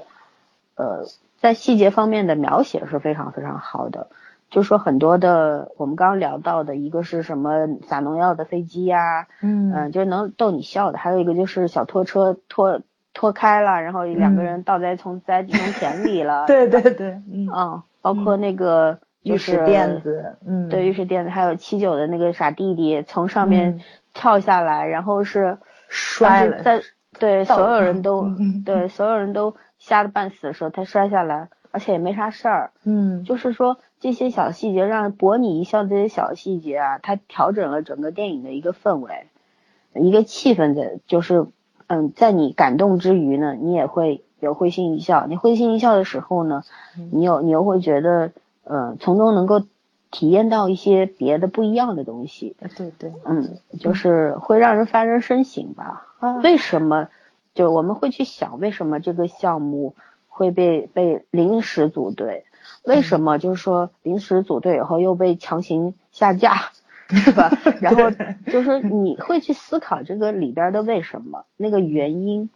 [0.74, 1.06] 呃，
[1.38, 4.08] 在细节方面的描写是非常非常好的。
[4.50, 9.72] 就说很多的，我们刚刚聊到的一个是什么撒农药的飞机呀、嗯。
[9.72, 10.98] 嗯，就是能逗你笑的。
[10.98, 12.80] 还有一个就是小拖车拖
[13.14, 14.44] 拖开了，然后两个嗯。
[14.44, 16.46] 人倒栽从栽农田里了。
[16.48, 23.80] 对对对，嗯，嗯，包括那个玉石垫，子，嗯，对玉石垫子，还有七九的那个傻弟弟从上面嗯。
[24.12, 26.82] 跳下来，然后是摔了，在
[27.20, 28.28] 对所有人都
[28.66, 32.72] 对所有人都吓得半死的时候，他摔下来，而且也没啥事儿。
[32.82, 39.26] 嗯，就是说这些小细节让博你一笑，这些小细节啊，它调整了整个电影的一个氛围，
[39.94, 41.46] 一个气氛的，就是
[41.86, 45.26] 嗯，在你感动之余呢，你也会有会心一笑。
[45.26, 46.62] 你会心一笑的时候呢，
[47.12, 48.32] 你有你又会觉得，
[48.64, 49.62] 呃，从中能够
[50.10, 56.06] 体验到一些别的不一样的东西，对对，嗯，就是会让人发人深省吧。
[56.20, 57.08] 啊为什么？
[57.52, 59.94] 就我们会去想，为什么这个项目
[60.28, 62.44] 会被被临时组队？
[62.84, 66.70] 为什么就是说临时组队以后又被强行下架，
[67.08, 67.50] 是吧？
[67.80, 68.10] 然后
[68.46, 72.50] 就是说你会去思考这个里边的为什么那个原因，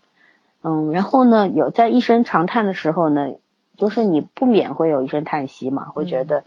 [0.63, 3.33] 嗯，然后呢，有在一声长叹的时候呢，
[3.77, 6.45] 就是你不免会有一声叹息嘛，会觉得，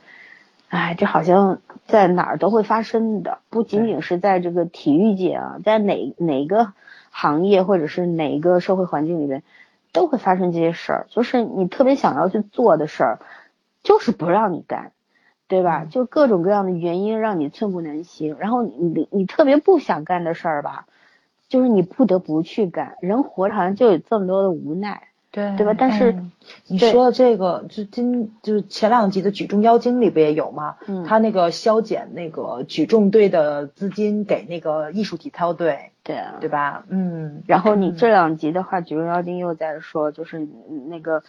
[0.70, 6.74] 哎，这好像在哪儿都会发生的，不仅仅是在这个体育界啊，在哪哪个
[7.12, 9.44] 行业或者是哪一个社会环境里边，
[9.92, 11.08] 都会发生这些事儿。
[11.10, 13.20] 就是你特别想要去做的事儿，
[13.88, 14.92] 就是不让你干，
[15.48, 15.86] 对吧？
[15.86, 20.88] 就各种各样的原因让你寸步难行，然后你你你特别不想干的事儿吧，
[21.48, 22.98] 就是你不得不去干。
[23.00, 25.04] 人活着好像就有这么多的无奈。
[25.30, 26.32] 对对吧但是嗯
[26.68, 30.78] 你说的这个，就今就是前两集的《举重妖精》里不也有吗？
[30.88, 36.86] 嗯他那个削减那个举重队的资金给那个艺术体操队，对啊，对吧？
[36.90, 41.22] 嗯，然后你嗯这两集的话，《举重妖精》又在说，就是嗯那个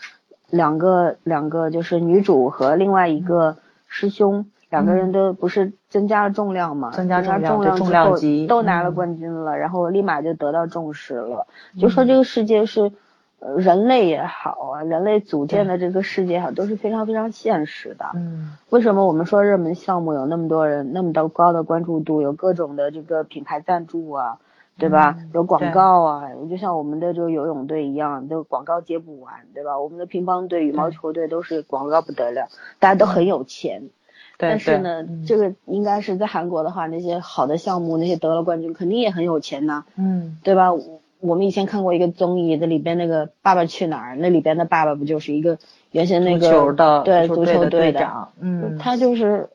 [0.51, 8.15] 两个两个就是女主和另外一个师兄，两个人都不是增加了重量嘛，嗯增加重重量
[8.47, 11.47] 都拿了嗯冠军了，然后立马就得到重视了。
[11.81, 12.93] 就说这个世界是。
[13.41, 18.07] 呃，人类也好啊，人类组建的这个世界也好，都是非常非常现实的。
[18.15, 24.39] 嗯为什么我们说热门项目有那么多人，那么的高的关注度，有各种的这个品牌赞助啊，
[24.79, 25.17] 对吧？
[25.19, 29.79] 嗯有广告啊，就像我们的这个游泳队一样，这个广告接不完，对吧？
[29.79, 32.49] 我们的乒乓队、羽毛球队都是广告不得了，
[32.79, 33.91] 大家都很有钱。
[34.39, 40.73] 对但是呢，这个应该是在韩国的话，那些好的项目，那些得了冠军，肯定也很有钱呐，嗯对吧？
[40.73, 45.59] 我我们以前看过一个综艺，那里边那个《爸爸去哪儿》，那里边的爸爸不就是一个
[45.93, 49.49] 原先那足个球的对足足球队长，嗯，他就是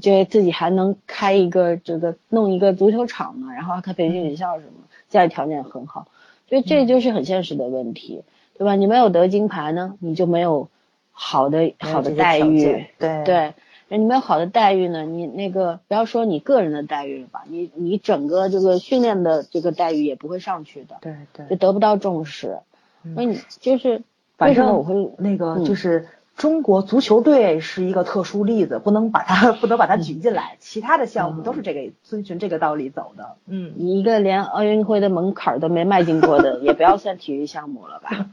[0.00, 4.72] 觉得自己还能开一个这个弄一个足球场嘛，然后还开培训学校什么，
[5.08, 6.06] 家里条件很好，
[6.48, 8.22] 所以这就是很现实的问题，
[8.56, 8.76] 对吧？
[8.76, 10.68] 你没有得金牌呢，你就没有
[11.10, 13.54] 好的有好的待遇，对对，
[13.88, 21.46] 你没有好的待遇呢，你那个不要说你个人的待遇了吧，你你整个这个训练的这个待遇也不会上去的，对对。
[21.48, 22.60] 就得不到重视，
[23.02, 23.14] 嗯。
[23.14, 24.02] 所以你就是
[24.46, 33.36] 反正为什么我会那个嗯就是中国足球队是一个特殊例子，不能把它不能把它举进来，其他的项目都是这个遵循这个道理走的。
[33.46, 38.30] 嗯，你一个连奥运会的门槛儿都没迈进过的， 也不要算体育项目了吧？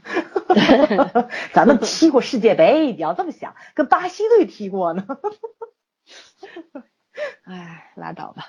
[1.52, 5.04] 咱们踢过世界杯，你要这么想，跟巴西队踢过呢。
[7.44, 8.46] 哎，拉倒吧，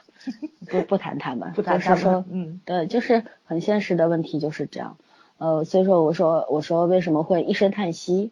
[0.70, 4.96] 不不谈他们，不谈他们嗯对，就是很现实的问题就是这样。
[5.42, 8.30] 呃，所以说我说我说为什么会一声叹息？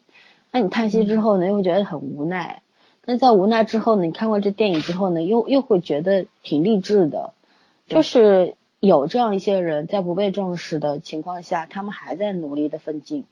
[0.51, 2.61] 那你叹息之后呢，又会觉得很无奈。
[3.03, 7.33] 那在无奈之后呢，你看过这电影之后呢，又又会觉得挺励志的，
[7.87, 13.25] 就是有这样一些人在不被重视的情况下，他们还在努力的奋进，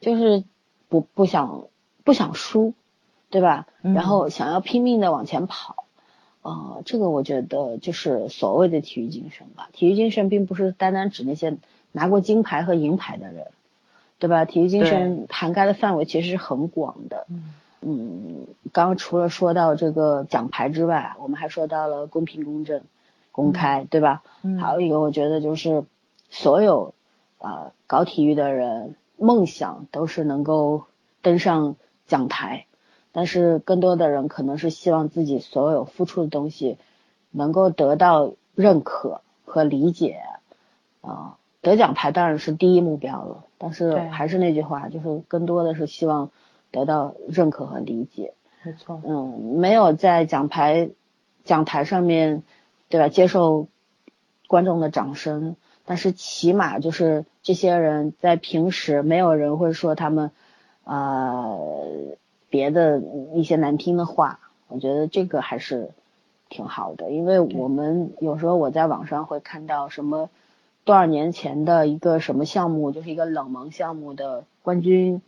[0.00, 0.44] 就是
[0.88, 1.64] 不不想
[2.04, 2.74] 不想输，
[3.28, 3.66] 对吧？
[3.82, 5.84] 嗯然后想要拼命的往前跑。
[6.42, 9.68] 呃，这个我觉得就是所谓的体育精神吧。
[9.72, 11.56] 体育精神并不是单单指那些
[11.96, 13.46] 拿过金牌和银牌的人，
[14.18, 14.44] 对吧？
[14.44, 17.24] 体育精神涵盖的范围其实是很广的。
[17.30, 22.82] 嗯嗯，刚刚除了说到这个奖牌之外，我们还说到了公平、公正、
[23.32, 24.22] 公开，对吧？
[24.42, 25.84] 嗯还有一个，我觉得就是
[26.28, 26.92] 所有
[27.38, 30.84] 啊、呃搞体育的人，梦想都是能够
[31.22, 31.76] 登上
[32.06, 32.66] 讲台，
[33.12, 36.76] 但是更多的人可能是希望自己所有付出的东西
[37.30, 40.20] 能够得到认可和理解
[41.00, 46.30] 啊、得奖牌当然是第一目标了，但是对还是那句话，就是更多的是希望
[46.70, 48.34] 得到认可和理解。
[48.62, 49.02] 没错。
[49.04, 50.90] 嗯，没有在奖牌
[51.42, 52.44] 讲台上面，
[52.88, 53.08] 对吧？
[53.08, 53.66] 接受
[54.46, 60.30] 观众的掌声，但是起码就是这些人在平时没有人会说他们
[60.84, 61.58] 呃
[62.48, 63.02] 别的
[63.34, 64.38] 一些难听的话，
[64.68, 65.90] 我觉得这个还是
[66.48, 70.30] 挺好的，因为我们有时候我在网上会看到什么
[70.86, 75.20] 多少年前的一个什么项目，就是一个冷门项目的冠军，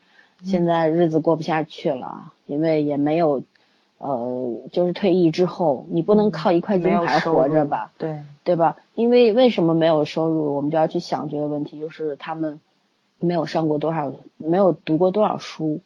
[0.44, 3.42] 现在日子过不下去了，因为也没有，
[3.98, 8.76] 呃，就是退役之后，你不能靠一块金牌活着吧，对，对吧？
[8.94, 12.60] 因为为什么没有收入，我们就要去想这个问题，就是他们
[13.18, 15.80] 没有上过多少，没有读过多少书，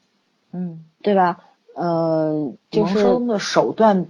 [0.53, 1.41] 嗯，对吧？
[1.75, 4.07] 呃，就是谋生的手段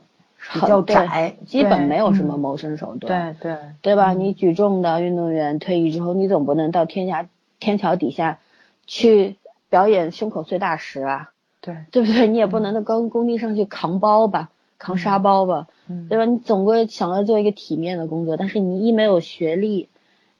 [0.52, 4.12] 比较对窄，基本没有什么嗯谋生手段，对对对吧？
[4.12, 7.26] 你举重的运动员退役之后，你总不能到天涯
[7.60, 8.40] 天桥底下
[8.86, 9.36] 去
[9.70, 12.26] 表演胸口碎大石啊，对，对不对？
[12.26, 16.24] 你也不能到工工地上去扛包吧，扛沙包吧，嗯对吧？
[16.24, 19.88] 你总归想要做一个体面的工作，但是你一没有学历，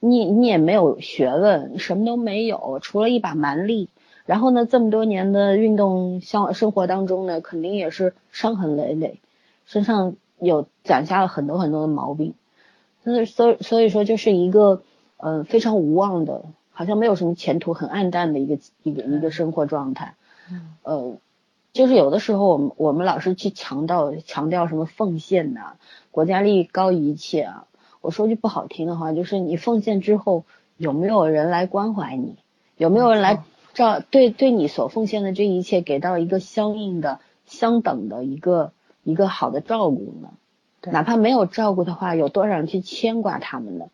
[0.00, 3.88] 你你也没有学问，你什么都没有，除了一把蛮力。
[4.24, 9.18] 然后呢，这么多年的运动生生活当中呢，肯定也是伤痕累累，
[9.72, 12.34] 身上有攒下了很多很多的毛病。
[13.02, 14.82] 所以所以所以说，就是一个
[15.16, 16.42] 呃非常无望的，
[16.72, 20.14] 好像没有什么前途，很暗淡的一个一个一个生活状态。
[20.50, 21.16] 嗯呃，
[21.72, 25.76] 就是有的时候我们我们老是去强调强调什么奉献呐、
[26.10, 27.64] 国家利益高于一切啊。
[28.02, 30.44] 我说句不好听的话，就是你奉献之后
[30.76, 32.36] 有没有人来关怀你？
[32.76, 33.42] 有没有人来
[33.74, 38.72] 照对对你所奉献的这一切给到一个相应的、相等的一个
[39.02, 40.30] 一个好的照顾呢？
[40.84, 43.86] 哪怕没有照顾的话，有多少人去牵挂他们呢？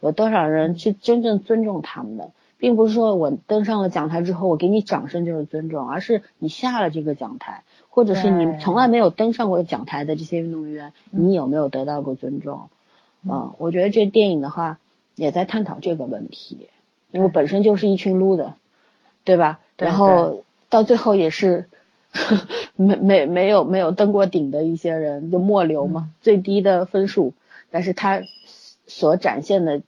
[0.00, 2.30] 有多少人去真正尊重他们呢？
[2.58, 12.68] 并不是说我登上了讲台之后我给你掌声就是尊重，而是你下了这个讲台，或者是你从来没有登上过讲台的这些运动员，嗯你有没有得到过尊重？
[13.24, 14.78] 嗯嗯，我觉得这电影的话
[15.16, 16.68] 也在探讨这个问题，
[17.10, 18.52] 因为本身就是一群 loser，
[19.24, 19.60] 对吧？
[19.76, 21.68] 对然后到最后也是
[22.76, 27.32] 没没没有没有登过顶的一些人，就末流嘛，嗯最低的分数，
[27.70, 28.22] 但是他
[28.86, 29.82] 所展现的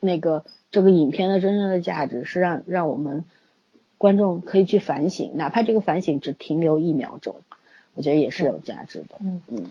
[0.00, 3.24] 那个这个影片的真正的价值是让让我们
[3.98, 7.36] 观众可以去反省，哪怕这个反省只停留一秒钟，
[7.94, 9.16] 我觉得也是有价值的。
[9.20, 9.66] 嗯嗯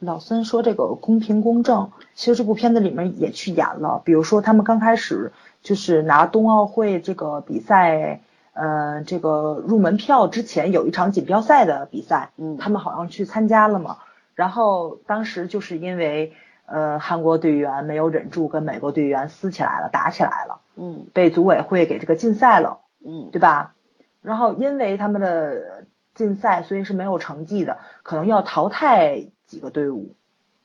[0.00, 5.32] 老孙说这个公平公正，其实这部片子里面也去演了，比如说他们刚开始
[5.62, 8.20] 就是拿冬奥会这个比赛，
[8.54, 13.98] 呃，这个入门票之前有一场锦标赛的比赛，嗯他们好像去参加了嘛，
[14.34, 16.32] 然后当时就是因为
[16.66, 22.78] 呃韩国队员没有忍住跟美国队员撕起来了，打起来了，嗯被组委会给这个禁赛了。
[23.06, 23.74] 嗯对吧？
[24.22, 30.14] 然后因为他们的禁赛，所以是没有成绩的，可能要淘汰几个队伍。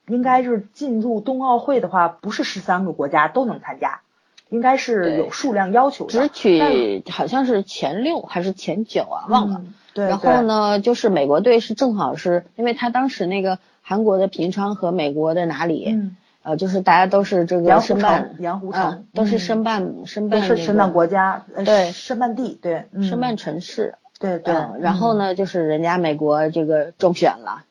[0.07, 3.99] 应该是进入冬奥会的话，不是十三个国家都能参加，
[4.49, 6.11] 应该是有数量要求的。
[6.11, 9.61] 只但取好像是前六还是前九啊，忘了。
[9.63, 24.77] 嗯对，然后呢，就是美国队是正好是因为他当时那个韩国的平昌和美国的哪里，嗯，呃，就是大家都是这个申办城，，盐湖城嗯，都是嗯申办申办那个是申办国家，呃对申办地，对，嗯申办城市，对对嗯，。
[24.79, 25.17] 然后嗯？
[25.17, 27.63] 呢，就是人家美国这个中选了，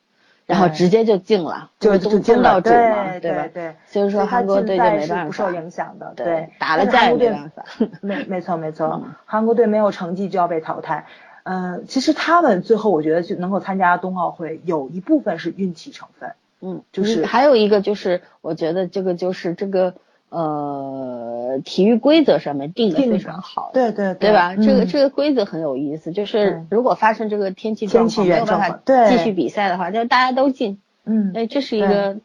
[0.49, 3.47] 然后直接就进了，就就进了，东道主嘛，对吧？
[3.53, 7.63] 对，所以说韩国队就竞赛是没办法，不受影响的，对，打了架也没办法。
[8.01, 11.05] 没没错没错嗯，韩国队没有成绩就要被淘汰。
[11.43, 16.33] 嗯、其实他们最后我觉得就能够参加冬奥会，有一部分是运气成分。
[16.61, 19.93] 嗯，就是嗯还有一个就是，我觉得这个就是这个
[20.29, 24.55] 呃体育规则上面定的非常好，对对对吧？
[24.55, 24.87] 这个嗯。
[24.87, 29.17] 这个规则很有意思，就是如果发生这个天气状天气况没有办法原状况对。
[29.17, 32.17] 继续比赛的话，就大家都进，嗯，哎，这是一个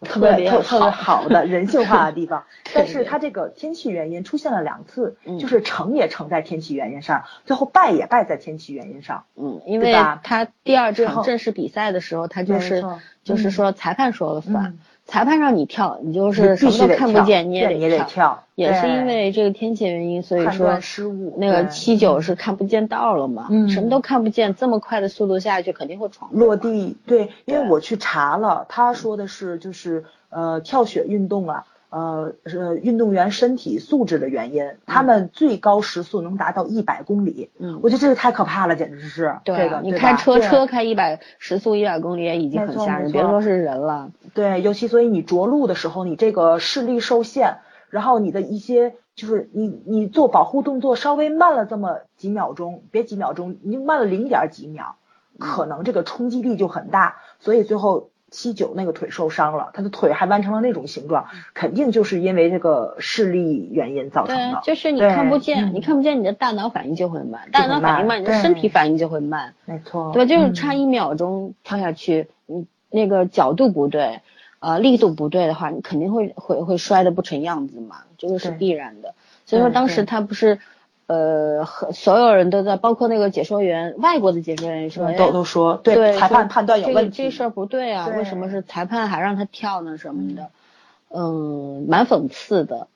[0.00, 2.44] 特别别特特别好的人性化的地方。
[2.74, 5.38] 但是对它这个天气原因出现了两次，嗯。
[5.38, 9.24] 就是成也成在天气原因上，最后败也败在天气原因上。
[9.36, 12.84] 嗯，因为他第二场正式比赛的时候，他就是
[13.22, 13.50] 就是嗯。
[13.50, 14.78] 说裁判说了算嗯，
[15.12, 18.06] 裁判让你跳，你就是什么都看不见，你也得跳。
[18.06, 23.68] 跳，也是因为这个天气原因，所以说失误那个七九嗯是看不见道了嘛，嗯。
[23.68, 37.80] 什么都看不见，这么快的速度下去肯定会闯落地，对，因为我去查了，他说的是就是呃跳雪运动啊，呃是运动员身体素质的原因，他们最高时速能达到一百公里，嗯。
[37.82, 40.40] 我觉得这个太可怕了，简直是，对啊，这个对你开车？
[40.40, 44.10] 车开一百时速一百公里也已经很吓人，别说是人了。
[44.32, 47.58] 对，尤其所以你着陆的时候，你这个视力受限，
[47.90, 54.96] 然后你的一些就是你你做保护动作稍微慢了这么几秒钟，别几秒钟，你慢了零点几秒，
[55.38, 64.42] 可能这个冲击力就很大，所以最后七九那个腿受伤了，他的腿还弯成了那种形状，肯定就是因为这个视力原因造成的，。
[64.42, 70.28] 对啊就是你看不见，嗯你看不见，你的大脑反应就会慢，大脑反应慢，你的身体反应就会慢，没错，对吧？
[70.28, 74.22] 就是嗯差一秒钟跳下去，你那个角度不对，
[74.58, 79.14] 呃，力度不对的话，你肯定会会会摔得不成样子嘛，这个是必然的。
[79.46, 80.58] 所以说当时他不是。
[81.06, 90.50] 呃，和所有人都在，包括那个解说员，外国的解说员也说，哎都都说对对，裁判判断有问题，这事儿不对啊，对为什么是裁判还让他跳呢什么的？
[91.10, 92.88] 嗯，蛮讽刺的，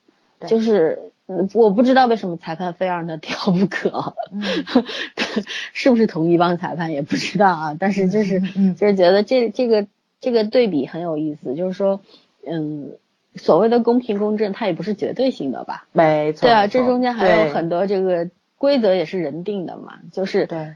[0.47, 4.41] 就是嗯我不知道为什么裁判非让他跳不可，嗯。
[5.73, 8.39] 是不是同一帮裁判也不知道啊，但是就是
[8.73, 9.85] 就是觉得这这个
[10.19, 12.01] 这个对比很有意思，就是说，
[12.45, 12.93] 嗯，
[13.37, 15.87] 所谓的公平公正，它也不是绝对性的吧？
[15.93, 20.75] 没错，对啊，这中间还有很多这个规则也是人定的嘛，就是对。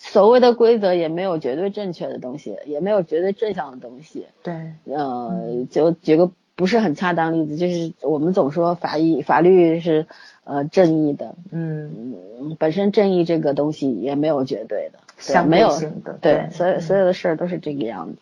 [0.00, 4.26] 所谓的规则也没有绝对正确的东西，也没有绝对正向的东西。
[4.44, 4.54] 对，
[4.84, 10.06] 呃，就举个不是很恰当例子，就是我们总说法医法律是
[10.44, 15.00] 呃正义的，嗯，嗯，本身正义这个东西也没有绝对的，
[15.44, 15.76] 没有
[16.20, 18.18] 对所有嗯所有的事儿都是这个样子。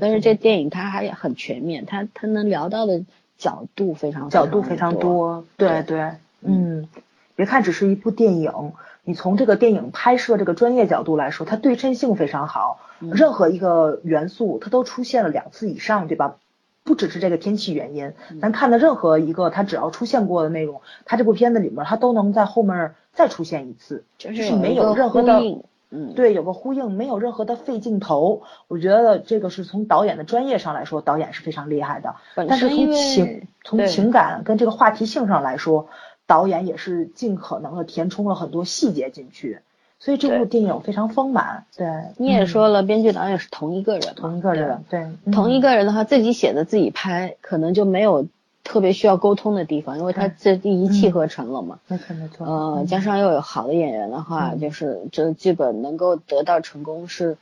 [0.00, 3.02] 但是这电影它还很全面，它它能聊到的
[3.38, 5.44] 角度非常角度非常多。
[5.56, 6.12] 对对，
[6.42, 6.88] 嗯，
[7.36, 8.72] 别看只是一部电影，
[9.04, 16.36] 你从这个电影拍摄这个专业角度来说，它对称性非常好，嗯任何一个元素它都出现了两次以上，对吧？
[16.84, 25.40] 不只是这个天气原因，嗯咱看的任何一个它只要出现过的内容，它这部片子里面它都能在后面再出现一次，就就是没有任何的
[25.96, 28.42] 嗯，对，有个呼应，没有任何的费镜头。
[28.66, 32.16] 我觉得这个是从导演的专业上来说，导演是非常厉害的。
[32.34, 35.88] 但是从情从情感跟这个话题性上来说，
[36.26, 39.60] 导演也是尽可能的填充了很多细节进去，
[40.00, 41.66] 所以这部电影非常丰满。
[41.76, 48.26] 对，你也嗯说了，编剧导演是同一个人，同一个人，对，嗯同一个人的话，自己写的自己拍，可能就没有
[48.74, 51.78] 特别需要沟通的地方，因为他这一气呵成了嘛。
[51.86, 57.36] 没错没错，呃，嗯加上又有好的演员的话，嗯就是这个剧本能够得到成功是，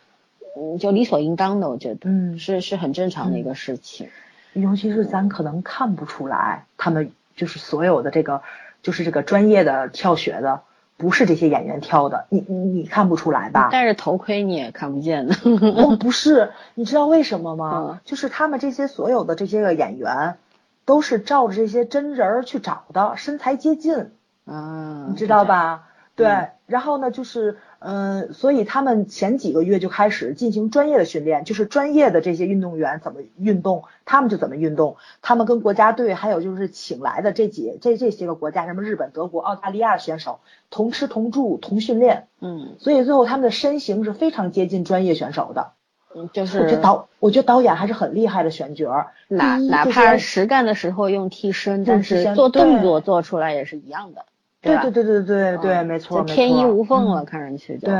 [0.55, 4.11] 嗯，就理所应当的，我觉得，嗯是是很正常的一个事情。
[4.53, 8.43] 尤其是咱可能看不出来，他们就是所有的这个，
[8.83, 10.61] 就是这个专业的跳学的，
[10.99, 13.71] 不是这些演员挑的，你你你看不出来吧？
[13.71, 15.35] 戴着头盔你也看不见的。
[15.77, 17.71] 哦，不是，你知道为什么吗？
[17.89, 20.37] 嗯就是他们这些所有的这些个演员，
[20.85, 24.11] 都是照着这些真人儿去找的，身材接近，
[24.45, 25.89] 啊，你知道吧？
[26.15, 34.97] 对，嗯然后呢，就是嗯、呃所以他们前几个月就开始进行专业的训练，就是专业的这些运动员怎么运动，他们就怎么运动。
[35.21, 40.41] 他们跟国家队还有就是请来的这几这这些个国家，什么日本、德国、澳大利亚的选手，
[40.71, 45.73] 同吃同住同训练，嗯，所以最后他们的身形是非常接近专业选手的。
[46.15, 49.09] 嗯就我觉得是导，我觉得导演还是很厉害的选角儿。
[49.29, 54.25] 哪哪怕实干的时候用替身，但是做动作做出来也是一样的。
[54.61, 57.89] 对对对对对对，嗯没错，天衣无缝了，嗯看上去就。
[57.89, 57.97] 对，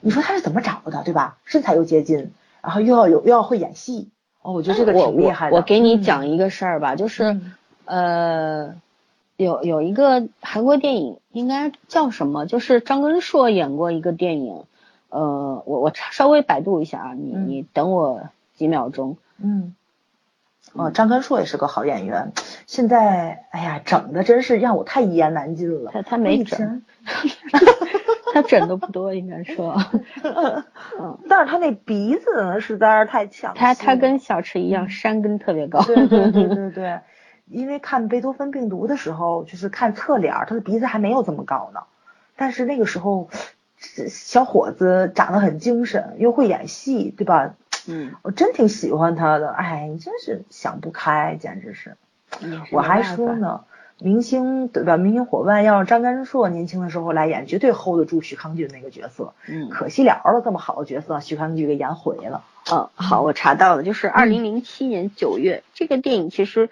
[0.00, 1.38] 你说他是怎么找的，对吧？
[1.44, 2.30] 身材又接近，
[2.62, 4.08] 然后又要有又要会演戏，
[4.42, 5.52] 哦，我觉得这个挺厉害的。
[5.56, 7.54] 我我给你嗯讲一个事儿吧，就是、嗯
[7.86, 8.74] 呃，
[9.36, 12.46] 有有一个韩国电影，应该叫什么？
[12.46, 14.62] 就是张根硕演过一个电影，
[15.10, 18.22] 呃，我我查稍微百度一下啊，你嗯你等我
[18.54, 19.16] 几秒钟。
[19.42, 19.74] 嗯，
[20.72, 22.32] 哦，张根硕也是个好演员，
[22.66, 25.90] 现在哎呀，整的真是让我太一言难尽了。
[25.92, 26.82] 他他没整，
[28.32, 29.76] 他整的不多，应该说，
[30.98, 33.54] 嗯，但是他那鼻子呢实在是太强。
[33.54, 35.82] 他他跟小池一样，山根特别高。
[35.82, 37.00] 对对对对对，
[37.46, 41.80] 因为看贝多芬病毒的时候，就是看侧脸，他的鼻子还没有这么高呢。
[42.36, 43.38] 但是那个时候，这
[43.80, 47.54] 小伙子长得很精神，又会演戏，对吧？
[47.88, 49.50] 嗯，我真挺喜欢他的。
[49.50, 51.96] 哎，你真是想不开，简直是。
[52.70, 53.62] 我还说呢，
[53.98, 54.98] 明星对吧？
[54.98, 59.32] 明星伙伴要是张根硕年轻的时候来演，绝对 hold 得住许康俊那个角色。
[59.48, 62.44] 嗯可惜了了，这么好的角色，许康俊给演毁了。
[62.70, 66.68] 嗯，好，我查到了，就是二零零七年九月，这个电影其实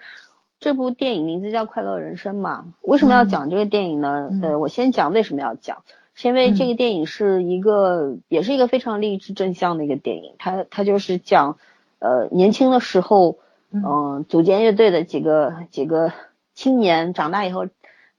[0.59, 2.65] 这部电影名字叫《快乐人生》嘛。
[2.81, 4.29] 为什么要讲这个电影呢？
[4.31, 5.83] 嗯呃，我先讲为什么要讲，
[6.19, 10.33] 是因为这个电影是一个，也是一个非常励志正向的一个电影。
[10.37, 11.57] 它它就是讲，
[11.99, 13.37] 呃，年轻的时候，
[13.71, 16.11] 嗯嗯、组建乐队的几个几个
[16.55, 17.67] 青年，长大以后。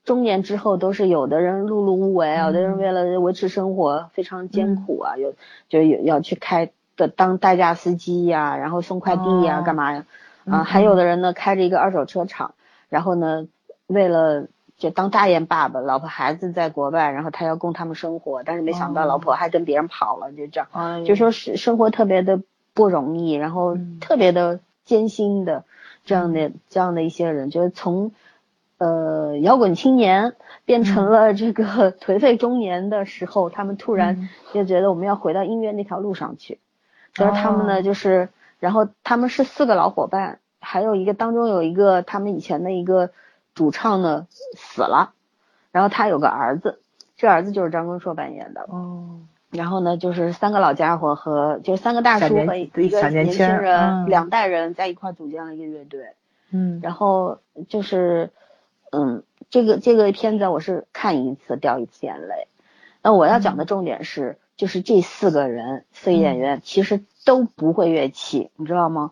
[0.03, 5.35] 中年之后都是有的人碌碌无为，有的人嗯为了维持生活非常艰苦啊，有
[5.69, 10.05] 就有要去开的当代驾司机呀、然后送快递呀、哦干嘛呀？
[10.45, 12.55] 嗯啊，还有的人呢开着一个二手车厂，
[12.89, 13.47] 然后呢
[13.85, 14.47] 为了
[14.81, 22.41] 就当大雁爸爸，老婆孩子在国外，然后他要供他们生活，但是没想到哦老婆还跟别人跑了，就这样，哎就说是生活特别的
[22.73, 23.99] 不容易，然后嗯。
[24.01, 25.65] 特别的艰辛的
[26.03, 28.11] 这样的这样的一些人，就是从
[28.79, 30.33] 呃摇滚青年
[30.65, 34.29] 变成了这个 颓废中年的时候，他们突然嗯。
[34.51, 36.57] 就觉得我们要回到音乐那条路上去。
[37.13, 37.81] 就是他们呢，哦。
[37.83, 38.29] 就是
[38.59, 43.11] 然后他们是四个老伙伴，还有一个当中有一个他们以前的一个
[43.53, 45.13] 主唱呢死了，
[45.71, 46.81] 然后他有个儿子，
[47.17, 48.65] 这儿子就是张根硕扮演的。
[48.69, 49.19] 哦，
[49.49, 56.13] 然后呢，就是三个老家伙和就是三个大叔和一个小年轻人，嗯两代人在一块组建了一个乐队。
[56.51, 58.29] 嗯，然后就是，
[58.91, 62.47] 嗯，这个这个片子我是看一次掉一次眼泪。
[63.01, 69.11] 那我要讲的重点是，就是这四个人四个演员其实都不会乐器，你知道吗？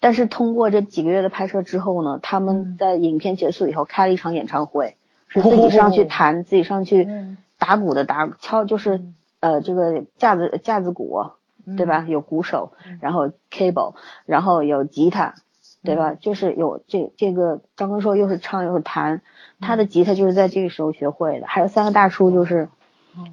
[0.00, 4.96] 但是通过这几个月的拍摄之后呢，他们在影片结束以后开了一场演唱会，
[5.26, 9.02] 是自己上去弹，自己上去嗯打鼓的打敲，就是
[9.40, 11.32] 呃这个架子架子鼓，
[11.76, 12.04] 对吧？
[12.06, 13.94] 嗯有鼓手，然后 cable，
[14.24, 15.34] 然后有吉他，
[15.82, 16.14] 对吧？
[16.14, 19.20] 就是有这这个张根硕又是唱又是弹，
[19.60, 21.46] 他的吉他就是在这个时候学会的。
[21.46, 22.68] 还有三个大叔，就是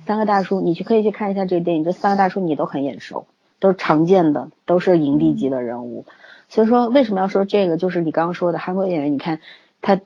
[0.08, 3.28] 三个大叔，你去可以去看一下这个电影，这三个大叔你都很眼熟，
[3.60, 6.06] 都是常见的，都是影帝级的人物。
[6.48, 7.78] 所以说为什么要说这个？
[7.78, 9.40] 就是你刚刚说的韩国演员，你看
[9.82, 10.00] 他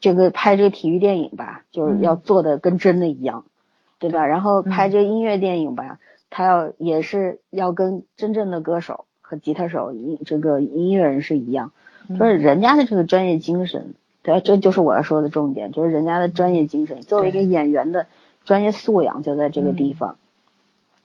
[0.00, 3.44] 这个拍这个体育电影吧，就是要做的跟真的一样，
[3.98, 4.26] 对吧？
[4.26, 5.98] 然后拍这个音乐电影吧，
[6.30, 11.72] 他要也是要跟真正的歌手和吉他手、音这个音乐人是一样，
[12.08, 14.40] 就是人家的这个专业精神，对吧？
[14.44, 17.00] 这就是我要说的重点，就是人家的专业精神。
[17.00, 18.06] 作为一个演员的
[18.44, 20.16] 专业素养就在这个地方。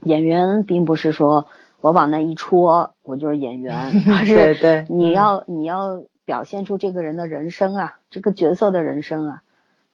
[0.03, 1.45] 演员并不是说
[1.81, 3.91] 我往那一戳，我就是演员，
[4.25, 9.43] 对对你要你要表现出这个人的人生啊，这个角色的人生啊，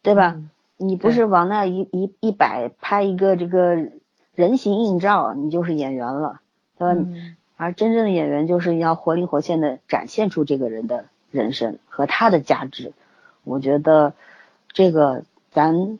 [0.02, 0.34] 对吧？
[0.36, 0.50] 嗯
[0.80, 3.76] 你不是往那一一一摆拍一个这个
[4.36, 6.40] 人形映照，你就是演员了，
[6.78, 6.94] 对吧？
[7.00, 12.94] 嗯而真正的演员就是要活灵活现的展现出这个人的人生和他的价值。
[13.44, 14.14] 我觉得
[14.72, 15.98] 这个咱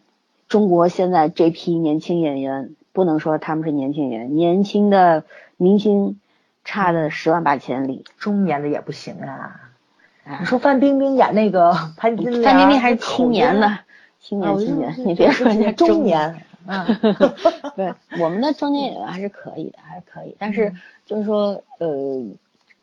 [0.48, 5.24] 中国现在这批年轻演员，不能说他们是年轻演员，年轻的
[5.56, 6.20] 明星
[6.66, 8.04] 差的十万八千里。
[8.18, 9.62] 中年的也不行啊。
[10.24, 13.78] 哎你说范冰冰演那个 潘金莲，范冰冰还是青年呢，
[14.20, 16.32] 青年青年，你别说人家中年。
[16.32, 16.86] 年， 嗯，
[17.76, 20.36] 对，我们的中年演员还是可以的，还是可以。
[20.40, 20.76] 但是嗯
[21.06, 22.26] 就是说，呃，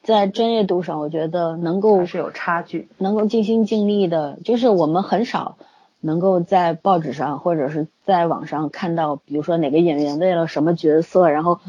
[0.04, 2.86] 在专业度上，我觉得能够是有差距。
[2.98, 5.56] 能够尽心尽力的，就是我们很少
[6.04, 11.60] 能够在报纸上或者是在网上看到，比如说哪个演员为了什么角色，然后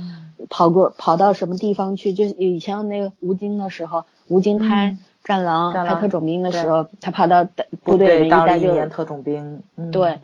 [0.49, 7.47] 跑过跑到什么地方去，就是以前那个吴京的时候，吴京拍嗯《战狼》拍特种兵的时候，他跑到
[7.83, 10.19] 部队里面一当了待就特种兵，嗯对，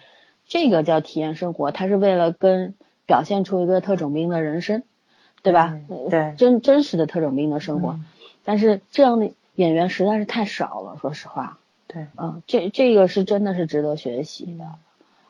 [0.45, 2.75] 这个叫体验生活，他是为了跟
[3.05, 4.83] 表现出一个特种兵的人生，
[5.41, 5.77] 对吧？
[5.89, 7.91] 嗯对真真实的特种兵的生活。
[7.91, 8.05] 嗯
[8.43, 11.59] 但是这样的演员实在是太少了，说实话。
[11.91, 14.65] 对，嗯，这这个是真的是值得学习的。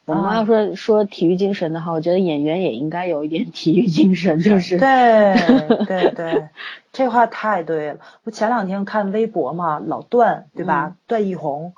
[0.06, 6.50] 我们啊要说说体育精神的话，我觉得演员也应该有一点体育精神，就是对对对，
[6.92, 8.00] 这话太对了。
[8.24, 10.96] 我前两天看微博嘛，老段对吧？
[11.08, 11.74] 段奕宏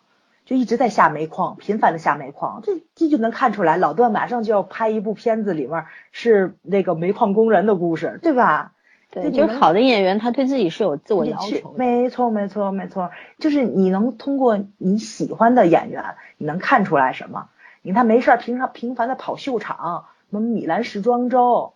[0.45, 8.71] 就一直在下煤矿，频繁的下煤矿，这这就能看出来，老段马上就要拍一部片子，里面是那个煤矿工人的故事，对吧？
[9.13, 11.77] 对，就你能就是好的演员，他对自己是有自我要求的。
[11.77, 17.49] 没错，没错，没错，就是你能通过你喜欢的演员，你能看出来什么？
[17.83, 21.73] 你看他没事儿平常频繁的跑秀场，什么米兰时装周。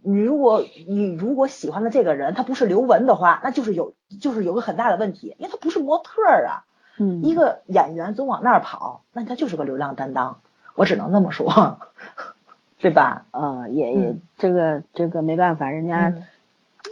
[0.00, 6.64] 你如果你如果喜欢的这个人他不是刘雯的话，那就是有就是有个很大的问题，因为他不是模特儿啊。
[7.00, 10.40] 嗯，一个演员总往那儿跑，那他就是个流量担当，
[10.74, 11.78] 我只能那么说，
[12.78, 13.24] 对吧？
[13.32, 16.24] 呃，也也嗯这个这个没办法，人家嗯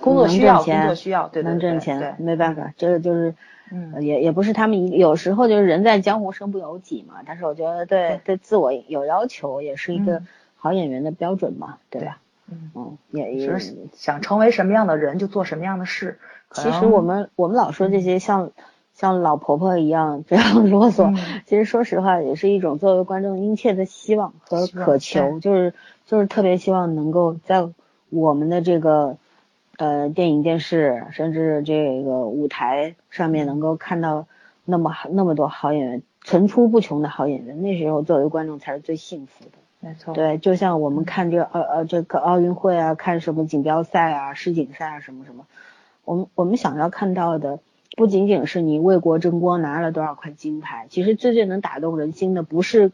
[0.01, 3.35] 工作需要，钱工作需要，对对能挣钱，对没办法，这个就是，
[3.71, 7.17] 嗯呃也也不是他们一有时候就是人在江湖身不由己嘛。
[7.27, 10.27] 但是我觉得对对对自我有要求，也是一个嗯
[10.57, 12.19] 好演员的标准嘛，对吧？
[12.51, 12.71] 嗯。
[12.75, 16.19] 嗯，也也是想成为什么样的人就做什么样的事。
[16.53, 18.53] 其实我们我们老说这些像
[18.95, 25.75] 像老婆婆一样这样啰嗦，嗯其实说实话也是一种作为观众殷切的希望和渴求，就是
[26.07, 27.69] 就是特别希望能够在
[28.11, 29.17] 我们的这个
[29.79, 34.27] 呃电影、电视甚至这个舞台上面能够看到
[34.65, 39.53] 那么好那么多好演员，层出不穷的好演员，那时候作为观众才是最幸福的。
[39.79, 45.47] 没错，对，就像我们看这个呃呃这个奥运会啊，看什么锦标赛啊、世锦赛啊什么什么，
[46.05, 47.61] 我们我们想要看到的
[47.97, 52.91] 不仅仅是你为国争光拿了多少块金牌，其实最最能打动人心的不是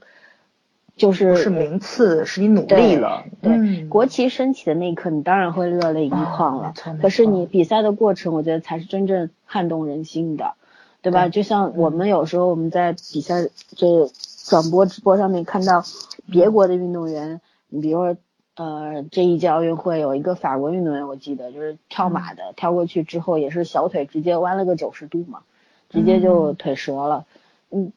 [0.94, 3.24] 就是不是名次，是你努力了。
[3.40, 6.74] 对，嗯国旗升起的那一刻，你当然会热泪盈眶了。
[7.00, 10.54] 可是你比赛的过程，我觉得才是真正撼动人心的，
[11.00, 11.26] 对吧？
[11.26, 14.10] 对就像我们有时候我们在比赛这
[14.44, 15.82] 转播直播上面看到
[16.30, 18.16] 别国的运动员，你比如说
[18.56, 25.40] 呃这一届奥运会有一个法国运动员，我记得就是跳马的，跳过去之后也是小腿直接弯了个九十度嘛，
[25.88, 27.24] 直接就腿折了。
[27.26, 27.38] 嗯，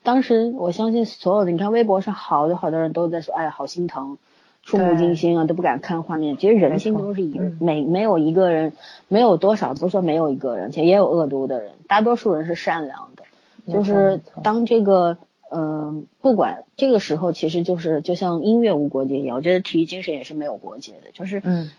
[0.03, 4.17] 当时我相信所有的，你看微博上好多好多人都在说，哎呀，好心疼，
[4.63, 6.37] 触目惊心啊，都不敢看画面。
[6.37, 8.73] 其实人心都是一嗯没没有一个人，
[9.07, 13.23] 没有多少，不是说没有一个人，其实也有恶毒的人，大多数人是善良的。
[13.67, 15.17] 就是当这个，
[15.49, 21.71] 嗯、不管这个时候，其实就是就像音乐无国界一样，我觉得体育精神也是没有国界的，就是嗯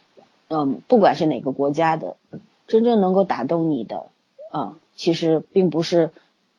[0.49, 2.17] 嗯，不管是哪个国家的，
[2.67, 4.07] 真正能够打动你的，
[4.53, 6.11] 嗯，其实并不是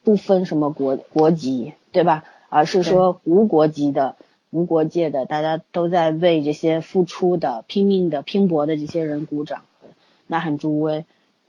[0.08, 2.24] 不分什么国国籍，对吧？
[2.48, 4.16] 而是说无国籍的、
[4.52, 9.64] 无国界的，大家都在为这些付出的、拼命的、拼搏的这些人鼓掌、
[10.26, 11.04] 呐喊助威，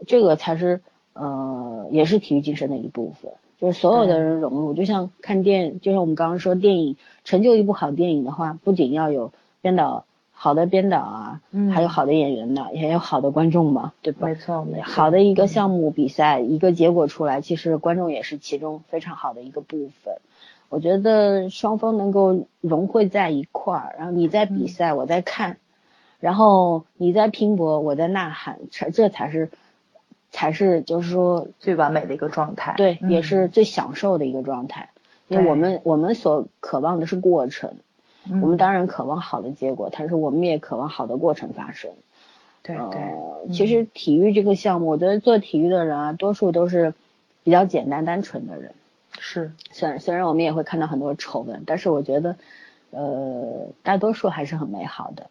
[0.09, 0.81] 这个才是
[1.13, 3.31] 呃，也是体育精神的一部分。
[3.61, 9.31] 就是所有的人融入，就像看电，就像我们刚刚说，电影成就一部好电影的话，不仅要有
[9.61, 10.05] 编导
[10.41, 14.29] 好的编导啊，嗯还有好的演员呢，也有好的观众嘛，对吧？
[14.29, 20.15] 没错没错好的一个项目比赛，一个结果出来，其实观众也是其中非常好的一个部分。
[20.69, 25.57] 我觉得双方能够融汇在一块儿，然后你在比赛，我在看，
[26.21, 29.51] 然后你在拼搏，我在呐喊，这这才是
[30.31, 32.75] 才是就是说最完美的一个状态。
[32.77, 34.91] 对，嗯也是最享受的一个状态。
[35.27, 37.81] 因为我们我们所渴望的是过程，嗯
[38.31, 41.91] 我们当然渴望好的结果，但是我们也渴望好的过程发生。
[42.63, 46.93] 对对呃，嗯其实体育这个项目，我觉得做体育的人啊，多数都是
[47.45, 48.75] 比较简单单纯的人，
[49.19, 52.37] 是，虽然虽然我们也会看到很多丑闻，但是我觉得，
[52.91, 55.31] 呃，大多数还是很美好的，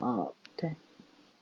[0.00, 0.72] 嗯，对，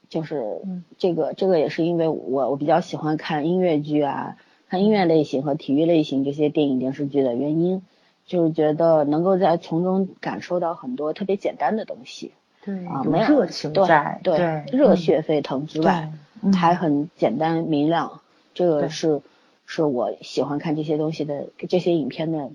[0.08, 0.82] 就是嗯。
[0.98, 4.38] 这个这个也是因为我我比较喜欢看音乐剧啊，
[4.68, 7.82] 看音乐类型和体育类型这些电影电视剧的原因，
[8.26, 12.32] 就是觉得能够在从中感受到很多特别简单的东西
[12.64, 16.12] 对啊，没有热情在，对对，热嗯血沸腾之外，
[16.42, 18.20] 嗯还很简单明亮，
[18.54, 19.22] 这个是
[19.64, 22.50] 是我喜欢看这些东西的这些影片的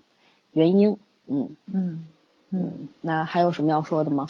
[0.52, 0.98] 原因。
[1.28, 2.08] 嗯嗯嗯。
[2.54, 4.28] 嗯，那还有什么要说的吗？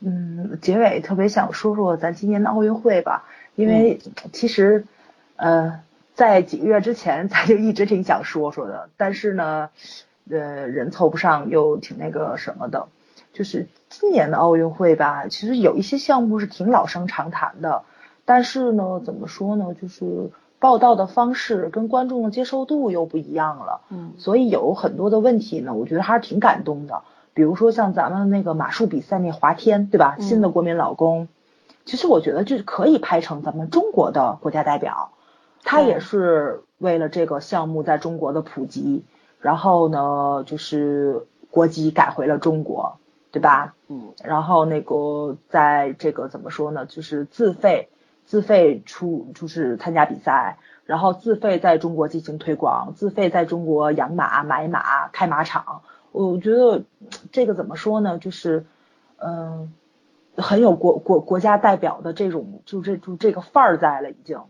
[0.00, 3.24] 嗯，结尾特别想说说咱今年的奥运会吧，
[3.54, 3.98] 因为
[4.30, 4.84] 其实，
[5.36, 5.80] 呃，
[6.14, 9.70] 在几个月之前咱就一直挺想说说的，但是呢，
[10.30, 12.88] 呃，人凑不上又挺那个什么的，
[13.32, 17.82] 就是今年的奥运会吧，其实有一些项目是挺老生常谈的，
[18.24, 27.02] 但是呢，怎么说呢，就是报道的方式跟观众的接受度又不一样了，嗯所以有很多的问题呢，我觉得还是挺感动的。
[27.34, 30.16] 比如说像咱们那个马术比赛那华天，对吧？
[30.18, 31.28] 嗯新的国民老公，
[31.86, 35.12] 其实我觉得就是可以拍成咱们中国的国家代表，
[35.64, 39.04] 他也是为了这个项目在中国的普及，
[39.42, 42.96] 然后呢，就是国籍改回了中国，
[43.30, 43.74] 对吧？
[43.88, 47.90] 嗯然后那个在这个怎么说呢，就是自费
[48.24, 50.56] 自费出就是参加比赛，
[50.86, 55.82] 然后自费在中国进行推广，自费在中国养马、买马、开马场。
[56.12, 56.84] 我觉得
[57.32, 58.64] 这个怎么说呢，就是
[59.16, 59.72] 嗯、
[60.36, 64.40] 很有国国国家代表的这种就这就这个范儿在了已经。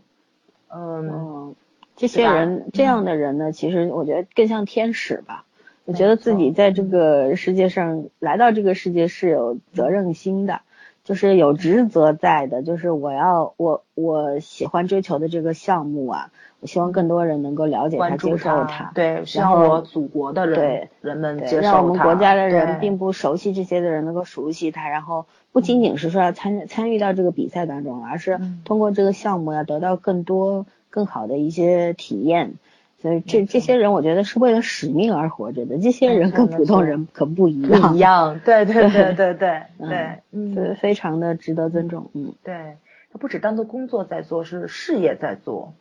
[0.69, 1.55] 嗯，嗯，
[1.95, 5.45] 这些人这样的人呢，其实我觉得更像天使吧。
[5.85, 6.51] 我觉得自己。
[6.51, 10.61] 在这个世界上来到这个世界是有责任心的，
[11.03, 28.61] 就是有职责在的，就是我要我我喜欢追求的这个项目啊，我希望更多人能够了解它、接受他，对，希望然后我祖国的人对人们，接受让我们国家的人并不熟悉这些的人能够熟悉它，然后不仅仅是说要参参与到这个比赛当中，而是嗯。
[28.63, 32.53] 通过这个项目要得到更多更好的一些体验。
[33.01, 35.79] 所以这这些人，我觉得是为了使命而活着的。
[35.79, 42.11] 这些人跟普通人可不一不样，一样， 对对对对对嗯对，嗯，对，非常的值得尊重。
[42.13, 42.77] 嗯对，
[43.11, 45.73] 他不只当做工作在做，是事业在做。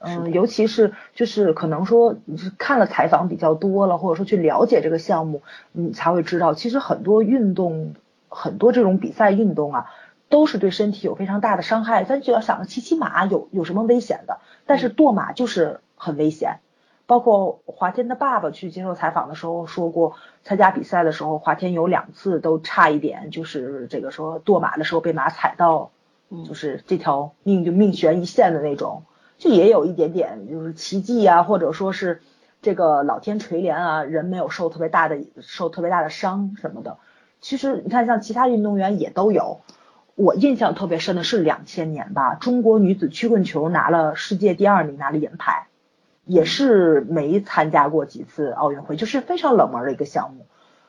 [0.00, 7.94] 嗯，尤其是就是可能说你是看了采访比较多了，或者说去了解这个项目，你才会知道，其实很多运动，
[8.28, 9.86] 很多这种比赛运动啊，
[10.28, 12.04] 都是对身体有非常大的伤害。
[12.04, 16.58] 咱只要想着骑骑马有有什么危险的，但是堕马就是很危险。
[17.08, 25.92] 包括华天的爸爸去接受采访的时候说过，参加比赛的时候，华天有两次都差一点，就是这个说堕马的时候被马踩到，
[26.30, 29.04] 嗯就是这条命就命悬一线的那种，
[29.38, 32.22] 就也有一点点就是奇迹啊，或者说是
[32.60, 36.98] 这个老天垂怜啊，人没有受特别大的受特别大的伤什么的。
[37.40, 39.60] 其实你看，像其他运动员也都有。
[40.16, 45.68] 我印象特别深的是两千年吧，中国女子曲棍球拿了世界第二名，拿了银牌。
[46.28, 50.46] 也是没参加过几次奥运会，就是非常冷门的一个项目。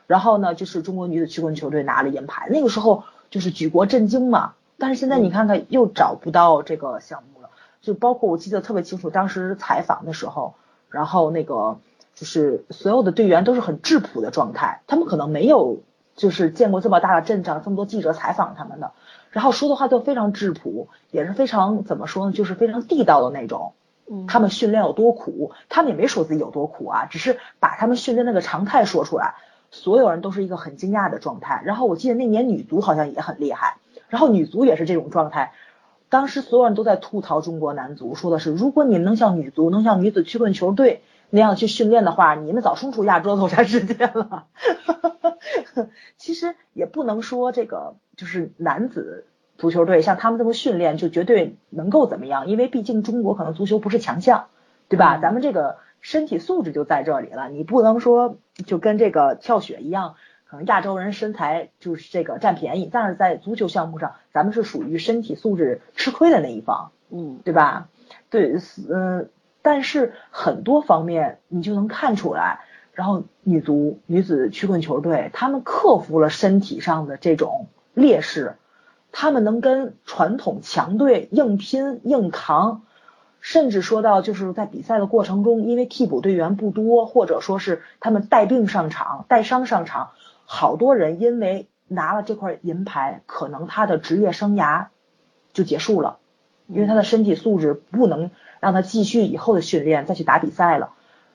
[0.07, 4.55] 然后呢，就是中国女子曲棍球队拿了银牌，那个时候就是举国震惊嘛。
[4.79, 7.51] 但是现在你看看，又找不到这个项目了。
[7.81, 10.55] 就包括我记得特别清楚，当时采访的时候，
[10.89, 11.77] 然后那个
[12.15, 15.81] 就是所有的队员都是很质朴的状态，他们可能没有
[16.15, 18.93] 就是见过这么大的阵仗，这么多记者采访他们的，
[19.38, 23.73] 然后说的话都非常质朴，也是非常怎么说呢，就是非常地道的那种。
[24.09, 29.35] 嗯，他们训练有多苦，他们也没说自己有多苦啊，只是把他们训练那个常态说出来，
[29.69, 31.61] 所有人都是一个很惊讶的状态。
[31.65, 33.77] 然后我记得那年女足好像也很厉害，
[34.09, 35.53] 然后女足也是这种状态。
[36.09, 44.47] 当时所有人都在吐槽中国男足，说的是如果你们能像女足，能像女子曲棍球队那样去训练的话，你们早冲出亚洲头占世界了。
[46.17, 49.25] 其实也不能说这个就是男子。
[49.57, 52.47] 足球队像他们这么训练，就绝对能够怎么样？
[52.47, 54.49] 因为毕竟中国可能足球不是强项，
[54.87, 55.17] 对吧？
[55.17, 58.37] 嗯咱们这个身体素质就在这里了，你不能说
[58.67, 60.13] 就跟这个跳雪一样，
[60.45, 67.89] 可能亚洲人身材就是这个占便宜，但是在足球项目上，咱们是属于身体素质吃亏的那一方，嗯对吧？
[68.29, 68.59] 对，
[68.93, 69.27] 嗯，
[69.69, 72.61] 但是很多方面你就能看出来，
[72.94, 78.56] 然后女足、女子曲棍球队，他们克服了身体上的这种劣势。
[79.11, 82.84] 他们能跟传统强队硬拼硬扛，
[83.41, 90.11] 甚至说到就是在比赛的过程中，因为替补队员不多，或者说是他们带病上场、带伤上场，
[90.45, 94.85] 好多人因为拿了这块银牌，可能他的职业生涯
[95.52, 96.19] 就结束了，
[96.68, 100.91] 因为他的身体素质不能让他继续以后的训练再去打比赛了。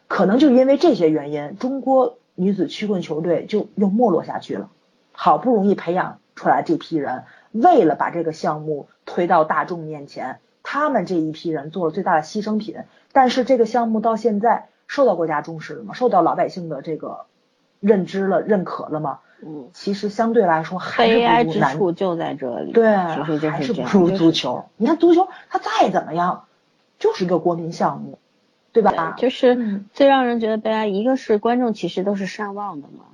[0.08, 4.68] 可能就因为这些原因，中国女子曲棍球队就又没落下去了。
[5.12, 12.76] 好不容易培养出来这批人，为了把这个项目推到大众面前，他们这一批人做了最大的牺牲品。
[13.12, 15.94] 但是这个项目到现在受到国家重视了吗？
[15.94, 17.26] 受到老百姓的这个
[17.80, 19.20] 认知了、认可了吗？
[19.44, 22.72] 嗯，其实相对来说还是悲哀之不如男，处就在这里。
[22.72, 23.90] 对，其实就还是这样。
[23.90, 24.64] 不如足球。
[24.76, 26.44] 你看足球，它再怎么样，
[27.02, 28.20] 就是一个国民项目，
[28.72, 29.16] 对吧？
[29.18, 33.06] 就是嗯最让人觉得悲哀，一个是观众其实都是善忘的嘛。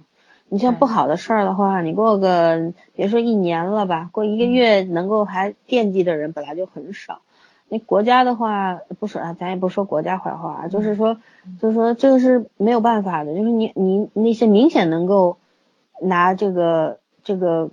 [0.51, 7.23] 你像不好的事儿的话，你过个别说一年了吧，过一个月能够还惦记的人本来就很少。
[7.71, 11.19] 那国家的话，不说啊，咱也不说国家坏话啊，就是说，
[11.61, 15.39] 就是说这个是没有办法的，就是你你那些明显能够
[16.03, 17.71] 拿这个这个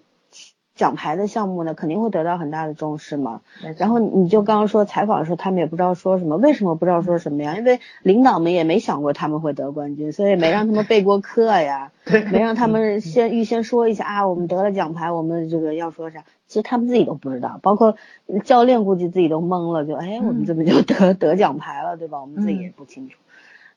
[0.75, 3.41] 奖牌的项目呢，肯定会得到很大的重视嘛。
[3.77, 7.55] 然后你就刚刚说采访的时候，他们也不知道说什么，为什么不知道说什么呀？
[7.57, 11.91] 因为领导们也没想过他们会得冠军，所以没让他们备过课呀，
[12.31, 17.95] 没让他们先预先说一下啊，我们得了奖牌，我们这个要说啥，其实他们自己都不知道，包括
[18.43, 22.19] 教练估计自己都懵了，就哎，我们怎么就得得奖牌了，对吧？
[22.19, 23.15] 我们自己也不清楚。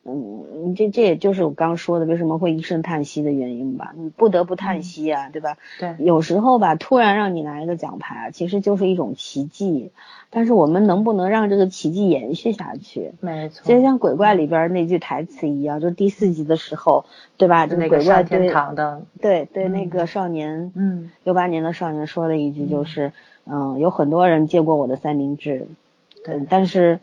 [0.08, 3.92] 嗯，这这也就是我刚刚说的，为什么会一声叹息的原因吧？
[3.96, 5.56] 你不得不叹息啊，对吧？
[5.78, 9.90] 对，有时候吧，突然让你拿一个奖牌啊，其实就是一种奇迹。
[10.30, 13.12] 但是我们能不能让这个奇迹延续下去？
[13.20, 13.64] 没错。
[13.66, 17.06] 就像鬼怪里边那句台词一样，就第四集的时候，
[17.38, 17.66] 对吧？
[17.66, 23.12] 这那个鬼怪天对堂的，对对那个少年，嗯，六八年的少年说了一句就是，
[23.46, 25.66] 嗯，有很多人借过我的三明治，
[26.26, 27.00] 对嗯，但是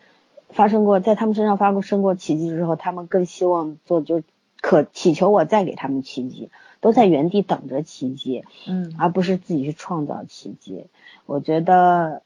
[0.56, 4.24] 发生过在他们身上发生过奇迹之后，他们更希望做就
[4.62, 6.50] 可祈求我再给他们奇迹，
[6.80, 10.88] 都在原地等着奇迹，嗯，而不是自己去创造奇迹。
[11.26, 12.22] 我觉得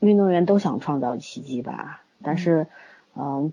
[0.00, 2.66] 运动员都想创造奇迹吧，但是，
[3.14, 3.52] 嗯、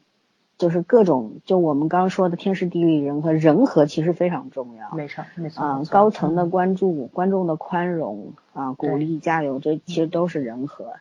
[0.57, 4.95] 就是各种就我们刚刚说的天时地利人和，人和其实非常重要。
[4.95, 5.63] 没错，没错。
[5.63, 10.93] 啊、没错高层的关注、观众的宽容啊、鼓励、加油，这其实都是人和，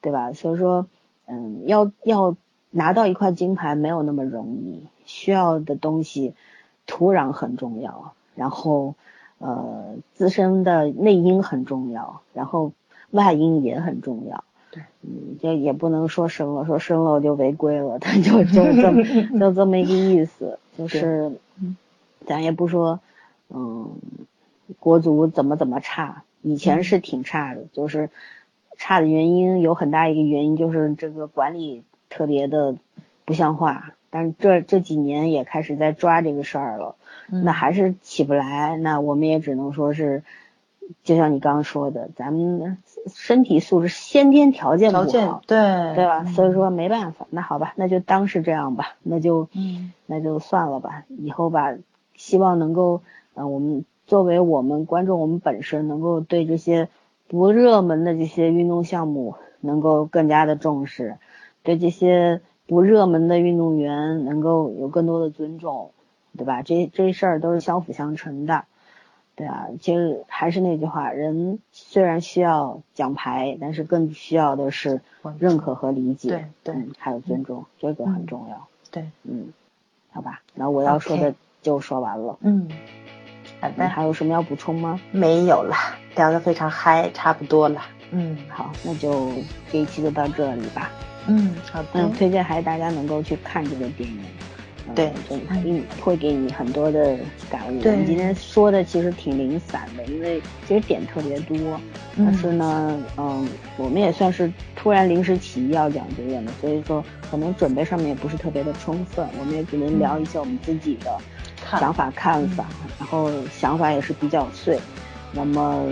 [0.00, 0.32] 对吧？
[0.32, 0.86] 所以说，
[1.26, 2.36] 嗯，要要
[2.76, 6.34] 拿到一块金牌没有那么容易，需要的东西，
[6.86, 8.94] 土壤很重要，然后
[9.38, 12.72] 呃自身的内因很重要，然后
[13.10, 14.44] 外因也很重要。
[14.70, 19.02] 对，嗯，这也不能说生了，说生了我就违规了，他 就就这么
[19.40, 21.32] 就这么一个意思，就是
[22.26, 23.00] 咱也不说，
[23.48, 23.92] 嗯，
[24.78, 28.10] 国足怎么怎么差，以前是挺差的，就是
[28.76, 32.76] 差的原因有很大一个原因就是这个管理特别的
[33.24, 36.96] 不像话，但是这这几年也开始在抓这个事儿了，
[37.30, 40.22] 嗯那还是起不来，那我们也只能说是，
[41.02, 42.78] 就像你刚刚说的，咱们
[43.14, 46.22] 身体素质先天条件不好，条件对对吧？
[46.26, 51.74] 嗯所以说没办法，那好吧，那就当是这样吧，那就嗯那就算了吧，以后吧，
[52.14, 53.02] 希望能够，
[53.34, 56.88] 呃，我们作为我们观众，我们本身能够对这些
[57.28, 61.16] 不热门的这些运动项目能够更加的重视，
[61.66, 65.90] 对这些不热门的运动员能够有更多的尊重，
[66.38, 66.62] 对吧？
[66.62, 68.64] 这这事儿都是相辅相成的。
[69.34, 75.00] 对啊，其实还是那句话，人虽然需要奖牌，但是更需要的是
[75.40, 78.68] 认可和理解，对对嗯，还有尊重，这个很重要。
[78.92, 79.52] 对，嗯，
[80.12, 82.38] 好吧，那我要说的就说完了。
[82.42, 82.70] 嗯，
[83.60, 85.00] 好你的，还有什么要补充吗？
[85.10, 85.74] 没有了，
[86.14, 87.82] 聊得非常嗨，差不多了。
[88.12, 89.32] 嗯好，那就
[89.70, 90.90] 这一期就到这里吧。
[91.28, 94.18] 嗯，好的嗯，，推荐还是大家能够去看这个电影。
[94.18, 97.18] 嗯对真的会会给你很多的
[97.50, 97.82] 感悟。
[97.82, 101.58] 对我们今天说的其实挺零散的，因为其实点特别多。
[102.16, 111.10] 但是呢，嗯，我们也算是突然临时起意要讲这个的，所以说可能准备上面也不是特别的充分，我们也只能聊一些我们自己的
[111.60, 112.64] 看想法看法，
[112.96, 114.78] 然后想法也是比较碎。
[115.32, 115.84] 那么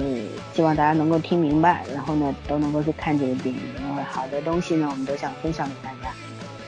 [0.54, 6.14] 希望大家能够听明白，然后呢都能够去看这个电影，因为好的东西呢我们都想分享给大家。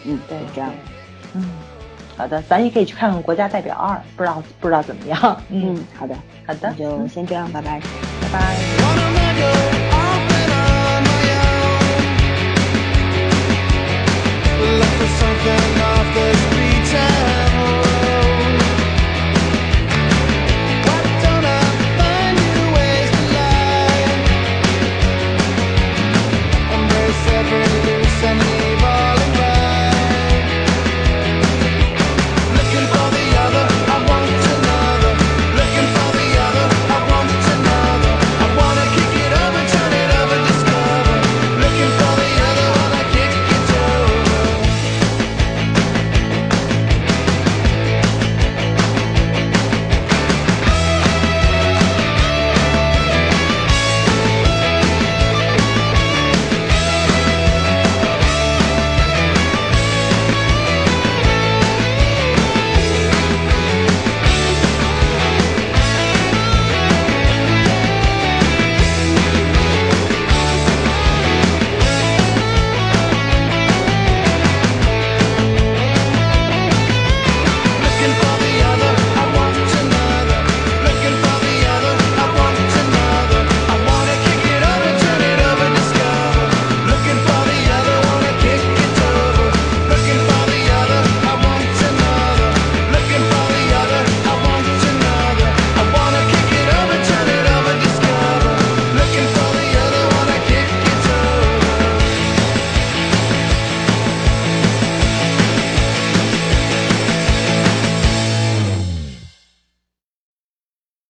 [0.04, 0.70] 嗯，对这样。
[1.34, 1.50] 嗯，
[2.16, 5.18] 好的，咱也可以去看看《国家代表二》，不知道不知道怎么样。
[5.50, 6.14] 嗯，好的，
[6.46, 7.80] 好的，就先这样，拜拜。
[8.20, 8.56] 拜拜。